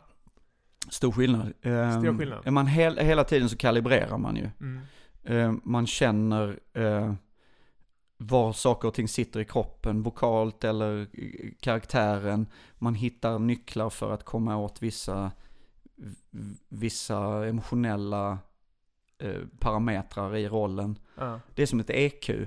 Stor 0.90 1.12
skillnad. 1.12 1.54
Eh, 1.62 2.00
Stor 2.00 2.18
skillnad. 2.18 2.48
Är 2.48 2.52
man 2.52 2.68
hel, 2.68 2.98
hela 2.98 3.24
tiden 3.24 3.50
så 3.50 3.58
kalibrerar 3.58 4.18
man 4.18 4.36
ju. 4.36 4.50
Mm. 4.60 4.80
Eh, 5.24 5.54
man 5.64 5.88
känner 5.88 6.60
eh, 6.74 7.14
var 8.18 8.54
saker 8.54 8.88
och 8.88 8.94
ting 8.94 9.08
sitter 9.08 9.40
i 9.40 9.46
kroppen, 9.46 10.04
vokalt 10.04 10.64
eller 10.64 11.02
eh, 11.02 11.52
karaktären. 11.62 12.48
Man 12.78 12.96
hittar 12.96 13.40
nycklar 13.40 13.90
för 13.90 14.12
att 14.14 14.24
komma 14.24 14.58
åt 14.58 14.82
vissa, 14.82 15.32
vissa 16.70 17.48
emotionella 17.48 18.38
eh, 19.18 19.42
parametrar 19.60 20.36
i 20.36 20.48
rollen. 20.48 21.00
Ja. 21.16 21.40
Det 21.56 21.62
är 21.62 21.66
som 21.66 21.80
ett 21.80 21.90
EQ 21.90 22.30
eh, 22.30 22.46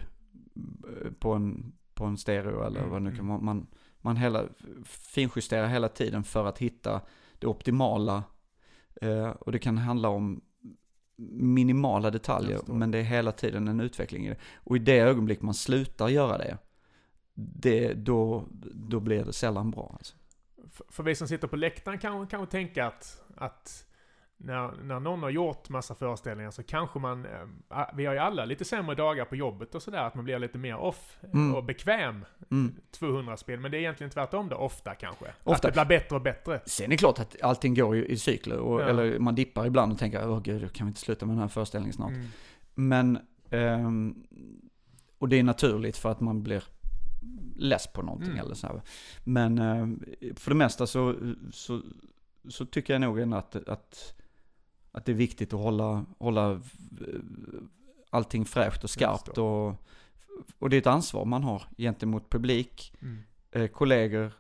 på 1.19 1.33
en, 1.33 1.73
på 1.95 2.05
en 2.05 2.19
stereo 2.19 2.63
eller 2.63 2.81
Mm, 2.81 2.91
vad 2.91 3.03
nu 3.03 3.11
kan 3.11 3.19
mm. 3.19 3.29
vara. 3.29 3.41
Man, 3.41 3.67
man 4.01 4.17
hela, 4.17 4.45
finjusterar 4.85 5.67
hela 5.67 5.89
tiden 5.89 6.25
för 6.25 6.47
att 6.47 6.59
hitta 6.59 7.01
det 7.39 7.47
optimala. 7.47 8.25
Eh, 9.01 9.29
och 9.29 9.53
det 9.53 9.59
kan 9.59 9.79
handla 9.79 10.09
om 10.09 10.41
minimala 11.31 12.11
detaljer, 12.11 12.61
men 12.67 12.91
det 12.91 12.99
är 12.99 13.03
hela 13.03 13.33
tiden 13.33 13.69
en 13.69 13.81
utveckling 13.81 14.27
i 14.27 14.29
det. 14.29 14.37
Och 14.57 14.77
i 14.77 14.79
det 14.79 14.99
ögonblick 14.99 15.43
man 15.43 15.55
slutar 15.55 16.09
göra 16.09 16.39
det, 16.39 16.59
det 17.35 17.95
då, 17.95 18.45
då 18.75 19.01
blir 19.01 19.25
det 19.25 19.33
sällan 19.33 19.71
bra. 19.71 19.95
Alltså. 19.99 20.17
För, 20.89 21.03
vi 21.03 21.15
som 21.15 21.29
sitter 21.29 21.49
på 21.49 21.57
läktaren 21.57 21.99
kan 21.99 22.27
kanske 22.27 22.51
tänka 22.51 22.87
att, 22.87 23.23
att 23.37 23.85
när, 24.37 24.73
när 24.83 25.01
någon 25.01 25.23
har 25.23 25.31
gjort 25.31 25.69
massa 25.69 25.95
föreställningar 25.95 26.51
så 26.51 26.63
kanske 26.63 26.99
man, 26.99 27.25
eh, 27.27 27.87
vi 27.95 28.07
har 28.07 28.13
ju 28.15 28.19
alla 28.19 28.45
lite 28.45 28.65
sämre 28.65 28.95
dagar 28.95 29.25
på 29.25 29.37
jobbet 29.37 29.75
och 29.75 29.83
sådär, 29.83 29.99
att 30.05 30.15
man 30.15 30.25
blir 30.25 30.39
lite 30.39 30.59
mer 30.59 30.77
off 30.77 31.19
Mm. 31.33 31.55
och 31.55 31.65
bekväm. 31.65 32.25
Mm. 32.51 32.75
200 32.91 33.37
spel, 33.37 33.61
men 33.61 33.71
det 33.71 33.77
är 33.77 33.79
egentligen 33.79 34.11
tvärtom 34.11 34.49
då, 34.49 34.57
ofta 34.57 34.95
kanske. 34.95 35.27
Att 35.27 35.35
Ofta. 35.45 35.69
det 35.69 35.73
blir 35.73 35.85
bättre 35.85 36.17
och 36.17 36.23
bättre. 36.23 36.61
Sen 36.67 36.87
är 36.87 36.91
det 36.91 36.97
klart 36.97 37.19
att 37.19 37.43
allting 37.43 37.75
går 37.75 37.97
i, 37.97 38.07
i 38.07 38.17
cykler, 38.17 38.59
och, 38.59 38.81
Ja. 38.81 38.85
eller 38.85 39.19
man 39.19 39.35
dippar 39.35 39.67
ibland 39.67 39.93
och 39.93 39.99
tänker, 39.99 40.29
åh 40.29 40.41
gud, 40.43 40.73
kan 40.73 40.87
vi 40.87 40.89
inte 40.89 41.01
sluta 41.01 41.27
med 41.27 41.35
den 41.37 41.41
här 41.41 41.49
föreställningen 41.49 41.93
snart? 41.93 42.11
Mm. 42.11 42.27
Men, 42.75 43.19
ehm, 43.51 44.15
och 45.19 45.29
det 45.29 45.39
är 45.39 45.43
naturligt 45.43 45.97
för 45.97 46.11
att 46.11 46.21
man 46.21 46.43
blir 46.43 46.65
less 47.57 47.87
på 47.87 48.03
någonting 48.03 48.31
Mm. 48.33 48.45
eller 48.45 48.55
så 48.55 48.67
här. 48.67 48.83
Men 49.25 49.59
ehm, 49.59 50.05
för 50.37 50.51
det 50.51 50.55
mesta 50.57 50.87
så, 50.87 51.17
så, 51.53 51.83
så 52.49 52.67
tycker 52.67 52.93
jag 52.95 53.01
nog 53.01 53.19
ändå 53.21 53.37
att, 53.37 53.57
att, 53.69 54.15
att 54.93 55.05
det 55.05 55.13
är 55.13 55.17
viktigt 55.17 55.53
att 55.53 55.61
hålla, 55.61 56.05
hålla 56.19 56.53
eh, 56.53 56.61
allting 58.11 58.45
fräscht 58.45 58.85
och 58.85 58.91
skarpt. 58.91 59.39
Och, 59.39 59.75
och 60.59 60.71
det 60.71 60.77
är 60.77 60.81
ett 60.81 60.87
ansvar 60.87 61.25
man 61.25 61.43
har 61.45 61.63
gentemot 61.79 62.31
publik, 62.31 62.95
Mm. 63.03 63.19
eh, 63.51 63.67
kollegor, 63.67 64.33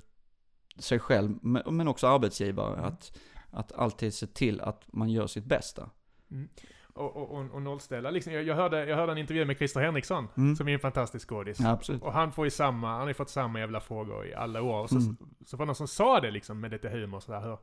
sig 0.78 0.98
själv, 0.98 1.38
men 1.72 1.88
också 1.88 2.06
arbetsgivare. 2.06 2.72
Mm. 2.74 2.84
Att, 2.84 3.18
att 3.50 3.72
alltid 3.72 4.14
se 4.14 4.26
till 4.26 4.60
att 4.60 4.92
man 4.92 5.08
gör 5.10 5.26
sitt 5.26 5.44
bästa. 5.44 5.90
Och, 6.32 6.81
och, 6.94 7.16
och, 7.16 7.50
och 7.52 7.62
nollställa 7.62 8.10
liksom. 8.10 8.32
Jag, 8.32 8.42
jag, 8.42 8.54
hörde, 8.54 8.86
jag 8.86 8.96
hörde 8.96 9.12
en 9.12 9.18
intervju 9.18 9.44
med 9.44 9.56
Christer 9.56 9.80
Henriksson, 9.80 10.28
Mm. 10.36 10.56
som 10.56 10.68
är 10.68 10.72
en 10.72 10.80
fantastisk 10.80 11.28
skådis. 11.28 11.58
Ja. 11.60 11.78
Och 12.00 12.12
han 12.12 12.32
får 12.32 12.44
ju 12.46 12.50
samma, 12.50 12.88
han 12.90 13.00
har 13.00 13.08
ju 13.08 13.14
fått 13.14 13.30
samma 13.30 13.60
jävla 13.60 13.80
frågor 13.80 14.26
i 14.26 14.34
alla 14.34 14.62
år. 14.62 14.82
Och 14.82 14.88
så, 14.90 14.96
Mm. 14.96 15.16
så 15.46 15.56
var 15.56 15.66
någon 15.66 15.74
som 15.74 15.88
sa 15.88 16.20
det 16.20 16.30
liksom 16.30 16.60
med 16.60 16.70
lite 16.70 16.88
humor 16.88 17.20
sådär. 17.20 17.40
Hur, 17.40 17.58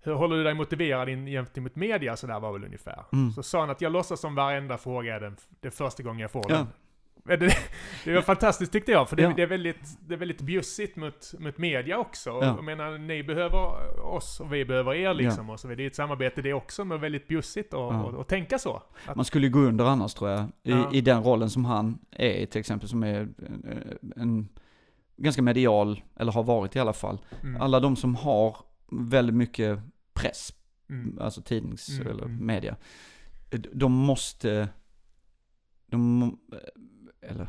hur 0.00 0.14
håller 0.14 0.36
du 0.36 0.44
dig 0.44 0.54
motiverad 0.54 1.08
in, 1.08 1.26
gentemot 1.26 1.76
media? 1.76 2.16
Sådär 2.16 2.40
var 2.40 2.52
väl 2.52 2.64
ungefär. 2.64 3.04
Mm. 3.12 3.30
Så 3.30 3.42
sa 3.42 3.60
han 3.60 3.70
att 3.70 3.80
jag 3.80 3.92
låtsas 3.92 4.20
som 4.20 4.34
varenda 4.34 4.78
fråga 4.78 5.16
är 5.16 5.20
den, 5.20 5.36
den 5.60 5.72
första 5.72 6.02
gången 6.02 6.18
jag 6.20 6.30
får 6.30 6.44
Ja. 6.48 6.56
den. 6.56 6.66
Det, 7.36 7.56
det 8.04 8.14
var 8.14 8.22
fantastiskt 8.22 8.72
tyckte 8.72 8.92
jag, 8.92 9.08
för 9.08 9.16
det, 9.16 9.22
Ja. 9.22 9.32
det, 9.36 9.42
är, 9.42 9.46
väldigt, 9.46 9.98
det 10.08 10.14
är 10.14 10.18
väldigt 10.18 10.40
bjussigt 10.40 10.96
mot, 10.96 11.34
mot 11.38 11.58
media 11.58 11.98
också. 11.98 12.30
Ja. 12.30 12.44
Jag 12.44 12.64
menar, 12.64 12.98
ni 12.98 13.22
behöver 13.22 13.58
oss 14.00 14.40
och 14.40 14.52
vi 14.54 14.64
behöver 14.64 14.94
er 14.94 15.14
liksom. 15.14 15.50
Och 15.50 15.60
så, 15.60 15.68
det 15.68 15.82
är 15.82 15.86
ett 15.86 15.96
samarbete 15.96 16.42
det 16.42 16.52
också, 16.52 16.84
men 16.84 17.00
väldigt 17.00 17.28
bjussigt 17.28 17.74
att 17.74 17.78
Ja. 17.80 18.02
och, 18.04 18.14
och 18.14 18.26
tänka 18.26 18.58
så. 18.58 18.82
Att, 19.06 19.16
Man 19.16 19.24
skulle 19.24 19.48
gå 19.48 19.58
under 19.58 19.84
annars 19.84 20.14
tror 20.14 20.30
jag. 20.30 20.40
I, 20.40 20.46
Ja. 20.62 20.90
I 20.92 21.00
den 21.00 21.22
rollen 21.22 21.50
som 21.50 21.64
han 21.64 21.98
är 22.10 22.46
till 22.46 22.60
exempel, 22.60 22.88
som 22.88 23.02
är 23.02 23.14
en, 23.16 24.12
en 24.16 24.48
ganska 25.16 25.42
medial, 25.42 26.02
eller 26.16 26.32
har 26.32 26.42
varit 26.42 26.76
i 26.76 26.78
alla 26.78 26.92
fall. 26.92 27.18
mm, 27.42 27.62
Alla 27.62 27.80
de 27.80 27.96
som 27.96 28.14
har 28.14 28.56
väldigt 29.10 29.34
mycket 29.34 29.78
press, 30.14 30.52
mm, 30.90 31.18
alltså 31.20 31.42
tidnings 31.42 31.88
Mm, 31.88 32.06
eller 32.12 32.24
mm. 32.24 32.46
media. 32.46 32.76
De 33.72 33.92
måste, 33.92 34.68
de, 35.86 36.38
eller, 37.20 37.48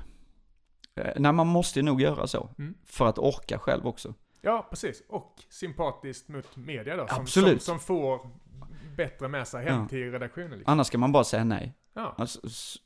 eh, 0.96 1.12
nej 1.16 1.34
man 1.34 1.48
måste 1.48 1.82
nog 1.82 2.02
göra 2.02 2.28
så. 2.28 2.50
Mm. 2.58 2.74
För 2.86 3.08
att 3.08 3.18
orka 3.20 3.60
själv 3.60 3.88
också. 3.88 4.14
Ja, 4.42 4.68
precis. 4.70 5.04
Och 5.10 5.36
sympatiskt 5.50 6.28
mot 6.28 6.56
media 6.58 6.96
då. 6.96 7.08
Som, 7.08 7.22
Absolut. 7.22 7.64
Som, 7.64 7.80
som 7.80 7.80
får 7.80 8.30
bättre 8.98 9.28
med 9.28 9.48
sig 9.48 9.66
hem 9.66 9.82
Ja. 9.82 9.88
till 9.88 10.12
redaktionen. 10.12 10.52
Liksom. 10.52 10.72
Annars 10.72 10.88
ska 10.88 10.98
man 10.98 11.12
bara 11.12 11.24
säga 11.24 11.44
nej. 11.44 11.74
Ja. 11.94 12.16
Alltså, 12.18 12.40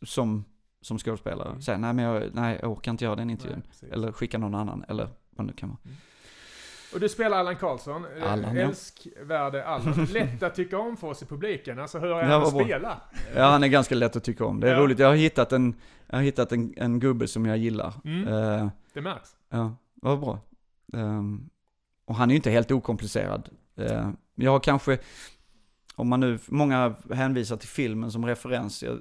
som, 0.05 0.45
som 0.81 0.97
skådespelare. 0.99 1.49
Mm. 1.49 1.61
Säga 1.61 1.77
nej 1.77 1.93
men 1.93 2.05
jag, 2.05 2.23
nej, 2.33 2.59
jag 2.61 2.71
orkar 2.71 2.91
inte 2.91 3.05
göra 3.05 3.15
den 3.15 3.29
intervjun. 3.29 3.63
Nej. 3.81 3.91
Eller 3.91 4.11
skicka 4.11 4.37
någon 4.37 4.55
annan, 4.55 4.85
eller 4.87 5.09
vad 5.29 5.47
nu 5.47 5.53
kan 5.53 5.69
vara. 5.69 5.79
Och 6.93 6.99
du 6.99 7.09
spelar 7.09 7.37
Allan 7.37 7.55
Karlsson. 7.55 8.05
Allan, 8.23 8.55
ja. 8.55 8.61
Älskvärde 8.61 9.65
Allan. 9.65 10.05
Lätt 10.13 10.43
att 10.43 10.55
tycka 10.55 10.77
om 10.77 10.97
för 10.97 11.07
oss 11.07 11.21
i 11.21 11.25
publiken. 11.25 11.79
Alltså 11.79 11.99
hur 11.99 12.07
är 12.17 12.23
han 12.23 12.41
att 12.41 12.49
spela? 12.49 13.01
Ja, 13.35 13.43
han 13.45 13.63
är 13.63 13.67
ganska 13.67 13.95
lätt 13.95 14.15
att 14.15 14.23
tycka 14.23 14.45
om. 14.45 14.59
Det 14.59 14.69
är 14.69 14.73
Ja. 14.73 14.79
roligt. 14.79 14.99
Jag 14.99 15.07
har 15.07 15.15
hittat 15.15 15.51
en, 15.51 15.75
jag 16.07 16.17
har 16.17 16.23
hittat 16.23 16.51
en, 16.51 16.73
en 16.77 16.99
gubbe 16.99 17.27
som 17.27 17.45
jag 17.45 17.57
gillar. 17.57 17.93
Mm. 18.05 18.27
Eh, 18.27 18.67
Det 18.93 19.01
märks. 19.01 19.35
ja, 19.49 19.75
vad 19.95 20.19
bra. 20.19 20.39
Ehm, 20.93 21.49
och 22.05 22.15
han 22.15 22.29
är 22.29 22.33
ju 22.33 22.35
inte 22.35 22.51
helt 22.51 22.71
okomplicerad. 22.71 23.49
Eh, 23.75 24.09
jag 24.35 24.51
har 24.51 24.59
kanske, 24.59 24.97
om 25.95 26.07
man 26.07 26.19
nu, 26.19 26.39
många 26.47 26.95
hänvisar 27.13 27.57
till 27.57 27.69
filmen 27.69 28.11
som 28.11 28.25
referens. 28.25 28.83
Jag, 28.83 28.99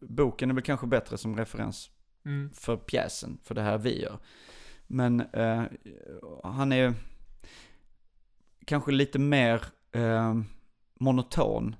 boken 0.00 0.50
är 0.50 0.54
väl 0.54 0.62
kanske 0.64 0.86
bättre 0.86 1.18
som 1.18 1.36
referens 1.36 1.90
Mm. 2.24 2.50
för 2.54 2.76
pjäsen, 2.76 3.38
för 3.44 3.54
det 3.54 3.62
här 3.62 3.78
vi 3.78 4.02
gör. 4.02 4.18
Men 4.92 5.20
eh, 5.20 5.62
han 6.44 6.72
är 6.72 6.94
kanske 8.64 8.92
lite 8.92 9.18
mer 9.18 9.64
eh, 9.92 10.34
monoton 10.94 11.76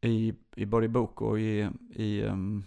i, 0.00 0.34
i 0.56 0.66
både 0.66 0.86
i 0.86 0.88
bok 0.88 1.20
och 1.20 1.40
i, 1.40 1.68
i, 1.94 2.22
um, 2.22 2.64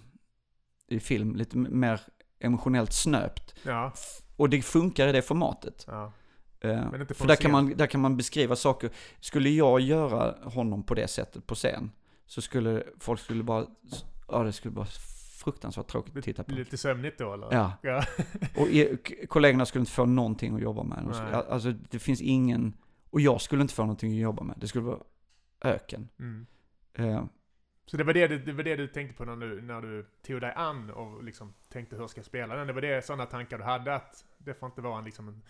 i 0.88 1.00
film. 1.00 1.36
Lite 1.36 1.58
mer 1.58 2.02
emotionellt 2.40 2.94
snöpt. 2.94 3.56
Ja, 3.64 3.94
Och 4.36 4.50
det 4.50 4.62
funkar 4.62 5.08
i 5.08 5.12
det 5.12 5.22
formatet. 5.22 5.86
ja. 5.88 6.12
Eh, 6.60 6.92
för 6.92 7.28
där 7.28 7.36
scen. 7.36 7.38
kan, 7.38 7.52
man, 7.52 7.78
där 7.78 7.88
kan 7.88 8.02
man 8.02 8.18
beskriva 8.18 8.56
saker. 8.56 8.92
Skulle 9.20 9.50
jag 9.50 9.80
göra 9.80 10.50
honom 10.50 10.84
på 10.84 10.94
det 10.94 11.08
sättet 11.08 11.48
på 11.48 11.56
scen, 11.56 11.92
så 12.26 12.42
skulle 12.42 12.84
folk 13.00 13.20
skulle 13.20 13.44
bara, 13.44 13.66
ja 14.28 14.44
det 14.44 14.54
skulle 14.54 14.76
vara 14.76 14.88
fruktansvärt 15.44 15.88
tråkigt 15.88 16.18
att 16.18 16.24
titta 16.24 16.44
på. 16.44 16.52
Lite 16.52 16.78
sömnigt 16.78 17.18
då 17.18 17.34
eller? 17.34 17.48
Ja, 17.52 17.74
Ja. 17.82 18.04
och 18.56 19.12
kollegorna 19.30 19.66
skulle 19.66 19.80
inte 19.80 19.92
få 19.92 20.06
någonting 20.06 20.56
att 20.56 20.62
jobba 20.62 20.84
med. 20.84 21.00
De 21.04 21.14
skulle-. 21.14 21.36
Alltså 21.36 21.72
det 21.72 22.00
finns 22.00 22.22
ingen, 22.22 22.74
och 23.10 23.22
jag 23.22 23.42
skulle 23.42 23.62
inte 23.62 23.74
få 23.74 23.82
någonting 23.82 24.12
att 24.14 24.20
jobba 24.20 24.44
med. 24.44 24.56
Det 24.58 24.68
skulle 24.68 24.86
vara 24.86 25.00
öken. 25.62 26.10
Mm. 26.20 26.46
Eh, 26.94 27.24
Så 27.86 27.98
det 27.98 28.04
var 28.04 28.14
det, 28.14 28.28
det 28.28 28.54
var 28.54 28.64
det 28.64 28.76
du 28.76 28.88
tänkte 28.88 29.18
på 29.18 29.26
när 29.26 29.48
du, 29.48 29.62
när 29.62 29.82
du 29.82 30.06
tog 30.28 30.42
dig 30.42 30.54
an 30.56 30.90
och 30.92 31.24
liksom 31.24 31.54
tänkte 31.70 31.96
hur 31.96 32.08
ska 32.08 32.20
jag 32.20 32.26
spela 32.26 32.56
den? 32.56 32.68
Det 32.68 32.74
var 32.74 32.82
det 32.82 33.06
sådana 33.06 33.26
tankar 33.26 33.58
du 33.58 33.64
hade 33.64 33.96
att 33.96 34.26
det 34.38 34.54
får 34.54 34.66
inte 34.68 34.82
vara 34.82 34.98
en, 34.98 35.06
liksom 35.06 35.42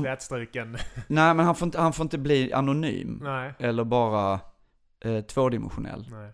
slätstruken... 0.00 0.72
nej 1.08 1.34
men 1.34 1.46
han 1.46 1.54
får, 1.54 1.66
inte, 1.66 1.80
han 1.80 1.92
får 1.92 2.04
inte 2.04 2.18
bli 2.18 2.52
anonym. 2.52 3.20
Nej. 3.22 3.54
Eller 3.58 3.84
bara 3.84 4.40
eh, 5.00 5.20
tvådimensionell. 5.20 6.06
Nej. 6.10 6.30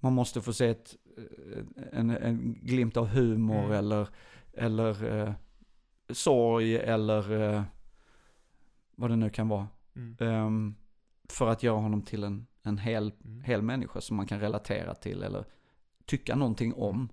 Man 0.00 0.12
måste 0.12 0.40
få 0.40 0.52
se 0.52 0.66
ett, 0.68 0.96
eh, 1.16 1.62
en, 1.92 2.10
en 2.10 2.54
glimt 2.62 2.96
av 2.96 3.06
humor 3.06 3.58
Mm. 3.64 3.72
eller, 3.72 4.08
eller 4.52 5.04
eh, 5.28 5.32
sorg 6.10 6.76
eller 6.76 7.32
eh, 7.42 7.62
vad 8.96 9.10
det 9.10 9.16
nu 9.16 9.30
kan 9.30 9.48
vara. 9.48 9.68
Mm. 9.96 10.16
Ehm, 10.20 10.74
för 11.28 11.48
att 11.48 11.62
göra 11.62 11.76
honom 11.80 12.02
till 12.02 12.24
en, 12.24 12.46
en 12.62 12.78
hel, 12.78 13.12
Mm. 13.24 13.40
hel 13.44 13.62
människa 13.62 14.00
som 14.00 14.16
man 14.16 14.26
kan 14.26 14.40
relatera 14.40 14.94
till 14.94 15.22
eller 15.22 15.44
tycka 16.06 16.34
någonting 16.36 16.74
om. 16.74 17.08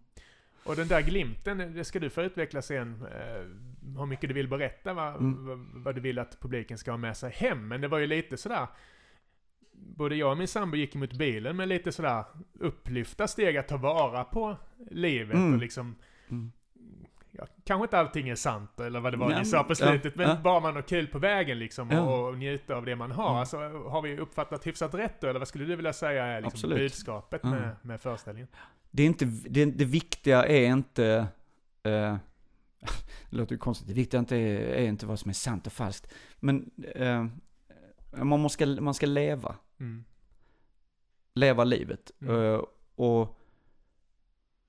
Och 0.66 0.76
den 0.76 0.88
där 0.88 1.02
glimten, 1.02 1.58
det 1.58 1.84
ska 1.84 2.00
du 2.00 2.10
få 2.10 2.22
utveckla 2.22 2.62
sen. 2.62 2.94
Eh, 3.02 3.44
hur 4.00 4.06
mycket 4.06 4.30
du 4.30 4.34
vill 4.34 4.48
berätta, 4.48 4.94
vad, 4.94 5.16
Mm. 5.16 5.84
vad 5.84 5.96
du 5.96 6.02
vill 6.02 6.20
att 6.20 6.40
publiken 6.42 6.78
ska 6.78 6.92
ha 6.92 6.98
med 6.98 7.18
sig 7.18 7.32
hem. 7.32 7.68
Men 7.68 7.82
det 7.82 7.88
var 7.88 7.98
ju 8.00 8.08
lite 8.08 8.38
sådär, 8.38 8.68
både 9.78 10.16
jag 10.16 10.32
och 10.32 10.38
min 10.38 10.48
sambo 10.48 10.78
gick 10.78 10.96
mot 10.96 11.14
bilen 11.14 11.56
med 11.56 11.68
lite 11.68 11.92
sådär 11.92 12.24
upplyfta 12.60 13.28
steg 13.28 13.58
att 13.58 13.68
ta 13.68 13.78
vara 13.78 14.24
på 14.24 14.58
livet 14.92 15.36
Mm. 15.36 15.54
och 15.54 15.60
liksom 15.60 15.96
Mm. 16.30 16.52
Ja, 17.32 17.48
kanske 17.66 17.84
inte 17.84 18.00
allting 18.00 18.30
är 18.30 18.36
sant 18.36 18.80
eller 18.80 19.00
vad 19.00 19.14
det 19.14 19.18
var 19.18 19.30
Nej, 19.30 19.40
ni 19.40 19.46
sa 19.46 19.64
på 19.64 19.72
ja, 19.72 19.76
slutet, 19.76 20.16
men 20.16 20.30
ja. 20.30 20.36
bara 20.44 20.60
man 20.60 20.76
har 20.76 20.82
kul 20.82 21.08
på 21.08 21.20
vägen 21.20 21.60
liksom 21.60 21.92
Ja. 21.92 22.02
och, 22.02 22.28
och 22.30 22.38
njuta 22.38 22.76
av 22.76 22.86
det 22.86 22.96
man 22.96 23.12
har. 23.12 23.28
Mm. 23.30 23.40
Alltså, 23.40 23.58
har 23.90 24.02
vi 24.02 24.18
uppfattat 24.18 24.68
hyfsat 24.68 24.94
rätt 24.94 25.22
då, 25.22 25.28
eller 25.28 25.40
vad 25.40 25.48
skulle 25.48 25.66
du 25.66 25.76
vilja 25.76 25.94
säga 25.94 26.26
är 26.26 26.42
liksom 26.42 26.58
Absolut. 26.58 26.78
budskapet 26.78 27.42
Ja. 27.44 27.50
med, 27.50 27.76
med 27.82 28.02
föreställningen? 28.02 28.48
Det, 28.92 29.04
är 29.04 29.08
inte, 29.08 29.26
det, 29.26 29.66
det 29.66 29.86
viktiga 29.86 30.46
är 30.46 30.66
inte, 30.66 31.28
eh, 31.84 31.92
det 33.30 33.38
låter 33.38 33.52
ju 33.52 33.58
konstigt, 33.60 33.88
det 33.88 33.94
viktiga 33.94 34.20
inte 34.20 34.36
är, 34.38 34.60
är 34.60 34.86
inte 34.88 35.06
vad 35.06 35.20
som 35.20 35.30
är 35.30 35.34
sant 35.34 35.68
och 35.68 35.74
falskt. 35.74 36.14
Men 36.40 36.72
eh, 36.96 37.26
man, 38.24 38.40
måste, 38.40 38.66
man 38.82 38.94
ska 38.94 39.06
leva, 39.06 39.56
Mm. 39.80 40.04
leva 41.34 41.64
livet. 41.64 42.12
Mm. 42.22 42.36
Eh, 42.54 42.62
och 42.96 43.40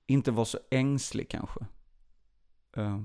inte 0.07 0.31
vara 0.31 0.45
så 0.45 0.59
ängslig 0.71 1.29
kanske. 1.29 1.59
Eh, 2.77 3.01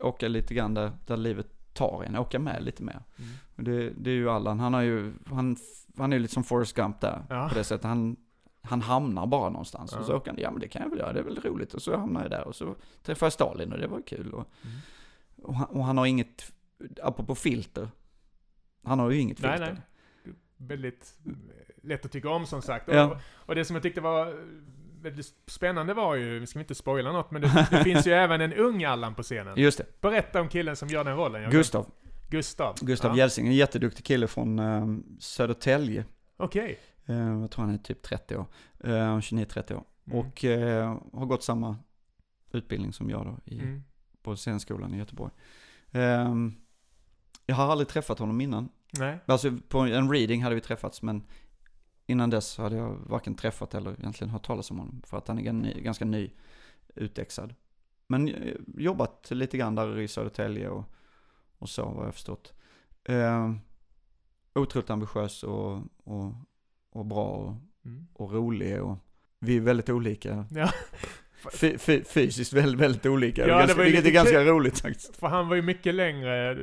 åka 0.00 0.28
lite 0.28 0.54
grann 0.54 0.74
där, 0.74 0.92
där 1.06 1.16
livet 1.16 1.74
tar 1.74 2.04
en, 2.04 2.16
åka 2.16 2.38
med 2.38 2.62
lite 2.64 2.82
mer. 2.82 3.02
Mm. 3.18 3.30
Det, 3.56 3.90
det 3.90 4.10
är 4.10 4.14
ju 4.14 4.30
Allan, 4.30 4.60
han 4.60 4.74
har 4.74 4.80
ju, 4.82 5.12
han, 5.26 5.56
han 5.96 6.12
är 6.12 6.16
ju 6.16 6.22
lite 6.22 6.34
som 6.34 6.44
Forrest 6.44 6.74
Gump 6.76 7.00
där. 7.00 7.26
Ja. 7.30 7.48
På 7.48 7.54
det 7.54 7.64
sättet, 7.64 7.84
han, 7.84 8.16
han 8.62 8.80
hamnar 8.80 9.26
bara 9.26 9.50
någonstans. 9.50 9.92
Ja. 9.92 9.98
Och 9.98 10.06
så 10.06 10.16
åker 10.16 10.30
han, 10.30 10.40
ja 10.40 10.50
men 10.50 10.60
det 10.60 10.68
kan 10.68 10.82
jag 10.82 10.90
väl 10.90 10.98
göra, 10.98 11.12
det 11.12 11.18
är 11.18 11.24
väl 11.24 11.40
roligt. 11.40 11.74
Och 11.74 11.82
så 11.82 11.96
hamnar 11.96 12.22
jag 12.22 12.30
där 12.30 12.46
och 12.48 12.54
så 12.56 12.74
träffar 13.02 13.26
jag 13.26 13.32
Stalin 13.32 13.72
och 13.72 13.78
det 13.78 13.86
var 13.86 14.02
kul. 14.02 14.32
Och, 14.34 14.48
Mm. 14.64 14.76
och, 15.42 15.54
han, 15.54 15.66
och 15.68 15.84
han 15.84 15.98
har 15.98 16.06
inget, 16.06 16.52
apropå 17.02 17.34
filter, 17.34 17.88
han 18.82 18.98
har 18.98 19.10
ju 19.10 19.20
inget 19.20 19.40
Nej, 19.40 19.52
filter. 19.58 19.72
nej. 19.72 19.82
Väldigt 20.66 21.14
eh, 21.26 21.32
lätt 21.82 22.04
att 22.04 22.12
tycka 22.12 22.28
om 22.30 22.46
som 22.46 22.62
sagt. 22.62 22.88
Ja. 22.88 23.04
Och, 23.04 23.16
och 23.48 23.54
det 23.54 23.64
som 23.64 23.76
jag 23.76 23.82
tyckte 23.82 24.00
var 24.00 24.26
eh, 24.26 24.34
väldigt 25.02 25.26
spännande 25.46 25.94
var 25.94 26.14
ju, 26.14 26.38
vi 26.38 26.46
ska 26.46 26.58
inte 26.60 26.74
spoila 26.74 27.12
något, 27.12 27.30
men 27.30 27.42
det, 27.42 27.68
det 27.70 27.84
finns 27.84 28.06
ju 28.06 28.12
även 28.12 28.40
en 28.40 28.52
ung 28.52 28.84
Allan 28.84 29.14
på 29.14 29.22
scenen. 29.22 29.58
Just 29.58 29.78
det, 29.78 30.00
Berätta 30.00 30.40
om 30.40 30.48
killen 30.48 30.76
som 30.76 30.88
gör 30.88 31.04
den 31.04 31.16
rollen. 31.16 31.50
Gustav. 31.50 31.86
Gustav. 32.30 32.76
Gustav 32.80 33.10
ja. 33.10 33.16
Gälsing, 33.16 33.46
en 33.46 33.54
jätteduktig 33.54 34.04
kille 34.04 34.26
från 34.26 34.58
eh, 34.58 34.86
Södertälje. 35.18 36.04
Okej. 36.36 36.78
Eh, 37.06 37.16
jag 37.16 37.50
tror 37.50 37.64
han 37.64 37.74
är 37.74 37.78
typ 37.78 38.02
30 38.02 38.36
år, 38.36 38.46
eh, 38.84 38.90
29-30 38.90 39.74
år. 39.74 39.84
Mm. 40.06 40.18
Och 40.18 40.44
eh, 40.44 40.98
har 41.12 41.26
gått 41.26 41.42
samma 41.44 41.76
utbildning 42.52 42.92
som 42.92 43.10
jag 43.10 43.26
då 43.26 43.38
i, 43.52 43.58
Mm. 43.58 43.82
på 44.22 44.36
scenskolan 44.36 44.94
i 44.94 44.98
Göteborg. 44.98 45.32
Ehm, 45.92 46.54
jag 47.46 47.54
har 47.54 47.72
aldrig 47.72 47.88
träffat 47.88 48.18
honom 48.18 48.40
innan. 48.40 48.68
Nej. 48.98 49.18
Alltså 49.26 49.58
på 49.68 49.78
en 49.78 50.10
reading 50.12 50.42
hade 50.42 50.54
vi 50.54 50.60
träffats 50.60 51.02
men 51.02 51.22
innan 52.06 52.30
dess 52.30 52.58
hade 52.58 52.76
jag 52.76 52.96
varken 53.06 53.34
träffat 53.34 53.74
eller 53.74 53.92
egentligen 53.92 54.30
hört 54.30 54.46
talas 54.46 54.70
om 54.70 54.78
honom. 54.78 55.02
För 55.06 55.18
att 55.18 55.28
han 55.28 55.38
är 55.38 55.80
ganska 55.80 56.04
ny, 56.04 56.30
utexad. 56.94 57.54
Men 58.06 58.28
eh, 58.28 58.54
jobbat 58.76 59.30
lite 59.30 59.56
grann 59.58 59.74
där 59.74 59.98
i 59.98 60.08
Södertälje 60.08 60.68
och, 60.68 60.84
och 61.58 61.68
så 61.68 61.84
vad 61.90 62.06
jag 62.06 62.14
förstått. 62.14 62.52
Ehm, 63.04 63.60
otroligt 64.54 64.90
ambitiös 64.90 65.42
och, 65.42 65.78
och, 66.04 66.34
och 66.90 67.06
bra 67.06 67.26
och, 67.26 67.54
Mm. 67.84 68.06
och 68.12 68.32
rolig 68.32 68.82
och 68.82 68.96
vi 69.38 69.56
är 69.56 69.60
väldigt 69.60 69.88
olika. 69.88 70.46
Ja. 70.50 70.70
Fy, 71.54 71.78
fy, 71.78 72.04
fysiskt 72.04 72.52
väldigt, 72.52 72.80
väldigt 72.80 73.06
olika. 73.06 73.40
Ja, 73.46 73.54
det 73.54 73.60
ganska, 73.60 73.82
vilket 73.82 74.06
är 74.06 74.10
ganska 74.10 74.44
roligt 74.44 74.80
faktiskt. 74.80 75.16
För 75.16 75.26
han 75.26 75.48
var 75.48 75.56
ju 75.56 75.62
mycket 75.62 75.94
längre, 75.94 76.58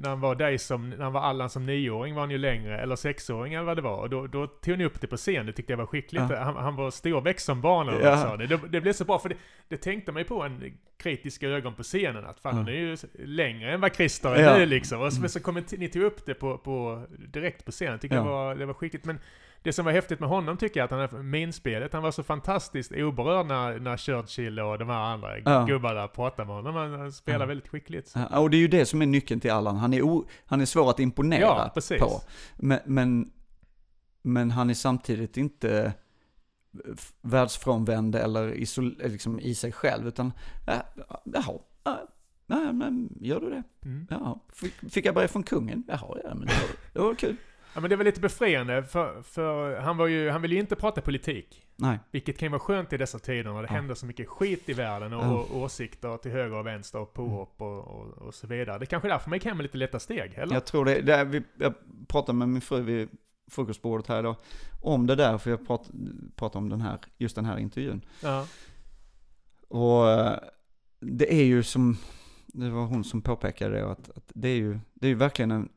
när 0.00 0.08
han 0.08 0.20
var 0.20 0.34
dig 0.34 0.58
som, 0.58 0.90
när 0.90 1.04
han 1.04 1.12
var 1.12 1.20
Allan 1.20 1.50
som 1.50 1.66
nioåring 1.66 2.14
var 2.14 2.22
han 2.22 2.30
ju 2.30 2.38
längre, 2.38 2.78
eller 2.80 2.96
sexåring 2.96 3.54
eller 3.54 3.64
vad 3.64 3.76
det 3.76 3.82
var. 3.82 3.98
Och 3.98 4.10
då, 4.10 4.26
då 4.26 4.46
tog 4.46 4.78
ni 4.78 4.84
upp 4.84 5.00
det 5.00 5.06
på 5.06 5.16
scen, 5.16 5.46
det 5.46 5.52
tyckte 5.52 5.72
jag 5.72 5.78
var 5.78 5.86
skickligt. 5.86 6.24
Ja. 6.30 6.36
Han, 6.36 6.56
han 6.56 6.76
var 6.76 6.90
storväxt 6.90 7.46
som 7.46 7.60
barn 7.60 7.88
eller 7.88 8.00
Ja. 8.00 8.16
sa 8.22 8.36
det. 8.36 8.46
det. 8.46 8.60
Det 8.70 8.80
blev 8.80 8.92
så 8.92 9.04
bra, 9.04 9.18
för 9.18 9.28
det, 9.28 9.36
det 9.68 9.76
tänkte 9.76 10.12
man 10.12 10.20
ju 10.20 10.28
på 10.28 10.42
en 10.42 10.72
kritiska 10.98 11.48
ögon 11.48 11.74
på 11.74 11.82
scenen, 11.82 12.24
att 12.26 12.40
fan 12.40 12.52
Ja. 12.52 12.58
han 12.58 12.68
är 12.68 12.72
ju 12.72 12.96
längre 13.24 13.72
än 13.72 13.80
vad 13.80 13.94
Christer 13.96 14.34
är 14.34 14.42
Ja. 14.42 14.58
nu 14.58 14.66
liksom. 14.66 15.00
Och 15.00 15.12
så, 15.12 15.18
Mm. 15.18 15.28
så 15.28 15.40
kom 15.40 15.62
ni 15.70 15.88
tog 15.88 16.02
upp 16.02 16.26
det 16.26 16.34
på, 16.34 16.58
på, 16.58 17.02
direkt 17.32 17.64
på 17.64 17.70
scenen, 17.70 17.98
tyckte 17.98 18.16
Ja. 18.16 18.22
jag 18.24 18.28
var, 18.30 18.54
det 18.54 18.66
var 18.66 18.74
skickligt. 18.74 19.04
Men 19.04 19.18
det 19.66 19.72
som 19.72 19.84
var 19.84 19.92
häftigt 19.92 20.20
med 20.20 20.28
honom 20.28 20.56
tycker 20.56 20.80
jag 20.80 20.84
att 20.84 20.90
han 20.90 21.00
är 21.18 21.22
minspelet, 21.22 21.92
han 21.92 22.02
var 22.02 22.10
så 22.10 22.22
fantastiskt 22.22 22.92
oberörd 22.92 23.46
när, 23.46 23.78
när 23.78 23.96
Churchill 23.96 24.60
och 24.60 24.78
de 24.78 24.88
här 24.88 24.98
andra 24.98 25.38
Ja. 25.38 25.64
gubbarna 25.64 26.08
pratade 26.08 26.46
med 26.46 26.56
honom. 26.56 26.74
Han, 26.74 27.12
spelar 27.12 27.40
Ja. 27.40 27.46
väldigt 27.46 27.68
skickligt. 27.68 28.12
Ja, 28.30 28.38
Och 28.38 28.50
det 28.50 28.56
är 28.56 28.58
ju 28.58 28.68
det 28.68 28.86
som 28.86 29.02
är 29.02 29.06
nyckeln 29.06 29.40
till 29.40 29.50
Allan. 29.50 29.76
Han 29.76 29.94
är, 29.94 30.02
o, 30.02 30.26
han 30.46 30.60
är 30.60 30.64
svår 30.66 30.90
att 30.90 31.00
imponera 31.00 31.40
Ja, 31.40 31.70
precis. 31.74 32.00
på. 32.00 32.20
Men, 32.56 32.78
men, 32.84 33.30
men 34.22 34.50
han 34.50 34.70
är 34.70 34.74
samtidigt 34.74 35.36
inte 35.36 35.92
världsfrånvänd 37.22 38.14
eller 38.16 38.54
isol, 38.54 38.96
liksom 39.04 39.40
i 39.40 39.54
sig 39.54 39.72
själv. 39.72 40.08
Utan, 40.08 40.32
ja, 40.66 40.72
jaha, 41.24 41.58
ja, 41.84 42.08
nej, 42.46 42.72
men 42.72 43.08
gör 43.20 43.40
du 43.40 43.50
det? 43.50 43.62
Mm. 43.84 44.06
Jaha, 44.10 44.38
fick, 44.52 44.74
fick 44.92 45.06
jag 45.06 45.14
brev 45.14 45.26
från 45.28 45.42
kungen? 45.42 45.84
Jaha, 45.88 46.16
ja, 46.24 46.34
men 46.34 46.46
det 46.46 46.52
var, 46.54 46.70
det 46.92 46.98
var 47.00 47.14
kul. 47.14 47.36
Ja 47.76 47.80
men 47.80 47.90
det 47.90 47.96
var 47.96 48.04
lite 48.04 48.20
befriande, 48.20 48.82
för, 48.82 49.22
för 49.22 49.76
han, 49.80 49.96
var 49.96 50.06
ju, 50.06 50.30
han 50.30 50.42
ville 50.42 50.54
ju 50.54 50.60
inte 50.60 50.76
prata 50.76 51.00
politik. 51.00 51.62
Nej, 51.76 51.98
Vilket 52.10 52.38
kan 52.38 52.46
ju 52.46 52.50
vara 52.50 52.60
skönt 52.60 52.92
i 52.92 52.96
dessa 52.96 53.18
tider 53.18 53.52
när 53.52 53.62
det 53.62 53.68
Ja. 53.70 53.74
händer 53.74 53.94
så 53.94 54.06
mycket 54.06 54.28
skit 54.28 54.68
i 54.68 54.72
världen 54.72 55.12
och, 55.12 55.24
Ja. 55.24 55.32
och 55.32 55.56
åsikter 55.56 56.16
till 56.16 56.30
höger 56.30 56.56
och 56.56 56.66
vänster 56.66 56.98
och 56.98 57.14
påhopp 57.14 57.54
och, 57.60 57.78
och, 57.78 58.06
och 58.06 58.34
så 58.34 58.46
vidare. 58.46 58.78
Det 58.78 58.84
är 58.84 58.86
kanske 58.86 59.08
är 59.08 59.12
därför 59.12 59.30
man 59.30 59.36
gick 59.36 59.44
hem 59.44 59.56
med 59.56 59.62
lite 59.64 59.78
lätta 59.78 59.98
steg, 59.98 60.34
eller? 60.36 60.54
jag 60.54 60.64
tror 60.64 60.84
det. 60.84 61.00
det 61.00 61.24
vi, 61.24 61.42
jag 61.58 61.74
pratade 62.08 62.38
med 62.38 62.48
min 62.48 62.60
fru 62.60 62.80
vid 62.82 63.08
frukostbordet 63.50 64.06
här 64.06 64.18
idag 64.20 64.36
om 64.82 65.06
det 65.06 65.14
där, 65.14 65.38
för 65.38 65.50
jag 65.50 65.66
prat, 65.66 65.90
pratade 66.36 66.58
om 66.58 66.68
den 66.68 66.80
här, 66.80 66.98
just 67.18 67.36
den 67.36 67.44
här 67.44 67.58
intervjun. 67.58 68.00
Ja. 68.22 68.46
Och 69.68 70.10
eh, 70.10 70.38
det 71.00 71.34
är 71.34 71.44
ju 71.44 71.62
som, 71.62 71.96
det 72.46 72.70
var 72.70 72.86
hon 72.86 73.04
som 73.04 73.22
påpekade 73.22 73.74
det, 73.76 73.90
att, 73.90 74.10
att 74.16 74.32
det 74.34 74.48
är 74.48 74.56
ju, 74.56 74.78
det 74.94 75.06
är 75.06 75.08
ju 75.10 75.14
verkligen 75.14 75.50
en, 75.50 75.68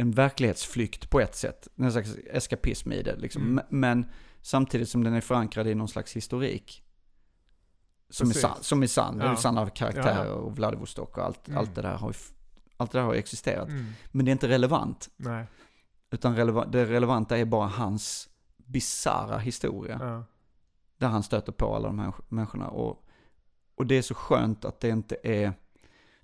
en 0.00 0.10
verklighetsflykt 0.10 1.10
på 1.10 1.20
ett 1.20 1.34
sätt. 1.34 1.68
En 1.76 1.92
slags 1.92 2.14
eskapism 2.30 2.92
i 2.92 3.02
det 3.02 3.16
liksom. 3.16 3.42
Mm. 3.42 3.64
Men 3.68 4.06
samtidigt 4.42 4.88
som 4.88 5.04
den 5.04 5.14
är 5.14 5.20
förankrad 5.20 5.66
i 5.66 5.74
någon 5.74 5.88
slags 5.88 6.16
historik. 6.16 6.84
Som 8.10 8.26
är, 8.26 8.28
Precis. 8.32 8.42
sann, 8.42 8.56
som 8.62 8.82
är 8.82 8.86
sann, 8.86 9.20
är 9.20 9.26
Ja. 9.26 9.36
sanna 9.36 9.70
karaktärer 9.70 10.26
Ja. 10.26 10.32
och 10.32 10.56
Vladivostok 10.56 11.18
och 11.18 11.24
allt, 11.24 11.48
Mm. 11.48 11.58
allt 11.58 11.74
det 11.74 11.82
där 11.82 11.94
har 11.96 12.14
allt 12.76 12.92
det 12.92 12.98
där 12.98 13.04
har 13.04 13.14
existerat. 13.14 13.68
Mm. 13.68 13.86
Men 14.12 14.24
det 14.24 14.30
är 14.30 14.32
inte 14.32 14.48
relevant. 14.48 15.10
Nej. 15.16 15.46
Utan 16.10 16.36
releva 16.36 16.66
det 16.66 16.84
relevanta 16.86 17.38
är 17.38 17.44
bara 17.44 17.66
hans 17.66 18.28
bizarra 18.56 19.38
historia. 19.38 19.98
Ja. 20.02 20.24
Där 20.98 21.08
han 21.08 21.22
stöter 21.22 21.52
på 21.52 21.74
alla 21.74 21.86
de 21.88 21.98
här 21.98 22.12
människorna. 22.28 22.68
Och, 22.68 23.04
och 23.74 23.86
det 23.86 23.94
är 23.98 24.02
så 24.02 24.14
skönt 24.14 24.64
att 24.64 24.80
det 24.80 24.88
inte 24.88 25.16
är, 25.22 25.52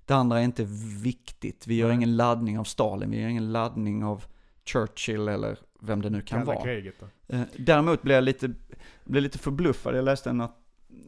det 0.07 0.13
andra 0.15 0.39
är 0.39 0.43
inte 0.43 0.63
viktigt. 1.03 1.67
Vi 1.67 1.75
gör 1.75 1.87
Nej. 1.87 1.95
ingen 1.95 2.15
laddning 2.15 2.59
av 2.59 2.63
Stalin, 2.63 3.11
vi 3.11 3.21
gör 3.21 3.27
ingen 3.29 3.51
laddning 3.51 4.03
av 4.03 4.23
Churchill 4.65 5.27
eller 5.27 5.57
vem 5.79 6.01
det 6.01 6.09
nu 6.09 6.21
kan 6.21 6.39
Kalla 6.39 6.53
vara. 6.53 6.63
kriget 6.63 6.95
då. 6.99 7.35
Eh, 7.35 7.41
Däremot 7.57 8.01
blev 8.01 8.15
jag 8.15 8.23
lite, 8.23 8.53
blev 9.03 9.23
lite 9.23 9.37
förbluffad. 9.37 9.97
Jag 9.97 10.05
läste 10.05 10.29
en, 10.29 10.47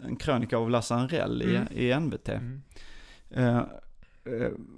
en 0.03 0.15
krönika 0.15 0.57
av 0.57 0.69
Lasse 0.69 0.95
Anrell 0.95 1.41
i, 1.41 1.55
Mm. 1.55 1.67
i 1.71 1.99
NVT. 1.99 2.29
Mm. 2.29 2.61
Eh, 3.29 3.61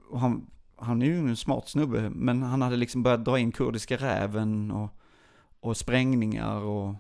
och 0.10 0.20
han, 0.20 0.48
han 0.76 1.02
är 1.02 1.06
ju 1.06 1.18
en 1.18 1.36
smart 1.36 1.68
snubbe, 1.68 2.10
men 2.10 2.44
han 2.44 2.62
hade 2.62 2.76
liksom 2.76 3.04
börjat 3.04 3.26
dra 3.26 3.40
in 3.40 3.52
kurdiska 3.52 3.98
räven 3.98 4.72
och, 4.72 4.90
och 5.60 5.78
sprängningar 5.78 6.56
och 6.56 6.96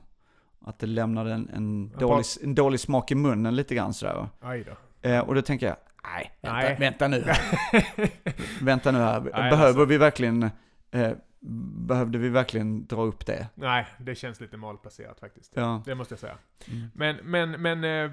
att 0.60 0.80
det 0.80 0.88
lämnade 0.88 1.34
en, 1.34 1.50
en, 1.50 1.90
dålig, 1.90 2.26
en 2.44 2.56
dålig 2.56 2.80
smak 2.80 3.12
i 3.12 3.16
munnen 3.16 3.56
lite 3.56 3.76
grann 3.76 3.94
sådär. 3.94 4.28
Aj 4.40 4.64
då. 4.64 5.10
Eh, 5.10 5.20
och 5.20 5.36
då 5.36 5.42
tänker 5.42 5.68
jag, 5.68 5.76
nej, 6.04 6.32
vänta, 6.42 6.58
Nej. 6.58 6.78
vänta 6.80 7.08
nu 7.08 7.24
vänta 8.62 8.92
nu 8.92 8.98
här. 9.00 9.20
Nej, 9.22 9.32
Behöver 9.32 9.66
alltså. 9.66 9.86
vi 9.86 9.98
verkligen, 9.98 10.50
eh, 10.92 11.12
behövde 11.88 12.18
vi 12.18 12.30
verkligen 12.30 12.86
dra 12.88 13.02
upp 13.02 13.26
det? 13.26 13.48
Nej, 13.56 13.88
det 14.00 14.16
känns 14.16 14.42
lite 14.42 14.58
malplacerat 14.58 15.20
faktiskt. 15.20 15.54
Ja. 15.56 15.82
Det 15.86 15.96
måste 15.96 16.12
jag 16.14 16.20
säga. 16.20 16.38
Mm. 16.68 16.88
Men, 16.94 17.16
men, 17.24 17.62
men... 17.62 17.84
Eh, 17.84 18.12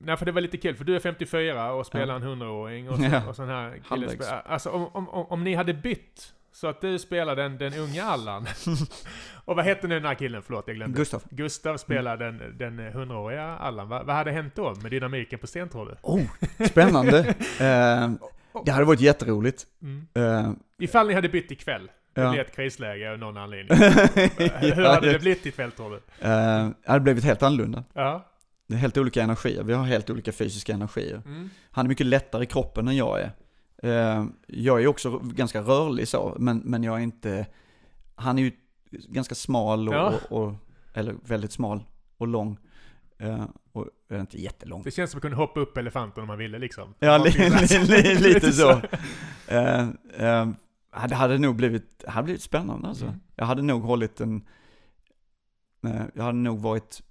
nej, 0.00 0.16
för 0.16 0.26
det 0.26 0.32
var 0.32 0.40
lite 0.40 0.56
kul, 0.56 0.76
för 0.76 0.84
du 0.84 0.96
är 0.96 1.00
54 1.00 1.72
och 1.72 1.86
spelar 1.86 2.16
en 2.16 2.22
100-åring 2.22 2.90
och, 2.90 2.96
så, 2.96 3.02
Ja. 3.02 3.28
och 3.28 3.36
sån 3.36 3.48
här 3.48 3.80
kille. 3.88 4.42
Alltså 4.44 4.70
om, 4.70 4.86
om, 4.86 5.08
om, 5.08 5.26
om 5.26 5.44
ni 5.44 5.54
hade 5.54 5.74
bytt, 5.74 6.34
så 6.52 6.66
att 6.66 6.80
du 6.80 6.98
spelar 6.98 7.36
den, 7.36 7.58
den 7.58 7.74
unga 7.74 8.04
Allan. 8.04 8.46
och 9.44 9.56
vad 9.56 9.64
hette 9.64 9.86
nu 9.86 9.94
den 9.94 10.04
här 10.04 10.14
killen? 10.14 10.42
Förlåt, 10.42 10.64
jag 10.66 10.76
glömde. 10.76 10.96
Gustav. 10.98 11.22
Gustav 11.30 11.76
spelar 11.76 12.16
den, 12.16 12.58
den 12.58 12.80
100-åriga 12.80 13.42
Allan. 13.44 13.88
Va, 13.88 14.02
vad 14.02 14.16
hade 14.16 14.30
hänt 14.32 14.54
då 14.56 14.74
med 14.82 14.90
dynamiken 14.90 15.38
på 15.38 15.46
scen 15.46 15.68
tror 15.68 15.86
du? 15.86 15.96
Oh, 16.02 16.22
spännande. 16.68 17.18
eh, 17.60 18.10
det 18.64 18.72
hade 18.72 18.84
varit 18.84 19.00
jätteroligt. 19.00 19.66
Mm. 19.82 20.06
Eh, 20.14 20.52
Ifall 20.78 21.06
ni 21.08 21.14
hade 21.14 21.28
bytt 21.28 21.50
ikväll, 21.50 21.90
det 22.14 22.20
Ja. 22.20 22.30
blev 22.30 22.46
ett 22.46 22.56
krisläge 22.56 23.12
av 23.12 23.18
någon 23.18 23.36
anledning. 23.36 23.78
Hur 23.78 24.82
ja, 24.82 24.92
hade 24.94 25.06
det 25.06 25.12
det, 25.12 25.18
blivit 25.18 25.46
ikväll 25.46 25.72
tror 25.72 25.90
du? 25.90 25.96
eh, 25.96 26.68
det 26.84 26.90
hade 26.90 27.00
blivit 27.00 27.24
helt 27.24 27.42
annorlunda. 27.42 27.84
Ja. 27.92 28.26
Det 28.68 28.74
är 28.74 28.78
helt 28.78 28.96
olika 28.98 29.22
energier. 29.22 29.62
Vi 29.62 29.72
har 29.72 29.84
helt 29.84 30.10
olika 30.10 30.32
fysiska 30.32 30.72
energier. 30.72 31.22
Mm. 31.26 31.50
Han 31.70 31.86
är 31.86 31.88
mycket 31.88 32.06
lättare 32.06 32.42
i 32.42 32.46
kroppen 32.46 32.88
än 32.88 32.96
jag 32.96 33.20
är. 33.20 33.30
Eh, 33.82 34.24
jag 34.46 34.82
är 34.82 34.86
också 34.86 35.18
ganska 35.18 35.60
rörlig 35.60 36.08
så, 36.08 36.36
men, 36.38 36.58
men 36.58 36.82
jag 36.82 36.96
är 36.98 37.02
inte... 37.02 37.46
Han 38.14 38.38
är 38.38 38.42
ju 38.42 38.52
ganska 39.08 39.34
smal 39.34 39.88
och, 39.88 39.94
Ja. 39.94 40.12
och, 40.30 40.42
och 40.42 40.54
eller 40.94 41.16
väldigt 41.24 41.52
smal 41.52 41.84
och 42.18 42.26
lång. 42.28 42.58
Eh, 43.18 43.44
och 43.72 43.86
är 44.08 44.20
inte 44.20 44.42
jättelång. 44.42 44.82
Det 44.82 44.90
känns 44.90 45.10
som 45.10 45.18
att 45.18 45.22
kunna 45.22 45.36
hoppa 45.36 45.60
upp 45.60 45.76
elefanten 45.76 46.20
om 46.22 46.26
man 46.26 46.38
ville 46.38 46.58
liksom. 46.58 46.94
Ja, 46.98 47.18
li, 47.18 47.30
li, 47.88 48.14
lite 48.34 48.52
så. 48.52 48.70
Eh, 49.48 49.88
eh, 50.18 50.48
det 51.08 51.14
hade 51.14 51.38
nog 51.38 51.56
blivit, 51.56 52.04
hade 52.08 52.24
blivit 52.24 52.42
spännande 52.42 52.88
alltså. 52.88 53.04
Mm. 53.04 53.20
Jag 53.36 53.44
hade 53.46 53.62
nog 53.62 53.82
hållit 53.82 54.20
en, 54.20 54.42
eh, 55.86 56.02
jag 56.14 56.22
hade 56.22 56.38
nog 56.38 56.60
varit, 56.60 57.02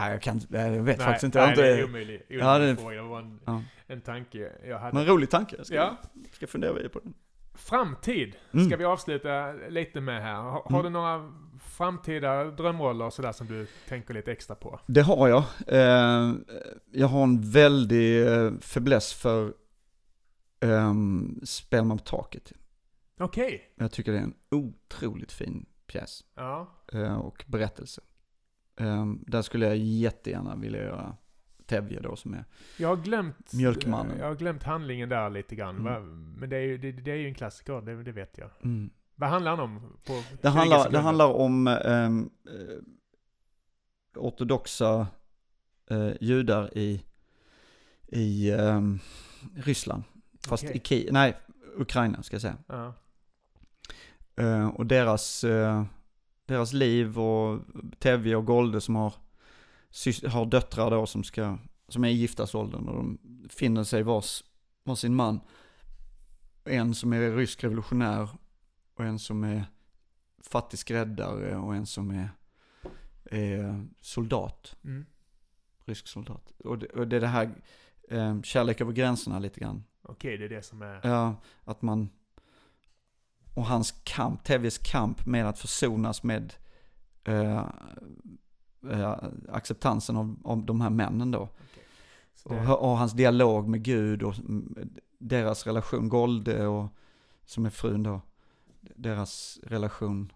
nej 0.00 0.10
jag 0.12 0.22
kan 0.22 0.40
jag 0.50 0.70
vet 0.70 0.84
Nej, 0.98 1.06
faktiskt 1.06 1.24
inte. 1.24 1.46
Nej, 1.46 1.56
det 1.56 1.66
är 1.68 1.72
inte 1.72 1.84
omöjlig, 1.84 2.22
Ja, 2.28 2.58
det- 2.58 2.76
fråga. 2.76 2.96
Det 3.02 3.08
var 3.08 3.18
en, 3.18 3.40
Ja. 3.44 3.62
en 3.86 4.00
tanke 4.00 4.52
jag 4.66 4.78
hade. 4.78 4.94
men 4.94 5.06
rolig 5.06 5.30
tanke. 5.30 5.56
Jag 5.56 5.66
ska, 5.66 5.74
Ja. 5.74 5.96
ska 6.32 6.46
fundera 6.46 6.72
vidare 6.72 6.88
på 6.88 6.98
den. 6.98 7.14
Framtid 7.54 8.36
Mm. 8.52 8.66
ska 8.66 8.76
vi 8.76 8.84
avsluta 8.84 9.52
lite 9.52 10.00
med 10.00 10.22
här. 10.22 10.34
Har, 10.34 10.50
har 10.50 10.70
Mm. 10.70 10.82
du 10.82 10.90
några 10.90 11.32
framtida 11.62 12.44
drömroller 12.44 13.04
och 13.04 13.12
sådär 13.12 13.32
som 13.32 13.46
du 13.46 13.66
tänker 13.88 14.14
lite 14.14 14.32
extra 14.32 14.56
på? 14.56 14.80
Det 14.86 15.00
har 15.00 15.28
jag. 15.28 15.44
Eh, 15.66 16.32
jag 16.92 17.06
har 17.08 17.22
en 17.22 17.50
väldig 17.50 18.26
eh, 18.26 18.52
fäbless 18.60 19.12
för 19.12 19.54
um, 20.60 21.40
Spelman 21.44 21.98
på 21.98 22.04
taket. 22.04 22.52
Okej. 23.20 23.72
Jag 23.76 23.92
tycker 23.92 24.12
det 24.12 24.18
är 24.18 24.22
en 24.22 24.34
otroligt 24.50 25.32
fin 25.32 25.66
pjäs. 25.86 26.24
Ja. 26.36 26.68
eh, 26.92 27.16
och 27.18 27.44
berättelse. 27.46 28.00
Um, 28.80 29.24
där 29.26 29.42
skulle 29.42 29.66
jag 29.66 29.76
jättegärna 29.76 30.56
vilja 30.56 30.82
göra 30.82 31.16
Tevje 31.66 32.00
då 32.00 32.16
som 32.16 32.34
är, 32.34 32.44
Jag 32.76 32.88
har 32.88 32.96
glömt... 32.96 33.52
Mjölkmannen. 33.52 34.18
Jag 34.18 34.26
har 34.26 34.34
glömt 34.34 34.62
handlingen 34.62 35.08
där 35.08 35.30
lite 35.30 35.54
grann. 35.54 35.78
Mm. 35.86 36.32
Men 36.32 36.50
det 36.50 36.56
är 36.56 36.60
ju, 36.62 36.78
det, 36.78 36.92
det 36.92 37.10
är 37.10 37.16
ju 37.16 37.28
en 37.28 37.34
klassiker, 37.34 37.80
det, 37.80 38.02
det 38.02 38.12
vet 38.12 38.38
jag. 38.38 38.50
mm. 38.64 38.90
Vad 39.14 39.30
handlar 39.30 39.50
han 39.56 39.60
om? 39.60 39.80
På 40.06 40.22
20 40.30 40.36
det, 40.42 40.48
handlar, 40.48 40.90
det 40.90 40.98
handlar 40.98 41.32
om 41.32 41.66
ehm, 41.66 42.30
eh, 42.46 42.78
ortodoxa 44.16 45.06
eh, 45.90 46.10
judar 46.20 46.78
i, 46.78 47.02
i 48.06 48.50
ehm, 48.50 48.98
Ryssland. 49.56 50.02
Fast 50.48 50.64
Okej. 50.64 50.76
i 50.76 50.80
Ki- 50.80 51.08
nej, 51.12 51.36
Ukraina 51.76 52.22
ska 52.22 52.34
jag 52.34 52.42
säga. 52.42 52.56
Ja. 52.66 52.94
Eh, 54.36 54.68
och 54.68 54.86
deras, 54.86 55.44
eh, 55.44 55.84
deras 56.48 56.72
liv 56.72 57.18
och 57.18 57.60
Tevje 57.98 58.36
och 58.36 58.46
Golde 58.46 58.80
som 58.80 58.96
har, 58.96 59.12
har 60.28 60.46
döttrar 60.46 60.90
då 60.90 61.06
som, 61.06 61.24
ska, 61.24 61.58
som 61.88 62.04
är 62.04 62.08
i 62.08 62.12
giftasåldern 62.12 62.88
och 62.88 62.94
de 62.96 63.18
finner 63.48 63.84
sig 63.84 64.02
vars, 64.02 64.44
varsin 64.84 65.14
man. 65.14 65.40
En 66.64 66.94
som 66.94 67.12
är 67.12 67.36
rysk 67.36 67.64
revolutionär 67.64 68.28
och 68.94 69.04
en 69.04 69.18
som 69.18 69.44
är 69.44 69.64
fattig 70.42 70.78
skräddare 70.78 71.56
och 71.56 71.74
en 71.74 71.86
som 71.86 72.10
är, 72.10 72.30
är 73.24 73.86
soldat, 74.00 74.76
Mm. 74.84 75.06
rysk 75.84 76.08
soldat. 76.08 76.52
Och 76.64 76.78
det, 76.78 76.86
och 76.86 77.08
det 77.08 77.16
är 77.16 77.20
det 77.20 77.26
här 77.26 77.54
eh, 78.08 78.42
kärlek 78.42 78.80
över 78.80 78.92
gränserna 78.92 79.38
lite 79.38 79.60
grann. 79.60 79.84
Okej, 80.02 80.36
det 80.36 80.44
är 80.44 80.48
det 80.48 80.62
som 80.62 80.82
är... 80.82 81.00
Ja, 81.02 81.34
att 81.64 81.82
man... 81.82 82.08
Och 83.58 83.66
hans 83.66 83.94
kamp, 84.04 84.44
Tevjes 84.44 84.78
kamp 84.78 85.26
med 85.26 85.48
att 85.48 85.58
försonas 85.58 86.22
med 86.22 86.54
eh, 87.24 87.66
eh, 88.90 89.16
acceptansen 89.48 90.16
av, 90.16 90.36
av 90.44 90.66
de 90.66 90.80
här 90.80 90.90
männen 90.90 91.30
då. 91.30 91.48
Så 92.34 92.48
Och, 92.48 92.54
det, 92.54 92.72
och 92.72 92.98
hans 92.98 93.12
dialog 93.12 93.68
med 93.68 93.82
Gud 93.82 94.22
och 94.22 94.38
mm, 94.38 94.90
deras 95.18 95.66
relation, 95.66 96.08
Golde 96.08 96.66
och 96.66 96.88
som 97.44 97.66
är 97.66 97.70
frun 97.70 98.02
då, 98.02 98.20
deras 98.80 99.58
relation. 99.62 100.32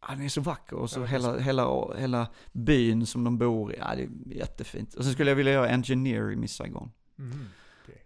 Ja, 0.00 0.08
den 0.14 0.22
är 0.22 0.28
så 0.28 0.40
vacker 0.40 0.76
och 0.76 0.90
så 0.90 1.00
Ja, 1.00 1.06
hela, 1.06 1.38
hela, 1.38 1.94
hela 1.94 2.26
byn 2.52 3.06
som 3.06 3.24
de 3.24 3.38
bor 3.38 3.72
i, 3.72 3.78
ja 3.78 3.94
det 3.94 4.02
är 4.02 4.10
jättefint. 4.26 4.94
Och 4.94 5.04
sen 5.04 5.12
skulle 5.12 5.30
jag 5.30 5.36
vilja 5.36 5.52
göra 5.52 5.68
Engineer 5.68 6.32
i 6.32 6.36
Miss 6.36 6.54
Saigon. 6.54 6.90
Mhm. 7.16 7.48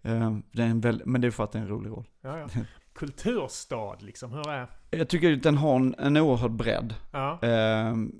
Eh, 0.02 0.38
det 0.52 0.62
är 0.62 0.66
en 0.66 0.80
väl, 0.80 1.02
men 1.06 1.20
det 1.20 1.26
är 1.26 1.30
för 1.30 1.44
att 1.44 1.52
det 1.52 1.58
är 1.58 1.62
en 1.62 1.68
rolig 1.68 1.90
roll. 1.90 2.08
Ja, 2.20 2.38
ja. 2.38 2.48
Kulturstad 2.96 3.96
liksom, 4.00 4.32
hur 4.32 4.48
är... 4.48 4.66
Jag 4.90 5.08
tycker 5.08 5.32
att 5.32 5.42
den 5.42 5.56
har 5.56 5.76
en, 5.76 5.94
en 5.98 6.16
oerhörd 6.16 6.50
bredd. 6.50 6.94
Ja. 7.12 7.38
Ehm, 7.42 8.12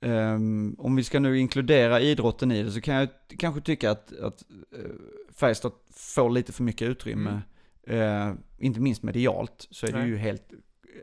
ehm, 0.00 0.76
om 0.78 0.96
vi 0.96 1.04
ska 1.04 1.20
nu 1.20 1.38
inkludera 1.38 2.00
idrotten 2.00 2.52
i 2.52 2.62
det 2.62 2.70
så 2.70 2.80
kan 2.80 2.94
jag 2.94 3.08
kanske 3.38 3.60
tycka 3.60 3.90
att, 3.90 4.18
att 4.18 4.42
uh, 4.76 4.90
Färjestad 5.34 5.72
får 5.90 6.30
lite 6.30 6.52
för 6.52 6.62
mycket 6.62 6.88
utrymme. 6.88 7.42
Eh, 7.88 8.32
inte 8.58 8.80
minst 8.80 9.02
medialt 9.02 9.68
så 9.70 9.86
är 9.86 9.92
det 9.92 9.98
Nej. 9.98 10.08
ju 10.08 10.16
helt, 10.16 10.52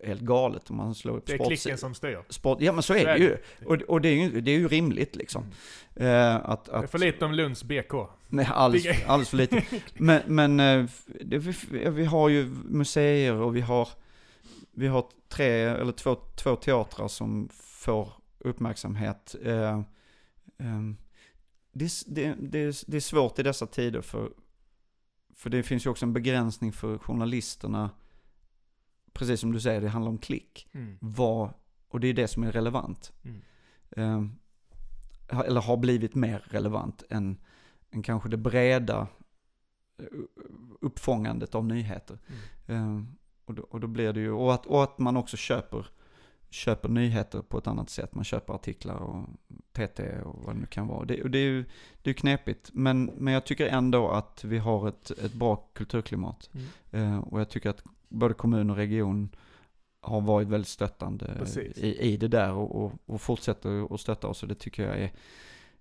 helt 0.03 0.21
galet 0.21 0.69
om 0.69 0.75
man 0.77 0.95
slår 0.95 1.17
upp 1.17 1.25
Det 1.25 1.33
är 1.33 1.37
sports- 1.37 1.47
klicken 1.47 1.77
som 1.77 1.95
styr. 1.95 2.19
sport. 2.29 2.61
Ja 2.61 2.71
men 2.71 2.83
så 2.83 2.93
är 2.93 2.99
Så 2.99 3.05
det 3.05 3.11
är 3.11 3.17
ju. 3.17 3.37
Och, 3.65 3.81
och 3.81 4.01
det, 4.01 4.09
är 4.09 4.13
ju 4.15 4.41
det 4.41 4.51
är 4.51 4.59
ju 4.59 4.67
rimligt 4.67 5.15
liksom. 5.15 5.43
Eh, 5.95 6.35
att, 6.35 6.65
Det 6.65 6.71
är 6.71 6.83
att, 6.83 6.91
för 6.91 6.99
lite 6.99 7.25
om 7.25 7.33
Lunds 7.33 7.63
BK. 7.63 7.93
Nej, 8.27 8.49
alldeles, 8.51 9.03
alldeles 9.07 9.29
för 9.29 9.37
lite. 9.37 9.63
Men, 9.93 10.21
men 10.25 10.59
eh, 10.59 10.89
det, 11.21 11.37
vi, 11.37 11.55
vi 11.89 12.05
har 12.05 12.29
ju 12.29 12.45
museer 12.65 13.33
och 13.33 13.55
vi 13.55 13.61
har, 13.61 13.89
vi 14.71 14.87
har 14.87 15.05
tre 15.29 15.51
eller 15.51 15.91
två, 15.91 16.15
två 16.15 16.55
teatrar 16.55 17.07
som 17.07 17.49
får 17.53 18.09
uppmärksamhet. 18.39 19.35
Eh, 19.43 19.81
ehm, 20.57 20.97
det, 21.73 21.91
det, 22.07 22.35
det, 22.39 22.83
det 22.87 22.97
är 22.97 23.01
svårt 23.01 23.39
i 23.39 23.43
dessa 23.43 23.67
tider 23.67 24.01
för, 24.01 24.31
för 25.35 25.49
det 25.49 25.63
finns 25.63 25.85
ju 25.85 25.89
också 25.89 26.05
en 26.05 26.13
begränsning 26.13 26.71
för 26.73 26.97
journalisterna. 26.97 27.89
Precis 29.15 29.39
som 29.39 29.51
du 29.51 29.59
säger, 29.59 29.81
det 29.81 29.89
handlar 29.89 30.11
om 30.11 30.17
klick. 30.17 30.67
Mm. 30.71 30.97
Vad, 31.01 31.49
och 31.87 31.99
det 31.99 32.07
är 32.07 32.13
det 32.13 32.27
som 32.27 32.43
är 32.43 32.51
relevant. 32.51 33.13
Mm. 33.23 33.41
Eh, 33.91 35.39
eller 35.39 35.61
har 35.61 35.77
blivit 35.77 36.15
mer 36.15 36.43
relevant 36.49 37.03
än, 37.09 37.37
än 37.91 38.03
kanske 38.03 38.29
det 38.29 38.37
breda 38.37 39.07
eh, 39.97 40.05
uppfångandet 40.81 41.55
av 41.55 41.65
nyheter. 41.65 42.19
Mm. 42.65 42.97
Eh, 42.97 43.03
och, 43.45 43.53
då, 43.53 43.63
och 43.63 43.79
då 43.79 43.87
blir 43.87 44.13
det 44.13 44.19
ju, 44.19 44.31
och 44.31 44.53
att, 44.53 44.65
och 44.65 44.83
att 44.83 44.99
man 44.99 45.17
också 45.17 45.37
köper, 45.37 45.87
köper 46.49 46.89
nyheter 46.89 47.41
på 47.41 47.57
ett 47.57 47.67
annat 47.67 47.89
sätt. 47.89 48.15
Man 48.15 48.23
köper 48.23 48.53
artiklar 48.53 48.95
och 48.95 49.29
TT 49.71 50.19
och 50.19 50.43
vad 50.43 50.55
det 50.55 50.59
nu 50.59 50.65
kan 50.65 50.87
vara. 50.87 51.05
Det, 51.05 51.23
och 51.23 51.29
det 51.29 51.37
är 51.37 51.43
ju 51.43 51.65
det 52.01 52.09
är 52.09 52.13
knepigt, 52.13 52.69
men, 52.73 53.05
men 53.05 53.33
jag 53.33 53.45
tycker 53.45 53.67
ändå 53.67 54.09
att 54.09 54.43
vi 54.43 54.57
har 54.57 54.87
ett, 54.87 55.11
ett 55.11 55.33
bra 55.33 55.55
kulturklimat. 55.73 56.49
Mm. 56.53 57.13
Eh, 57.13 57.19
och 57.19 57.39
jag 57.39 57.49
tycker 57.49 57.69
att 57.69 57.83
både 58.15 58.33
kommun 58.33 58.69
och 58.69 58.75
region 58.75 59.29
har 60.01 60.21
varit 60.21 60.47
väldigt 60.47 60.67
stöttande 60.67 61.45
i, 61.75 62.13
i 62.13 62.17
det 62.17 62.27
där 62.27 62.51
och, 62.51 62.83
och, 62.83 62.93
och 63.05 63.21
fortsätter 63.21 63.93
att 63.93 63.99
stötta 63.99 64.27
oss 64.27 64.43
och 64.43 64.49
det 64.49 64.55
tycker 64.55 64.87
jag 64.87 64.99
är, 64.99 65.11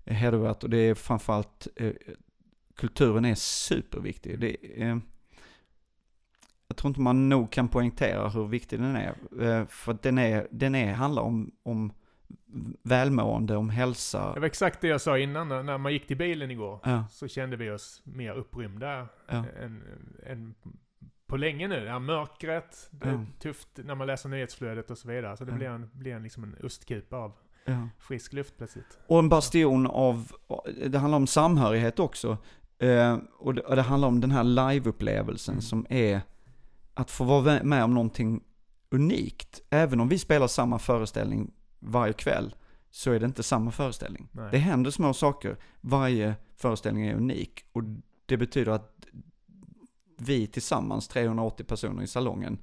är 0.05 0.15
hedervärt 0.15 0.65
och 0.65 0.71
det 0.71 0.77
är 0.77 0.95
framförallt 0.95 1.69
eh, 1.77 1.93
kulturen 2.75 3.25
är 3.25 3.35
superviktig. 3.35 4.41
Det 4.41 4.83
är, 4.83 5.01
jag 6.69 6.77
tror 6.77 6.89
inte 6.89 7.01
man 7.01 7.29
nog 7.29 7.51
kan 7.51 7.69
poängtera 7.69 8.29
hur 8.29 8.47
viktig 8.47 8.81
den 8.81 8.97
är. 8.97 9.15
Eh, 9.41 9.67
för 9.67 9.99
den, 10.03 10.19
är, 10.19 10.49
den 10.51 10.75
är, 10.75 10.93
handlar 10.93 11.23
om, 11.23 11.51
om 11.63 11.93
välmående, 12.83 13.57
om 13.57 13.71
hälsa. 13.71 14.35
Det 14.35 14.41
var 14.41 14.47
exakt 14.47 14.81
det 14.81 14.89
jag 14.89 15.01
sa 15.01 15.19
innan, 15.19 15.49
när 15.49 15.63
när 15.63 15.79
man 15.79 15.93
gick 15.93 16.07
till 16.07 16.17
bilen 16.17 16.51
igår. 16.51 16.81
Ja, 16.85 17.05
Så 17.11 17.29
kände 17.29 17.57
vi 17.57 17.71
oss 17.71 18.03
mer 18.05 18.33
upprymda 18.33 19.09
ja, 19.29 19.45
än, 19.61 19.83
än 20.27 20.55
på 21.27 21.37
länge 21.37 21.69
nu. 21.69 21.85
Ja, 21.85 21.99
mörkret, 21.99 22.89
det 22.91 23.09
är 23.09 23.27
tufft 23.41 23.69
när 23.75 23.95
man 23.95 24.07
läser 24.07 24.29
nyhetsflödet 24.29 24.91
och 24.91 24.99
så 24.99 25.09
vidare. 25.09 25.37
Så 25.37 25.45
det 25.45 25.53
blir 25.53 25.67
en, 25.67 25.91
blir 25.93 26.15
en, 26.15 26.23
liksom 26.23 26.45
en 26.45 26.57
östkupa 26.63 27.17
av 27.17 27.33
ja. 27.65 27.89
frisk 27.99 28.33
luft 28.33 28.57
plötsligt. 28.59 28.99
Och 29.07 29.19
en 29.19 29.29
bastion 29.29 29.87
av, 29.87 30.33
det 30.87 30.99
handlar 30.99 31.17
om 31.17 31.27
samhörighet 31.27 31.99
också. 31.99 32.39
Eh, 32.79 33.19
och, 33.39 33.55
det, 33.55 33.61
och 33.61 33.77
det 33.77 33.83
handlar 33.83 34.09
om 34.09 34.21
den 34.21 34.31
här 34.31 34.45
liveupplevelsen 34.45 35.55
Mm. 35.55 35.63
som 35.63 35.87
är 35.89 36.21
att 36.95 37.11
få 37.11 37.25
vara 37.25 37.63
med 37.63 37.85
om 37.85 37.95
någonting 37.95 38.45
unikt. 38.91 39.63
Även 39.71 40.01
om 40.01 40.09
vi 40.09 40.19
spelar 40.19 40.47
samma 40.47 40.79
föreställning 40.79 41.53
varje 41.81 42.13
kväll, 42.13 42.55
så 42.91 43.13
är 43.13 43.21
det 43.21 43.27
inte 43.27 43.43
samma 43.43 43.71
föreställning. 43.71 44.29
Nej. 44.33 44.49
Det 44.51 44.59
händer 44.59 44.91
små 44.91 45.15
saker, 45.15 45.57
varje 45.81 46.35
föreställning 46.57 47.07
är 47.07 47.15
unik. 47.15 47.65
Och 47.73 47.83
det 48.27 48.37
betyder 48.37 48.73
att 48.73 49.07
vi 50.17 50.47
tillsammans, 50.47 51.09
380 51.09 51.65
personer 51.65 52.03
i 52.03 52.07
salongen, 52.07 52.59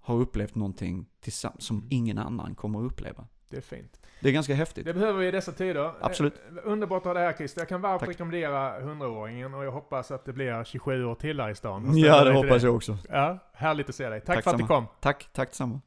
har 0.00 0.14
upplevt 0.16 0.54
någonting 0.54 1.06
tillsammans 1.20 1.64
som 1.66 1.76
Mm. 1.76 1.88
ingen 1.90 2.18
annan 2.18 2.54
kommer 2.54 2.78
att 2.86 2.92
uppleva. 2.92 3.24
Det 3.48 3.56
är 3.56 3.60
fint. 3.60 4.00
Det 4.20 4.28
är 4.28 4.32
ganska 4.32 4.54
häftigt. 4.54 4.84
Det 4.84 4.94
behöver 4.94 5.18
vi 5.20 5.26
i 5.28 5.30
dessa 5.30 5.52
tider. 5.52 5.92
Absolut. 6.00 6.34
Eh, 6.34 6.70
Underbart 6.72 6.98
att 7.00 7.04
ha 7.04 7.14
det 7.14 7.20
här 7.20 7.32
Christer. 7.32 7.60
Jag 7.60 7.68
kan 7.68 7.80
varmt 7.80 8.00
Tack. 8.00 8.08
rekommendera 8.08 8.80
100-åringen 8.80 9.54
och 9.54 9.64
jag 9.64 9.72
hoppas 9.72 10.10
att 10.10 10.24
det 10.24 10.32
blir 10.32 10.64
27 10.64 11.04
år 11.04 11.14
till 11.14 11.40
här 11.40 11.50
i 11.50 11.54
stan. 11.54 11.98
Ja, 11.98 12.24
det 12.24 12.32
hoppas 12.32 12.62
jag 12.62 12.74
också. 12.74 12.98
Ja, 13.08 13.38
härligt 13.52 13.88
att 13.88 13.94
se 13.94 14.08
dig. 14.08 14.20
Tack, 14.20 14.34
Tack 14.36 14.44
för 14.44 14.50
att 14.50 14.56
du 14.58 14.66
samma. 14.66 14.80
kom. 14.80 14.86
Tack, 15.00 15.28
tack 15.32 15.48
detsamma. 15.48 15.80